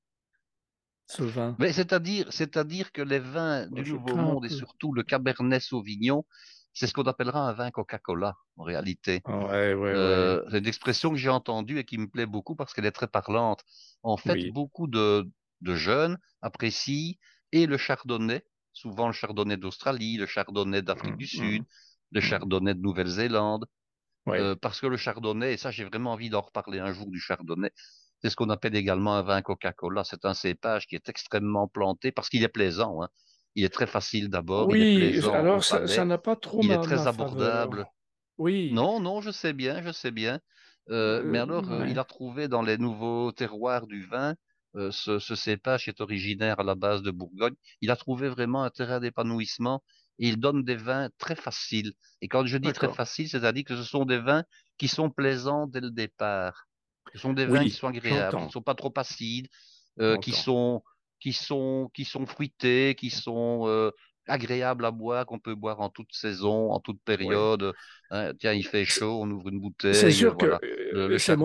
ce 1.07 1.23
vin? 1.23 1.55
Mais 1.59 1.73
c'est-à-dire, 1.73 2.27
c'est-à-dire 2.31 2.93
que 2.93 3.03
les 3.03 3.19
vins 3.19 3.69
Moi, 3.69 3.83
du 3.83 3.93
Nouveau 3.93 4.17
Monde 4.17 4.47
et 4.47 4.49
surtout 4.49 4.93
le 4.93 5.03
Cabernet 5.03 5.61
Sauvignon, 5.61 6.25
c'est 6.73 6.87
ce 6.87 6.95
qu'on 6.95 7.03
appellera 7.03 7.49
un 7.49 7.53
vin 7.53 7.71
Coca-Cola 7.71 8.37
en 8.57 8.63
réalité. 8.63 9.21
Ouais, 9.27 9.35
ouais, 9.35 9.75
ouais. 9.75 9.93
Euh, 9.95 10.43
c'est 10.51 10.59
une 10.59 10.67
expression 10.67 11.11
que 11.11 11.17
j'ai 11.17 11.29
entendue 11.29 11.79
et 11.79 11.85
qui 11.85 11.99
me 11.99 12.09
plaît 12.09 12.27
beaucoup 12.27 12.55
parce 12.55 12.73
qu'elle 12.73 12.87
est 12.87 12.93
très 12.93 13.09
parlante. 13.09 13.65
En 14.03 14.17
fait, 14.17 14.35
Oui. 14.35 14.51
beaucoup 14.53 14.87
de, 14.87 15.29
de 15.61 15.75
jeunes 15.75 16.17
apprécient 16.41 17.15
et 17.53 17.67
le 17.67 17.77
chardonnay, 17.77 18.45
souvent 18.81 19.07
le 19.09 19.13
chardonnay 19.13 19.57
d'Australie, 19.57 20.17
le 20.17 20.27
chardonnay 20.27 20.83
d'Afrique 20.83 21.17
du 21.17 21.27
Sud, 21.27 21.63
hum, 21.63 21.67
le 22.13 22.21
hum. 22.21 22.31
chardonnay 22.31 22.75
de 22.75 22.81
Nouvelle-Zélande, 22.81 23.67
Ouais. 24.27 24.41
euh, 24.41 24.55
parce 24.61 24.81
que 24.81 24.87
le 24.87 24.97
chardonnay, 24.97 25.55
et 25.55 25.57
ça 25.57 25.71
j'ai 25.71 25.85
vraiment 25.85 26.13
envie 26.13 26.31
d'en 26.31 26.41
reparler 26.43 26.79
un 26.81 26.93
jour 26.93 27.11
du 27.11 27.21
chardonnay, 27.21 27.73
c'est 28.23 28.31
ce 28.31 28.37
qu'on 28.37 28.51
appelle 28.51 28.77
également 28.77 29.17
un 29.17 29.23
vin 29.23 29.43
Coca-Cola. 29.43 30.05
C'est 30.05 30.25
un 30.27 30.35
cépage 30.35 30.87
qui 30.87 30.95
est 30.97 31.09
extrêmement 31.09 31.69
planté 31.69 32.13
parce 32.13 32.29
qu'il 32.31 32.43
est 32.45 32.49
plaisant, 32.49 33.03
hein. 33.03 33.09
Il 33.57 33.65
est 33.65 33.71
très 33.71 33.87
facile 33.89 34.29
d'abord, 34.31 34.73
il 34.73 34.81
est 34.83 34.87
Oui, 34.87 34.95
plaisant 34.95 35.43
alors 35.43 35.65
ça, 35.65 36.05
n'a 36.05 36.19
pas 36.19 36.37
trop 36.37 36.63
il 36.63 36.73
est 36.73 36.79
très 36.79 37.07
faveur. 37.09 37.09
abordable. 37.09 37.87
Oui. 38.39 38.79
Non, 38.79 39.01
non, 39.01 39.21
je 39.21 39.31
sais 39.31 39.53
bien, 39.53 39.83
je 39.83 39.93
sais 39.93 40.11
bien. 40.11 40.41
Euh, 40.91 41.23
mais 41.27 41.39
Euh, 41.39 41.41
alors, 41.41 41.71
euh, 41.73 41.87
il 41.89 41.99
a 41.99 42.05
trouvé 42.05 42.49
dans 42.49 42.63
les 42.63 42.79
nouveaux 42.79 43.33
terroirs 43.33 43.87
du 43.87 44.07
vin, 44.07 44.35
euh, 44.77 44.91
ce, 44.91 45.19
ce 45.19 45.35
cépage 45.35 45.85
qui 45.85 45.91
est 45.91 46.01
originaire 46.01 46.61
à 46.61 46.65
la 46.65 46.75
base 46.75 47.03
de 47.03 47.11
Bourgogne, 47.11 47.55
il 47.81 47.91
a 47.91 47.97
trouvé 47.97 48.29
vraiment 48.29 48.63
un 48.65 48.71
terrain 48.71 49.01
d'épanouissement 49.01 49.83
et 50.19 50.29
il 50.29 50.37
donne 50.39 50.65
des 50.65 50.77
vins 50.77 51.09
très 51.19 51.35
faciles. 51.37 51.93
Et 52.21 52.29
quand 52.29 52.47
je 52.47 52.57
dis 52.59 52.73
très 52.73 52.89
faciles, 52.89 53.29
c'est-à-dire 53.29 53.65
que 53.65 53.77
ce 53.77 53.83
sont 53.85 54.05
des 54.05 54.19
vins 54.19 54.45
qui 54.79 54.89
sont 54.89 55.11
plaisants 55.11 55.67
dès 55.67 55.81
le 55.81 55.91
départ. 55.91 56.67
Ce 57.15 57.19
sont 57.19 57.33
des 57.33 57.47
vins 57.47 57.67
qui 57.67 57.75
sont 57.77 57.89
agréables, 57.89 58.39
qui 58.39 58.45
ne 58.47 58.51
sont 58.51 58.63
pas 58.63 58.75
trop 58.75 58.93
acides, 58.97 59.49
euh, 60.01 60.17
qui 60.19 60.33
sont, 60.33 60.83
qui 61.21 61.33
sont, 61.33 61.91
qui 61.95 62.05
sont 62.05 62.27
fruités, 62.27 62.95
qui 62.97 63.11
sont 63.11 63.63
euh, 63.67 63.91
agréables 64.27 64.85
à 64.85 64.91
boire, 64.91 65.27
qu'on 65.27 65.39
peut 65.41 65.55
boire 65.55 65.81
en 65.81 65.91
toute 65.91 66.13
saison, 66.15 66.71
en 66.73 66.81
toute 66.81 67.01
Oui. 67.23 67.37
période. 67.37 67.75
Hein, 68.11 68.33
tiens, 68.39 68.53
il 68.53 68.65
fait 68.65 68.85
C'est 68.87 68.87
chaud, 68.87 69.21
on 69.23 69.31
ouvre 69.31 69.49
une 69.49 69.61
c'est 69.91 70.11
bouteille, 70.11 70.25
euh, 70.25 70.31
sûr 70.31 70.37
que 70.37 70.47
le, 70.91 71.09
le 71.09 71.19
c'est. 71.19 71.37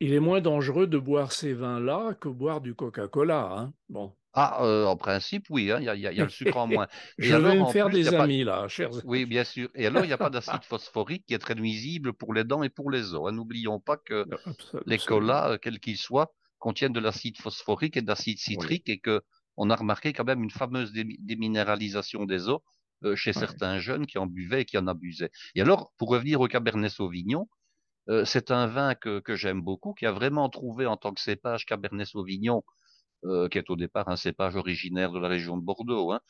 Il 0.00 0.12
est 0.12 0.20
moins 0.20 0.40
dangereux 0.40 0.86
de 0.86 0.98
boire 0.98 1.32
ces 1.32 1.54
vins-là 1.54 2.14
que 2.14 2.28
boire 2.28 2.60
du 2.60 2.74
Coca-Cola, 2.74 3.52
hein. 3.52 3.74
Bon. 3.88 4.14
ah, 4.32 4.64
euh, 4.64 4.86
en 4.86 4.96
principe, 4.96 5.46
oui, 5.50 5.70
hein, 5.72 5.78
il 5.80 5.84
y 5.84 5.88
a, 5.88 5.94
y 5.96 6.16
y 6.16 6.22
le 6.22 6.28
sucre 6.28 6.56
en 6.56 6.66
moins. 6.66 6.86
Et 7.20 7.32
Je 7.32 7.34
alors, 7.34 7.56
vais 7.56 7.58
me 7.60 7.66
faire 7.66 7.90
plus, 7.90 7.90
des 7.90 8.12
pas, 8.12 8.28
amis 8.28 8.44
là, 8.44 8.68
chers 8.68 8.90
oui, 9.02 9.26
bien 9.26 9.44
sûr. 9.44 9.70
Et 9.74 9.86
alors, 9.86 10.04
il 10.04 10.08
n'y 10.08 10.14
a 10.14 10.18
pas 10.18 10.30
d'acide 10.30 10.64
phosphorique 10.64 11.26
qui 11.26 11.34
est 11.34 11.38
très 11.40 11.54
nuisible 11.56 12.12
pour 12.14 12.34
les 12.34 12.44
dents 12.44 12.62
et 12.62 12.70
pour 12.70 12.90
les 12.90 13.14
os. 13.14 13.28
hein. 13.28 13.32
N'oublions 13.32 13.80
pas 13.80 13.96
que 13.98 14.28
Abso- 14.46 14.84
les 14.86 15.00
colas, 15.00 15.52
euh, 15.52 15.58
quels 15.58 15.80
qu'ils 15.80 15.98
soient, 15.98 16.32
contiennent 16.58 16.92
de 16.94 17.00
l'acide 17.00 17.38
phosphorique 17.38 17.96
et 17.96 18.02
de 18.02 18.08
l'acide 18.08 18.38
Oui. 18.46 18.68
citrique 18.68 18.88
et 18.90 19.00
que 19.00 19.22
on 19.56 19.70
a 19.70 19.76
remarqué 19.76 20.12
quand 20.14 20.24
même 20.24 20.42
une 20.44 20.50
fameuse 20.50 20.92
dé- 20.92 21.18
déminéralisation 21.20 22.24
des 22.26 22.48
os 22.48 22.60
euh, 23.04 23.16
chez 23.16 23.32
Ouais. 23.34 23.46
certains 23.48 23.78
jeunes 23.78 24.06
qui 24.06 24.18
en 24.18 24.26
buvaient 24.26 24.62
et 24.62 24.64
qui 24.64 24.78
en 24.78 24.86
abusaient. 24.86 25.30
Et 25.54 25.62
alors, 25.62 25.92
pour 25.98 26.10
revenir 26.10 26.40
au 26.40 26.48
Cabernet 26.48 26.90
Sauvignon, 26.90 27.48
euh, 28.08 28.24
c'est 28.24 28.50
un 28.50 28.66
vin 28.66 28.94
que, 28.94 29.20
que 29.20 29.36
j'aime 29.36 29.60
beaucoup, 29.62 29.94
qui 29.94 30.06
a 30.06 30.12
vraiment 30.12 30.48
trouvé 30.48 30.86
en 30.86 30.96
tant 30.96 31.12
que 31.12 31.20
cépage 31.20 31.66
Cabernet 31.66 32.06
Sauvignon, 32.06 32.62
euh, 33.24 33.48
qui 33.48 33.58
est 33.58 33.70
au 33.70 33.76
départ 33.76 34.08
un 34.08 34.16
cépage 34.16 34.56
originaire 34.56 35.12
de 35.12 35.18
la 35.20 35.28
région 35.28 35.56
de 35.56 35.62
Bordeaux. 35.64 36.12
Hein, 36.12 36.20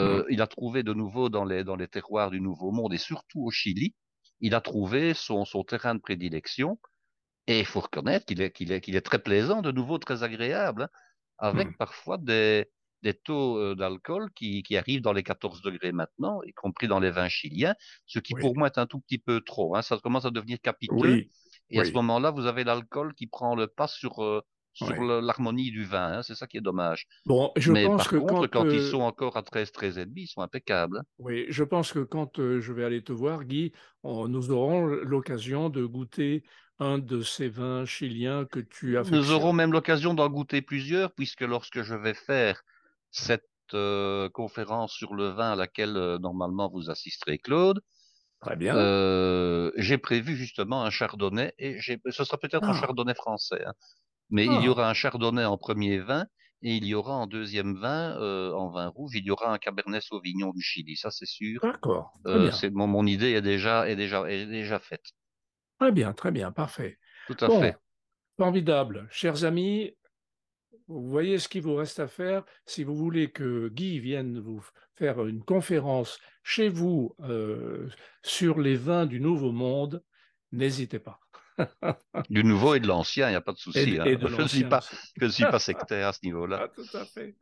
Mm. 0.00 0.22
euh, 0.22 0.24
il 0.30 0.42
a 0.42 0.46
trouvé 0.46 0.82
de 0.82 0.92
nouveau 0.94 1.28
dans 1.28 1.44
les, 1.44 1.64
dans 1.64 1.76
les 1.76 1.88
terroirs 1.88 2.30
du 2.30 2.40
Nouveau 2.40 2.72
Monde 2.72 2.94
et 2.94 2.98
surtout 2.98 3.42
au 3.44 3.50
Chili, 3.50 3.94
il 4.40 4.54
a 4.54 4.60
trouvé 4.60 5.14
son, 5.14 5.44
son 5.44 5.64
terrain 5.64 5.94
de 5.94 6.00
prédilection 6.00 6.78
et 7.46 7.60
il 7.60 7.66
faut 7.66 7.80
reconnaître 7.80 8.26
qu'il 8.26 8.40
est, 8.40 8.52
qu'il 8.52 8.72
est, 8.72 8.80
qu'il 8.80 8.96
est 8.96 9.00
très 9.02 9.18
plaisant, 9.22 9.62
de 9.62 9.72
nouveau 9.72 9.98
très 9.98 10.22
agréable, 10.22 10.84
hein, 10.84 10.88
avec 11.38 11.70
Mm. 11.70 11.76
parfois 11.76 12.18
des, 12.18 12.70
des 13.02 13.14
taux 13.14 13.74
d'alcool 13.74 14.30
qui, 14.34 14.62
qui 14.62 14.76
arrivent 14.76 15.02
dans 15.02 15.12
les 15.12 15.22
14 15.22 15.62
degrés 15.62 15.92
maintenant, 15.92 16.40
y 16.44 16.52
compris 16.52 16.88
dans 16.88 17.00
les 17.00 17.10
vins 17.10 17.28
chiliens, 17.28 17.74
ce 18.06 18.18
qui 18.18 18.34
Oui. 18.34 18.40
pour 18.40 18.56
moi 18.56 18.68
est 18.68 18.78
un 18.78 18.86
tout 18.86 19.00
petit 19.00 19.18
peu 19.18 19.40
trop. 19.40 19.74
Hein, 19.76 19.82
ça 19.82 19.98
commence 19.98 20.24
à 20.24 20.30
devenir 20.30 20.60
capiteux. 20.60 20.94
Oui. 20.94 21.30
Et 21.70 21.80
à 21.80 21.84
ce 21.84 21.92
moment-là, 21.92 22.30
vous 22.30 22.46
avez 22.46 22.64
l'alcool 22.64 23.14
qui 23.14 23.26
prend 23.26 23.54
le 23.56 23.66
pas 23.66 23.86
sur, 23.88 24.22
euh, 24.22 24.40
sur 24.74 25.02
l'harmonie 25.02 25.70
du 25.70 25.84
vin. 25.84 26.18
hein, 26.18 26.22
c'est 26.22 26.34
ça 26.34 26.46
qui 26.46 26.56
est 26.58 26.60
dommage. 26.62 27.06
Bon, 27.26 27.50
je 27.56 27.72
Mais 27.72 27.84
pense 27.84 27.98
par 27.98 28.08
que 28.10 28.16
contre, 28.16 28.46
quand, 28.46 28.64
quand 28.64 28.70
ils 28.70 28.80
sont 28.90 29.00
encore 29.00 29.36
à 29.36 29.42
13, 29.42 29.72
13 29.72 29.98
et 29.98 30.06
demi, 30.06 30.22
ils 30.22 30.28
sont 30.28 30.40
impeccables. 30.42 30.98
hein. 30.98 31.02
oui, 31.18 31.46
je 31.48 31.64
pense 31.64 31.92
que 31.92 32.00
quand 32.00 32.38
euh, 32.38 32.60
je 32.60 32.72
vais 32.72 32.84
aller 32.84 33.02
te 33.02 33.12
voir, 33.12 33.44
Guy, 33.44 33.72
on- 34.02 34.28
nous 34.28 34.50
aurons 34.50 34.86
l'occasion 34.86 35.70
de 35.70 35.84
goûter 35.84 36.42
un 36.78 36.98
de 36.98 37.22
ces 37.22 37.48
vins 37.48 37.84
chiliens 37.84 38.44
que 38.44 38.60
tu 38.60 38.98
Nous 39.10 39.30
aurons 39.30 39.52
même 39.52 39.72
l'occasion 39.72 40.14
d'en 40.14 40.28
goûter 40.28 40.62
plusieurs, 40.62 41.12
puisque 41.14 41.42
lorsque 41.42 41.82
je 41.82 41.94
vais 41.94 42.14
faire 42.14 42.62
cette 43.12 43.44
euh, 43.74 44.28
conférence 44.30 44.94
sur 44.94 45.14
le 45.14 45.28
vin 45.30 45.52
à 45.52 45.56
laquelle 45.56 45.96
euh, 45.98 46.18
normalement 46.18 46.70
vous 46.70 46.90
assisterez, 46.90 47.38
Claude, 47.38 47.80
Très 48.40 48.56
bien. 48.56 48.90
euh, 48.90 49.70
j'ai 49.76 49.98
prévu 49.98 50.36
justement 50.36 50.84
un 50.84 50.90
chardonnay, 50.90 51.52
et 51.58 51.78
j'ai, 51.80 52.00
ce 52.10 52.24
sera 52.24 52.38
peut-être 52.38 52.68
un 52.70 52.72
Ah, 52.72 52.74
chardonnay 52.74 53.14
français, 53.14 53.64
hein, 53.66 53.74
mais 54.30 54.48
il 54.48 54.60
y 54.62 54.68
ah, 54.68 54.70
aura 54.70 54.88
un 54.90 54.94
chardonnay 54.94 55.44
en 55.46 55.58
premier 55.58 55.98
vin, 56.00 56.26
et 56.62 56.76
il 56.76 56.86
y 56.86 56.94
aura 56.94 57.14
en 57.14 57.26
deuxième 57.28 57.76
vin, 57.80 58.18
euh, 58.20 58.52
en 58.54 58.70
vin 58.70 58.88
rouge, 58.88 59.12
il 59.16 59.24
y 59.26 59.30
aura 59.32 59.52
un 59.52 59.58
cabernet 59.58 60.02
sauvignon 60.02 60.52
du 60.52 60.62
Chili, 60.62 60.96
ça 60.96 61.10
c'est 61.10 61.26
sûr. 61.26 61.60
d'accord. 61.62 62.20
Très 62.28 62.38
Euh, 62.38 62.50
bien. 62.50 62.52
c'est 62.52 62.70
mon, 62.70 62.86
mon 62.88 63.06
idée 63.06 63.32
est 63.32 63.42
déjà 63.42 63.88
est 63.88 63.96
déjà 63.96 64.30
est 64.30 64.46
déjà 64.46 64.78
faite. 64.80 65.04
Très 65.78 65.92
bien, 65.92 66.12
très 66.12 66.30
bien, 66.30 66.52
parfait. 66.52 66.98
Tout 67.26 67.36
à 67.40 67.50
Bon, 67.50 67.50
fait. 67.50 67.80
formidable. 68.38 69.08
Chers 69.10 69.44
amis, 69.44 69.96
vous 71.00 71.08
voyez 71.10 71.38
ce 71.38 71.48
qu'il 71.48 71.62
vous 71.62 71.74
reste 71.74 72.00
à 72.00 72.08
faire. 72.08 72.44
Si 72.66 72.84
vous 72.84 72.94
voulez 72.96 73.30
que 73.30 73.68
Guy 73.68 73.98
vienne 74.00 74.38
vous 74.38 74.64
faire 74.94 75.24
une 75.26 75.42
conférence 75.42 76.18
chez 76.42 76.68
vous 76.68 77.14
euh, 77.20 77.88
sur 78.22 78.60
les 78.60 78.76
vins 78.76 79.06
du 79.06 79.20
Nouveau 79.20 79.52
Monde, 79.52 80.02
n'hésitez 80.52 80.98
pas. 80.98 81.18
Du 82.30 82.44
nouveau 82.44 82.74
et 82.74 82.80
de 82.80 82.86
l'ancien, 82.86 83.28
il 83.28 83.32
n'y 83.32 83.36
a 83.36 83.40
pas 83.42 83.52
de 83.52 83.58
souci. 83.58 83.98
Hein. 83.98 84.04
Je 84.06 84.42
ne 84.42 84.46
suis 84.48 84.64
pas 84.64 84.78
aussi. 84.78 84.96
je 85.20 85.24
ne 85.26 85.30
suis 85.30 85.44
pas 85.44 85.58
sectaire 85.58 86.08
à 86.08 86.12
ce 86.12 86.20
niveau-là. 86.24 86.60
Ah, 86.64 86.68
tout 86.68 86.96
à 86.96 87.04
fait. 87.04 87.36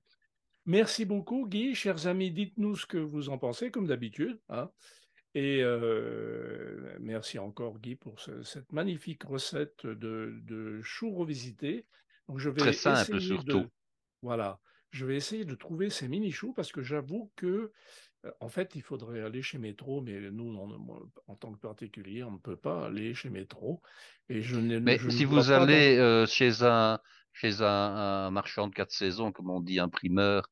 Merci 0.66 1.04
beaucoup, 1.04 1.46
Guy. 1.48 1.74
Chers 1.74 2.06
amis, 2.06 2.30
dites-nous 2.30 2.76
ce 2.76 2.86
que 2.86 2.98
vous 2.98 3.28
en 3.28 3.38
pensez, 3.38 3.70
comme 3.70 3.86
d'habitude. 3.86 4.38
hein. 4.48 4.70
Et 5.34 5.60
euh, 5.62 6.96
merci 7.00 7.38
encore, 7.38 7.78
Guy, 7.78 7.94
pour 7.94 8.18
ce- 8.20 8.42
cette 8.42 8.72
magnifique 8.72 9.22
recette 9.22 9.86
de, 9.86 10.34
de 10.42 10.80
chou 10.82 11.14
revisité. 11.14 11.86
Donc, 12.30 12.38
je 12.38 12.50
Très 12.56 12.72
simple 12.72 13.18
essayer 13.18 13.20
surtout. 13.20 13.66
de, 13.66 13.70
voilà, 14.22 14.60
je 14.90 15.06
vais 15.06 15.16
essayer 15.16 15.44
de 15.44 15.54
trouver 15.56 15.90
ces 15.90 16.08
mini-choux 16.08 16.52
parce 16.54 16.72
que 16.72 16.82
j'avoue 16.82 17.32
que, 17.36 17.72
euh, 18.26 18.32
en 18.40 18.48
fait, 18.48 18.74
il 18.76 18.82
faudrait 18.82 19.22
aller 19.22 19.42
chez 19.42 19.58
Métro, 19.58 20.02
mais 20.02 20.30
nous, 20.30 20.44
on- 20.56 21.10
en 21.28 21.36
tant 21.36 21.52
que 21.52 21.60
particulier, 21.60 22.24
on 22.24 22.32
ne 22.32 22.38
peut 22.38 22.56
pas 22.56 22.86
aller 22.86 23.14
chez 23.14 23.30
Métro. 23.30 23.82
Et 24.28 24.42
je 24.42 24.58
Mais 24.84 24.98
je 24.98 25.10
si 25.10 25.24
vous 25.24 25.50
dans. 25.50 25.50
allez 25.50 25.96
euh, 25.98 26.26
chez 26.26 26.62
un 26.62 26.98
chez 27.32 27.60
un, 27.62 27.66
un 27.66 28.30
marchand 28.30 28.68
de 28.68 28.74
quatre 28.74 28.90
saisons, 28.92 29.30
comme 29.32 29.50
on 29.50 29.60
dit, 29.60 29.78
imprimeur, 29.78 30.50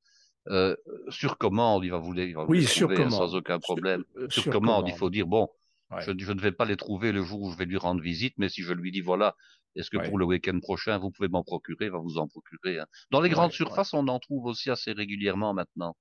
euh, 0.48 0.76
sur 1.08 1.38
commande, 1.38 1.84
il 1.84 1.90
va 1.90 1.98
vous 1.98 2.12
les, 2.12 2.26
il 2.26 2.36
va 2.36 2.44
vous 2.44 2.54
les 2.54 2.62
Oui, 2.62 2.66
sur 2.66 2.92
trouver 2.92 3.02
hein, 3.02 3.10
sans 3.10 3.34
aucun 3.34 3.58
problème. 3.60 4.04
Sur 4.28 4.48
sur 4.48 4.48
commande, 4.48 4.88
il 4.88 4.94
faut 4.94 5.10
dire 5.10 5.26
bon, 5.26 5.48
Ouais, 5.90 6.02
je 6.02 6.10
ne 6.32 6.40
vais 6.40 6.52
pas 6.52 6.66
les 6.66 6.76
trouver 6.76 7.12
le 7.12 7.22
jour 7.22 7.40
où 7.40 7.50
je 7.50 7.56
vais 7.56 7.64
lui 7.64 7.78
rendre 7.78 8.02
visite, 8.02 8.34
mais 8.36 8.48
si 8.50 8.62
je 8.62 8.74
lui 8.74 8.90
dis 8.92 9.00
voilà, 9.00 9.34
est-ce 9.74 9.88
que 9.90 9.96
pour 9.96 10.18
le 10.18 10.24
week-end 10.26 10.58
prochain 10.60 10.98
vous 10.98 11.10
pouvez 11.10 11.28
m'en 11.28 11.42
procurer, 11.42 11.86
il 11.86 11.90
va 11.90 11.98
vous 11.98 12.18
en 12.18 12.28
procurer. 12.28 12.78
hein. 12.78 12.86
Dans 13.10 13.20
les 13.22 13.30
grandes 13.30 13.46
ouais, 13.46 13.52
ouais. 13.52 13.56
surfaces, 13.56 13.94
on 13.94 14.06
en 14.08 14.18
trouve 14.18 14.44
aussi 14.46 14.68
assez 14.70 14.92
régulièrement 14.92 15.54
maintenant. 15.54 15.96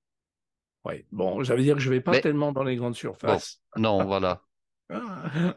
ouais. 0.84 1.06
Bon, 1.12 1.42
ça 1.44 1.54
veut 1.56 1.62
dire 1.62 1.74
que 1.76 1.80
je 1.80 1.88
ne 1.88 1.94
vais 1.94 2.00
pas 2.02 2.12
Mais 2.12 2.20
tellement 2.20 2.52
dans 2.52 2.64
les 2.64 2.76
grandes 2.76 2.92
bon, 2.92 2.94
surfaces. 2.98 3.62
non, 3.76 4.04
voilà. 4.04 4.42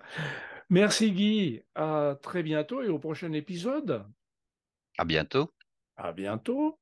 Merci 0.69 1.11
Guy, 1.11 1.61
à 1.75 2.15
très 2.21 2.43
bientôt 2.43 2.81
et 2.81 2.87
au 2.87 2.99
prochain 2.99 3.33
épisode. 3.33 4.05
À 4.97 5.03
bientôt. 5.05 5.51
À 5.97 6.13
bientôt. 6.13 6.79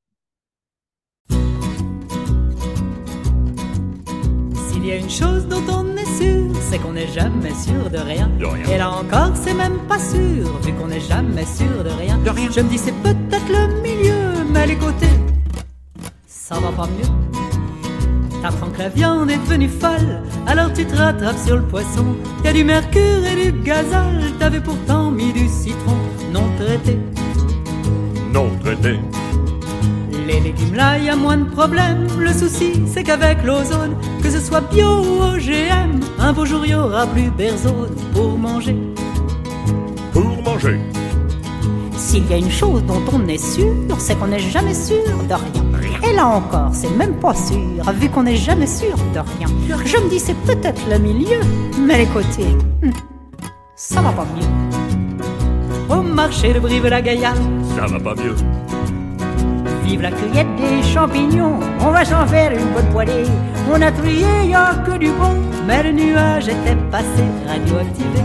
S'il 4.70 4.86
y 4.86 4.92
a 4.92 4.98
une 4.98 5.10
chose 5.10 5.48
dont 5.48 5.64
on 5.74 5.98
est 5.98 5.99
sûr, 6.20 6.62
c'est 6.70 6.80
qu'on 6.80 6.94
n'est 6.94 7.08
jamais 7.08 7.54
sûr 7.54 7.90
de 7.90 7.98
rien. 7.98 8.30
De 8.40 8.46
rien. 8.46 8.66
Et 8.70 8.78
là 8.78 8.92
encore, 8.92 9.32
c'est 9.36 9.54
même 9.54 9.80
pas 9.88 10.00
sûr, 10.00 10.46
vu 10.64 10.74
qu'on 10.74 10.88
n'est 10.88 11.00
jamais 11.00 11.46
sûr 11.46 11.84
de 11.84 11.90
rien. 11.90 12.18
De 12.18 12.30
rien. 12.30 12.50
Je 12.56 12.62
me 12.62 12.70
dis, 12.70 12.78
c'est 12.78 12.96
peut-être 13.04 13.50
le 13.50 13.82
milieu, 13.82 14.44
mais 14.54 14.68
les 14.68 14.76
côtés, 14.76 15.18
ça 16.28 16.56
va 16.56 16.72
pas 16.72 16.88
mieux. 16.88 17.12
T'apprends 18.42 18.70
que 18.70 18.80
la 18.80 18.90
viande 18.90 19.30
est 19.30 19.38
devenue 19.38 19.70
folle, 19.70 20.22
alors 20.48 20.72
tu 20.74 20.86
te 20.86 20.96
rattrapes 20.96 21.38
sur 21.46 21.58
le 21.58 21.64
poisson. 21.64 22.06
Y 22.46 22.48
a 22.48 22.54
du 22.54 22.64
mercure 22.64 23.26
et 23.26 23.52
du 23.52 23.62
gazole, 23.62 24.24
t'avais 24.40 24.62
pourtant 24.62 25.12
mis 25.12 25.34
du 25.34 25.48
citron 25.48 25.98
non 26.32 26.46
traité. 26.58 26.98
Non 28.34 28.50
traité. 28.64 29.00
Les 30.30 30.40
légumes 30.42 30.76
là, 30.76 31.00
y 31.00 31.10
a 31.10 31.16
moins 31.16 31.38
de 31.38 31.50
problèmes. 31.50 32.06
Le 32.20 32.32
souci, 32.32 32.84
c'est 32.86 33.04
qu'avec 33.04 33.44
l'ozone, 33.44 33.96
que 34.22 34.30
ce 34.30 34.40
soit 34.40 34.62
bio 34.62 34.86
ou 35.00 35.24
OGM, 35.24 36.00
un 36.20 36.34
beau 36.34 36.46
jour 36.46 36.64
y 36.68 36.76
aura 36.76 37.08
plus 37.08 37.32
berzone 37.32 37.96
pour 38.14 38.38
manger. 38.38 38.78
Pour 40.14 40.44
manger. 40.44 40.80
S'il 41.98 42.30
y 42.30 42.34
a 42.36 42.38
une 42.38 42.52
chose 42.52 42.84
dont 42.84 43.02
on 43.12 43.28
est 43.28 43.44
sûr, 43.44 43.74
c'est 43.98 44.20
qu'on 44.20 44.28
n'est 44.28 44.38
jamais 44.38 44.76
sûr 44.76 45.04
de 45.28 45.34
rien. 45.34 45.64
Et 46.08 46.16
là 46.16 46.28
encore, 46.28 46.70
c'est 46.74 46.96
même 46.96 47.16
pas 47.16 47.34
sûr, 47.34 47.92
vu 48.00 48.08
qu'on 48.10 48.24
n'est 48.24 48.36
jamais 48.36 48.68
sûr 48.68 48.96
de 49.16 49.20
rien. 49.20 49.48
Je 49.84 49.98
me 49.98 50.10
dis, 50.12 50.20
c'est 50.20 50.38
peut-être 50.46 50.82
le 50.92 51.00
milieu, 51.00 51.40
mais 51.82 51.98
les 51.98 52.06
côtés, 52.06 52.56
hmm, 52.84 52.92
ça 53.76 54.00
va 54.02 54.12
pas 54.12 54.28
mieux. 54.36 55.96
Au 55.96 56.04
marché 56.04 56.54
de 56.54 56.60
Brive-la-Gaillarde, 56.60 57.40
Ça 57.76 57.88
va 57.88 58.00
pas 58.00 58.14
mieux. 58.14 58.36
Vive 59.90 60.04
la 60.04 60.12
cueillette 60.12 60.56
des 60.56 60.84
champignons, 60.84 61.60
on 61.80 61.90
va 61.90 62.06
s'en 62.06 62.24
faire 62.28 62.52
une 62.52 62.74
bonne 62.76 62.90
poignée. 62.92 63.24
On 63.74 63.82
a 63.82 63.92
trié, 63.92 64.28
y 64.46 64.54
a 64.54 64.76
que 64.86 65.00
du 65.00 65.10
bon. 65.10 65.36
mais 65.66 65.82
le 65.82 65.92
nuage 65.94 66.48
était 66.48 66.78
passé 66.92 67.24
radioactivé. 67.48 68.22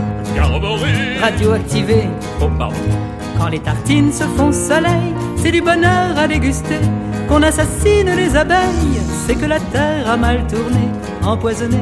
Radioactivé. 1.19 2.03
Oh, 2.39 2.49
pardon. 2.59 2.75
Quand 3.39 3.47
les 3.47 3.57
tartines 3.57 4.11
se 4.11 4.25
font 4.25 4.51
soleil, 4.51 5.15
c'est 5.37 5.51
du 5.51 5.61
bonheur 5.61 6.15
à 6.15 6.27
déguster. 6.27 6.81
Qu'on 7.27 7.41
assassine 7.41 8.15
les 8.15 8.35
abeilles, 8.35 9.01
c'est 9.25 9.33
que 9.33 9.47
la 9.47 9.59
terre 9.59 10.07
a 10.07 10.17
mal 10.17 10.45
tourné, 10.45 10.87
empoisonné, 11.23 11.79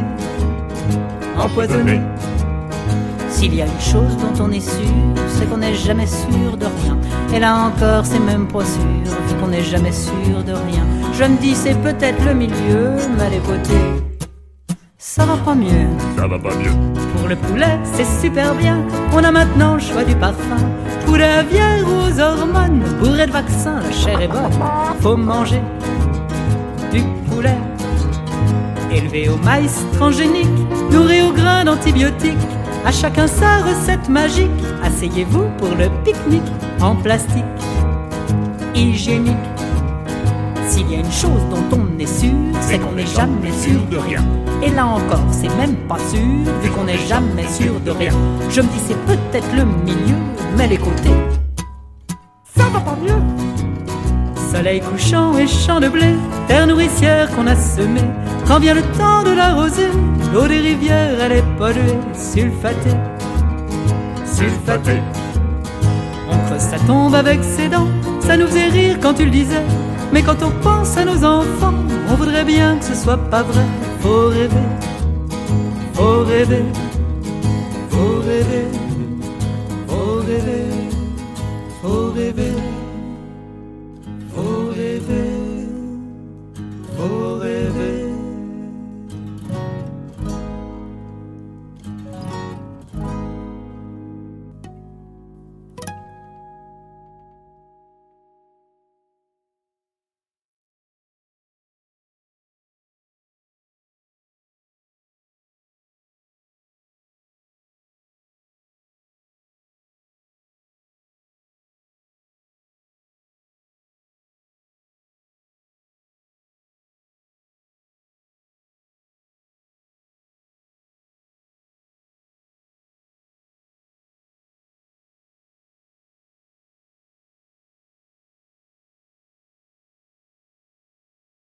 empoisonné. 1.38 2.00
S'il 3.44 3.56
y 3.56 3.62
a 3.62 3.66
une 3.66 3.82
chose 3.82 4.16
dont 4.22 4.46
on 4.46 4.52
est 4.54 4.62
sûr, 4.62 4.96
c'est 5.28 5.50
qu'on 5.50 5.58
n'est 5.58 5.76
jamais 5.76 6.08
sûr 6.08 6.56
de 6.58 6.66
rien. 6.66 6.98
Et 7.34 7.42
là 7.42 7.54
encore, 7.68 8.06
c'est 8.06 8.22
même 8.22 8.48
pas 8.48 8.64
sûr, 8.64 9.04
vu 9.28 9.36
qu'on 9.38 9.50
n'est 9.50 9.62
jamais 9.62 9.92
sûr 9.92 10.42
de 10.48 10.54
rien. 10.54 10.86
Je 11.12 11.26
me 11.26 11.36
dis, 11.42 11.54
c'est 11.54 11.78
peut-être 11.82 12.24
le 12.24 12.36
milieu, 12.36 12.96
mais 13.18 13.32
les 13.32 13.42
ça 14.98 15.26
va 15.26 15.36
pas 15.36 15.56
mieux. 15.56 15.90
Ça 16.16 16.26
va 16.26 16.40
pas 16.40 16.56
mieux. 16.56 16.72
Pour 17.18 17.28
le 17.28 17.36
poulet, 17.36 17.78
c'est 17.92 18.08
super 18.26 18.56
bien. 18.56 18.78
On 19.12 19.22
a 19.22 19.30
maintenant 19.30 19.74
le 19.74 19.82
choix 19.82 20.06
du 20.06 20.16
parfum. 20.16 20.64
Poulet 21.06 21.26
aviaire 21.26 21.84
aux 21.86 22.18
hormones, 22.18 22.82
bourré 23.02 23.26
de 23.26 23.32
vaccins, 23.34 23.82
la 23.82 23.92
chair 23.92 24.22
est 24.22 24.30
bonne. 24.30 24.54
Faut 25.02 25.18
manger 25.18 25.60
du 26.94 27.04
poulet. 27.30 27.58
Élevé 28.90 29.28
au 29.28 29.36
maïs 29.36 29.84
transgénique, 29.98 30.48
nourri 30.90 31.24
au 31.24 31.34
grain 31.34 31.66
d'antibiotiques. 31.66 32.38
À 32.86 32.92
chacun 32.92 33.28
sa 33.28 33.60
recette 33.60 34.10
magique. 34.10 34.50
Asseyez-vous 34.84 35.46
pour 35.58 35.70
le 35.70 35.90
pique-nique 36.04 36.42
en 36.82 36.96
plastique. 36.96 37.44
Hygiénique. 38.76 39.38
S'il 40.68 40.92
y 40.92 40.96
a 40.96 41.00
une 41.00 41.12
chose 41.12 41.42
dont 41.50 41.78
on 41.78 42.00
est 42.00 42.06
sûr, 42.06 42.34
c'est 42.60 42.80
qu'on 42.80 42.92
n'est 42.92 43.06
jamais 43.06 43.52
sûr 43.52 43.80
de 43.90 43.98
rien. 43.98 44.22
Et 44.62 44.70
là 44.70 44.86
encore, 44.86 45.24
c'est 45.32 45.54
même 45.56 45.76
pas 45.88 46.00
sûr, 46.10 46.20
vu 46.62 46.70
qu'on 46.72 46.84
n'est 46.84 46.98
jamais 47.08 47.48
sûr 47.48 47.80
de 47.86 47.92
rien. 47.92 48.12
Je 48.50 48.62
me 48.62 48.68
dis, 48.68 48.80
c'est 48.86 49.00
peut-être 49.06 49.56
le 49.56 49.64
milieu, 49.64 50.18
mais 50.58 50.68
les 50.68 50.78
côtés, 50.78 51.10
ça 52.58 52.66
va 52.66 52.80
pas 52.80 52.98
mieux. 53.02 53.22
Soleil 54.52 54.82
couchant 54.82 55.38
et 55.38 55.48
champ 55.48 55.80
de 55.80 55.90
blé, 55.90 56.16
terre 56.48 56.68
nourricière 56.68 57.30
qu'on 57.36 57.48
a 57.48 57.56
semée. 57.56 58.10
Quand 58.48 58.60
vient 58.60 58.74
le 58.74 58.82
temps 58.98 59.24
de 59.24 59.32
la 59.32 59.54
rosée, 59.54 59.90
l'eau 60.34 60.48
des 60.48 60.60
rivières, 60.60 61.20
elle 61.22 61.32
est 61.32 61.58
polluée, 61.58 62.00
sulfatée, 62.14 62.98
sulfatée. 64.26 65.02
On 66.30 66.38
creuse 66.48 66.62
sa 66.62 66.80
tombe 66.80 67.16
avec 67.16 67.44
ses 67.44 67.70
dents, 67.70 67.88
ça 68.20 68.38
nous 68.38 68.48
faisait 68.48 68.68
rire 68.68 68.98
quand 69.02 69.14
tu 69.14 69.26
le 69.26 69.32
disais. 69.32 69.64
Mais 70.12 70.22
quand 70.22 70.44
on 70.44 70.52
pense 70.62 70.96
à 70.98 71.06
nos 71.06 71.24
enfants, 71.24 71.74
on 72.10 72.16
voudrait 72.16 72.44
bien 72.44 72.78
que 72.78 72.86
ce 72.86 72.96
soit 72.96 73.18
pas 73.18 73.44
vrai. 73.44 73.66
Faut 74.02 74.28
rêver, 74.28 74.68
faut 75.94 76.24
rêver, 76.24 76.66
faut 77.90 78.20
rêver, 78.28 78.68
faut 79.88 80.20
rêver, 80.28 80.66
faut 81.82 82.12
rêver. 82.12 82.44
Faut 82.44 82.60
rêver. 82.62 82.83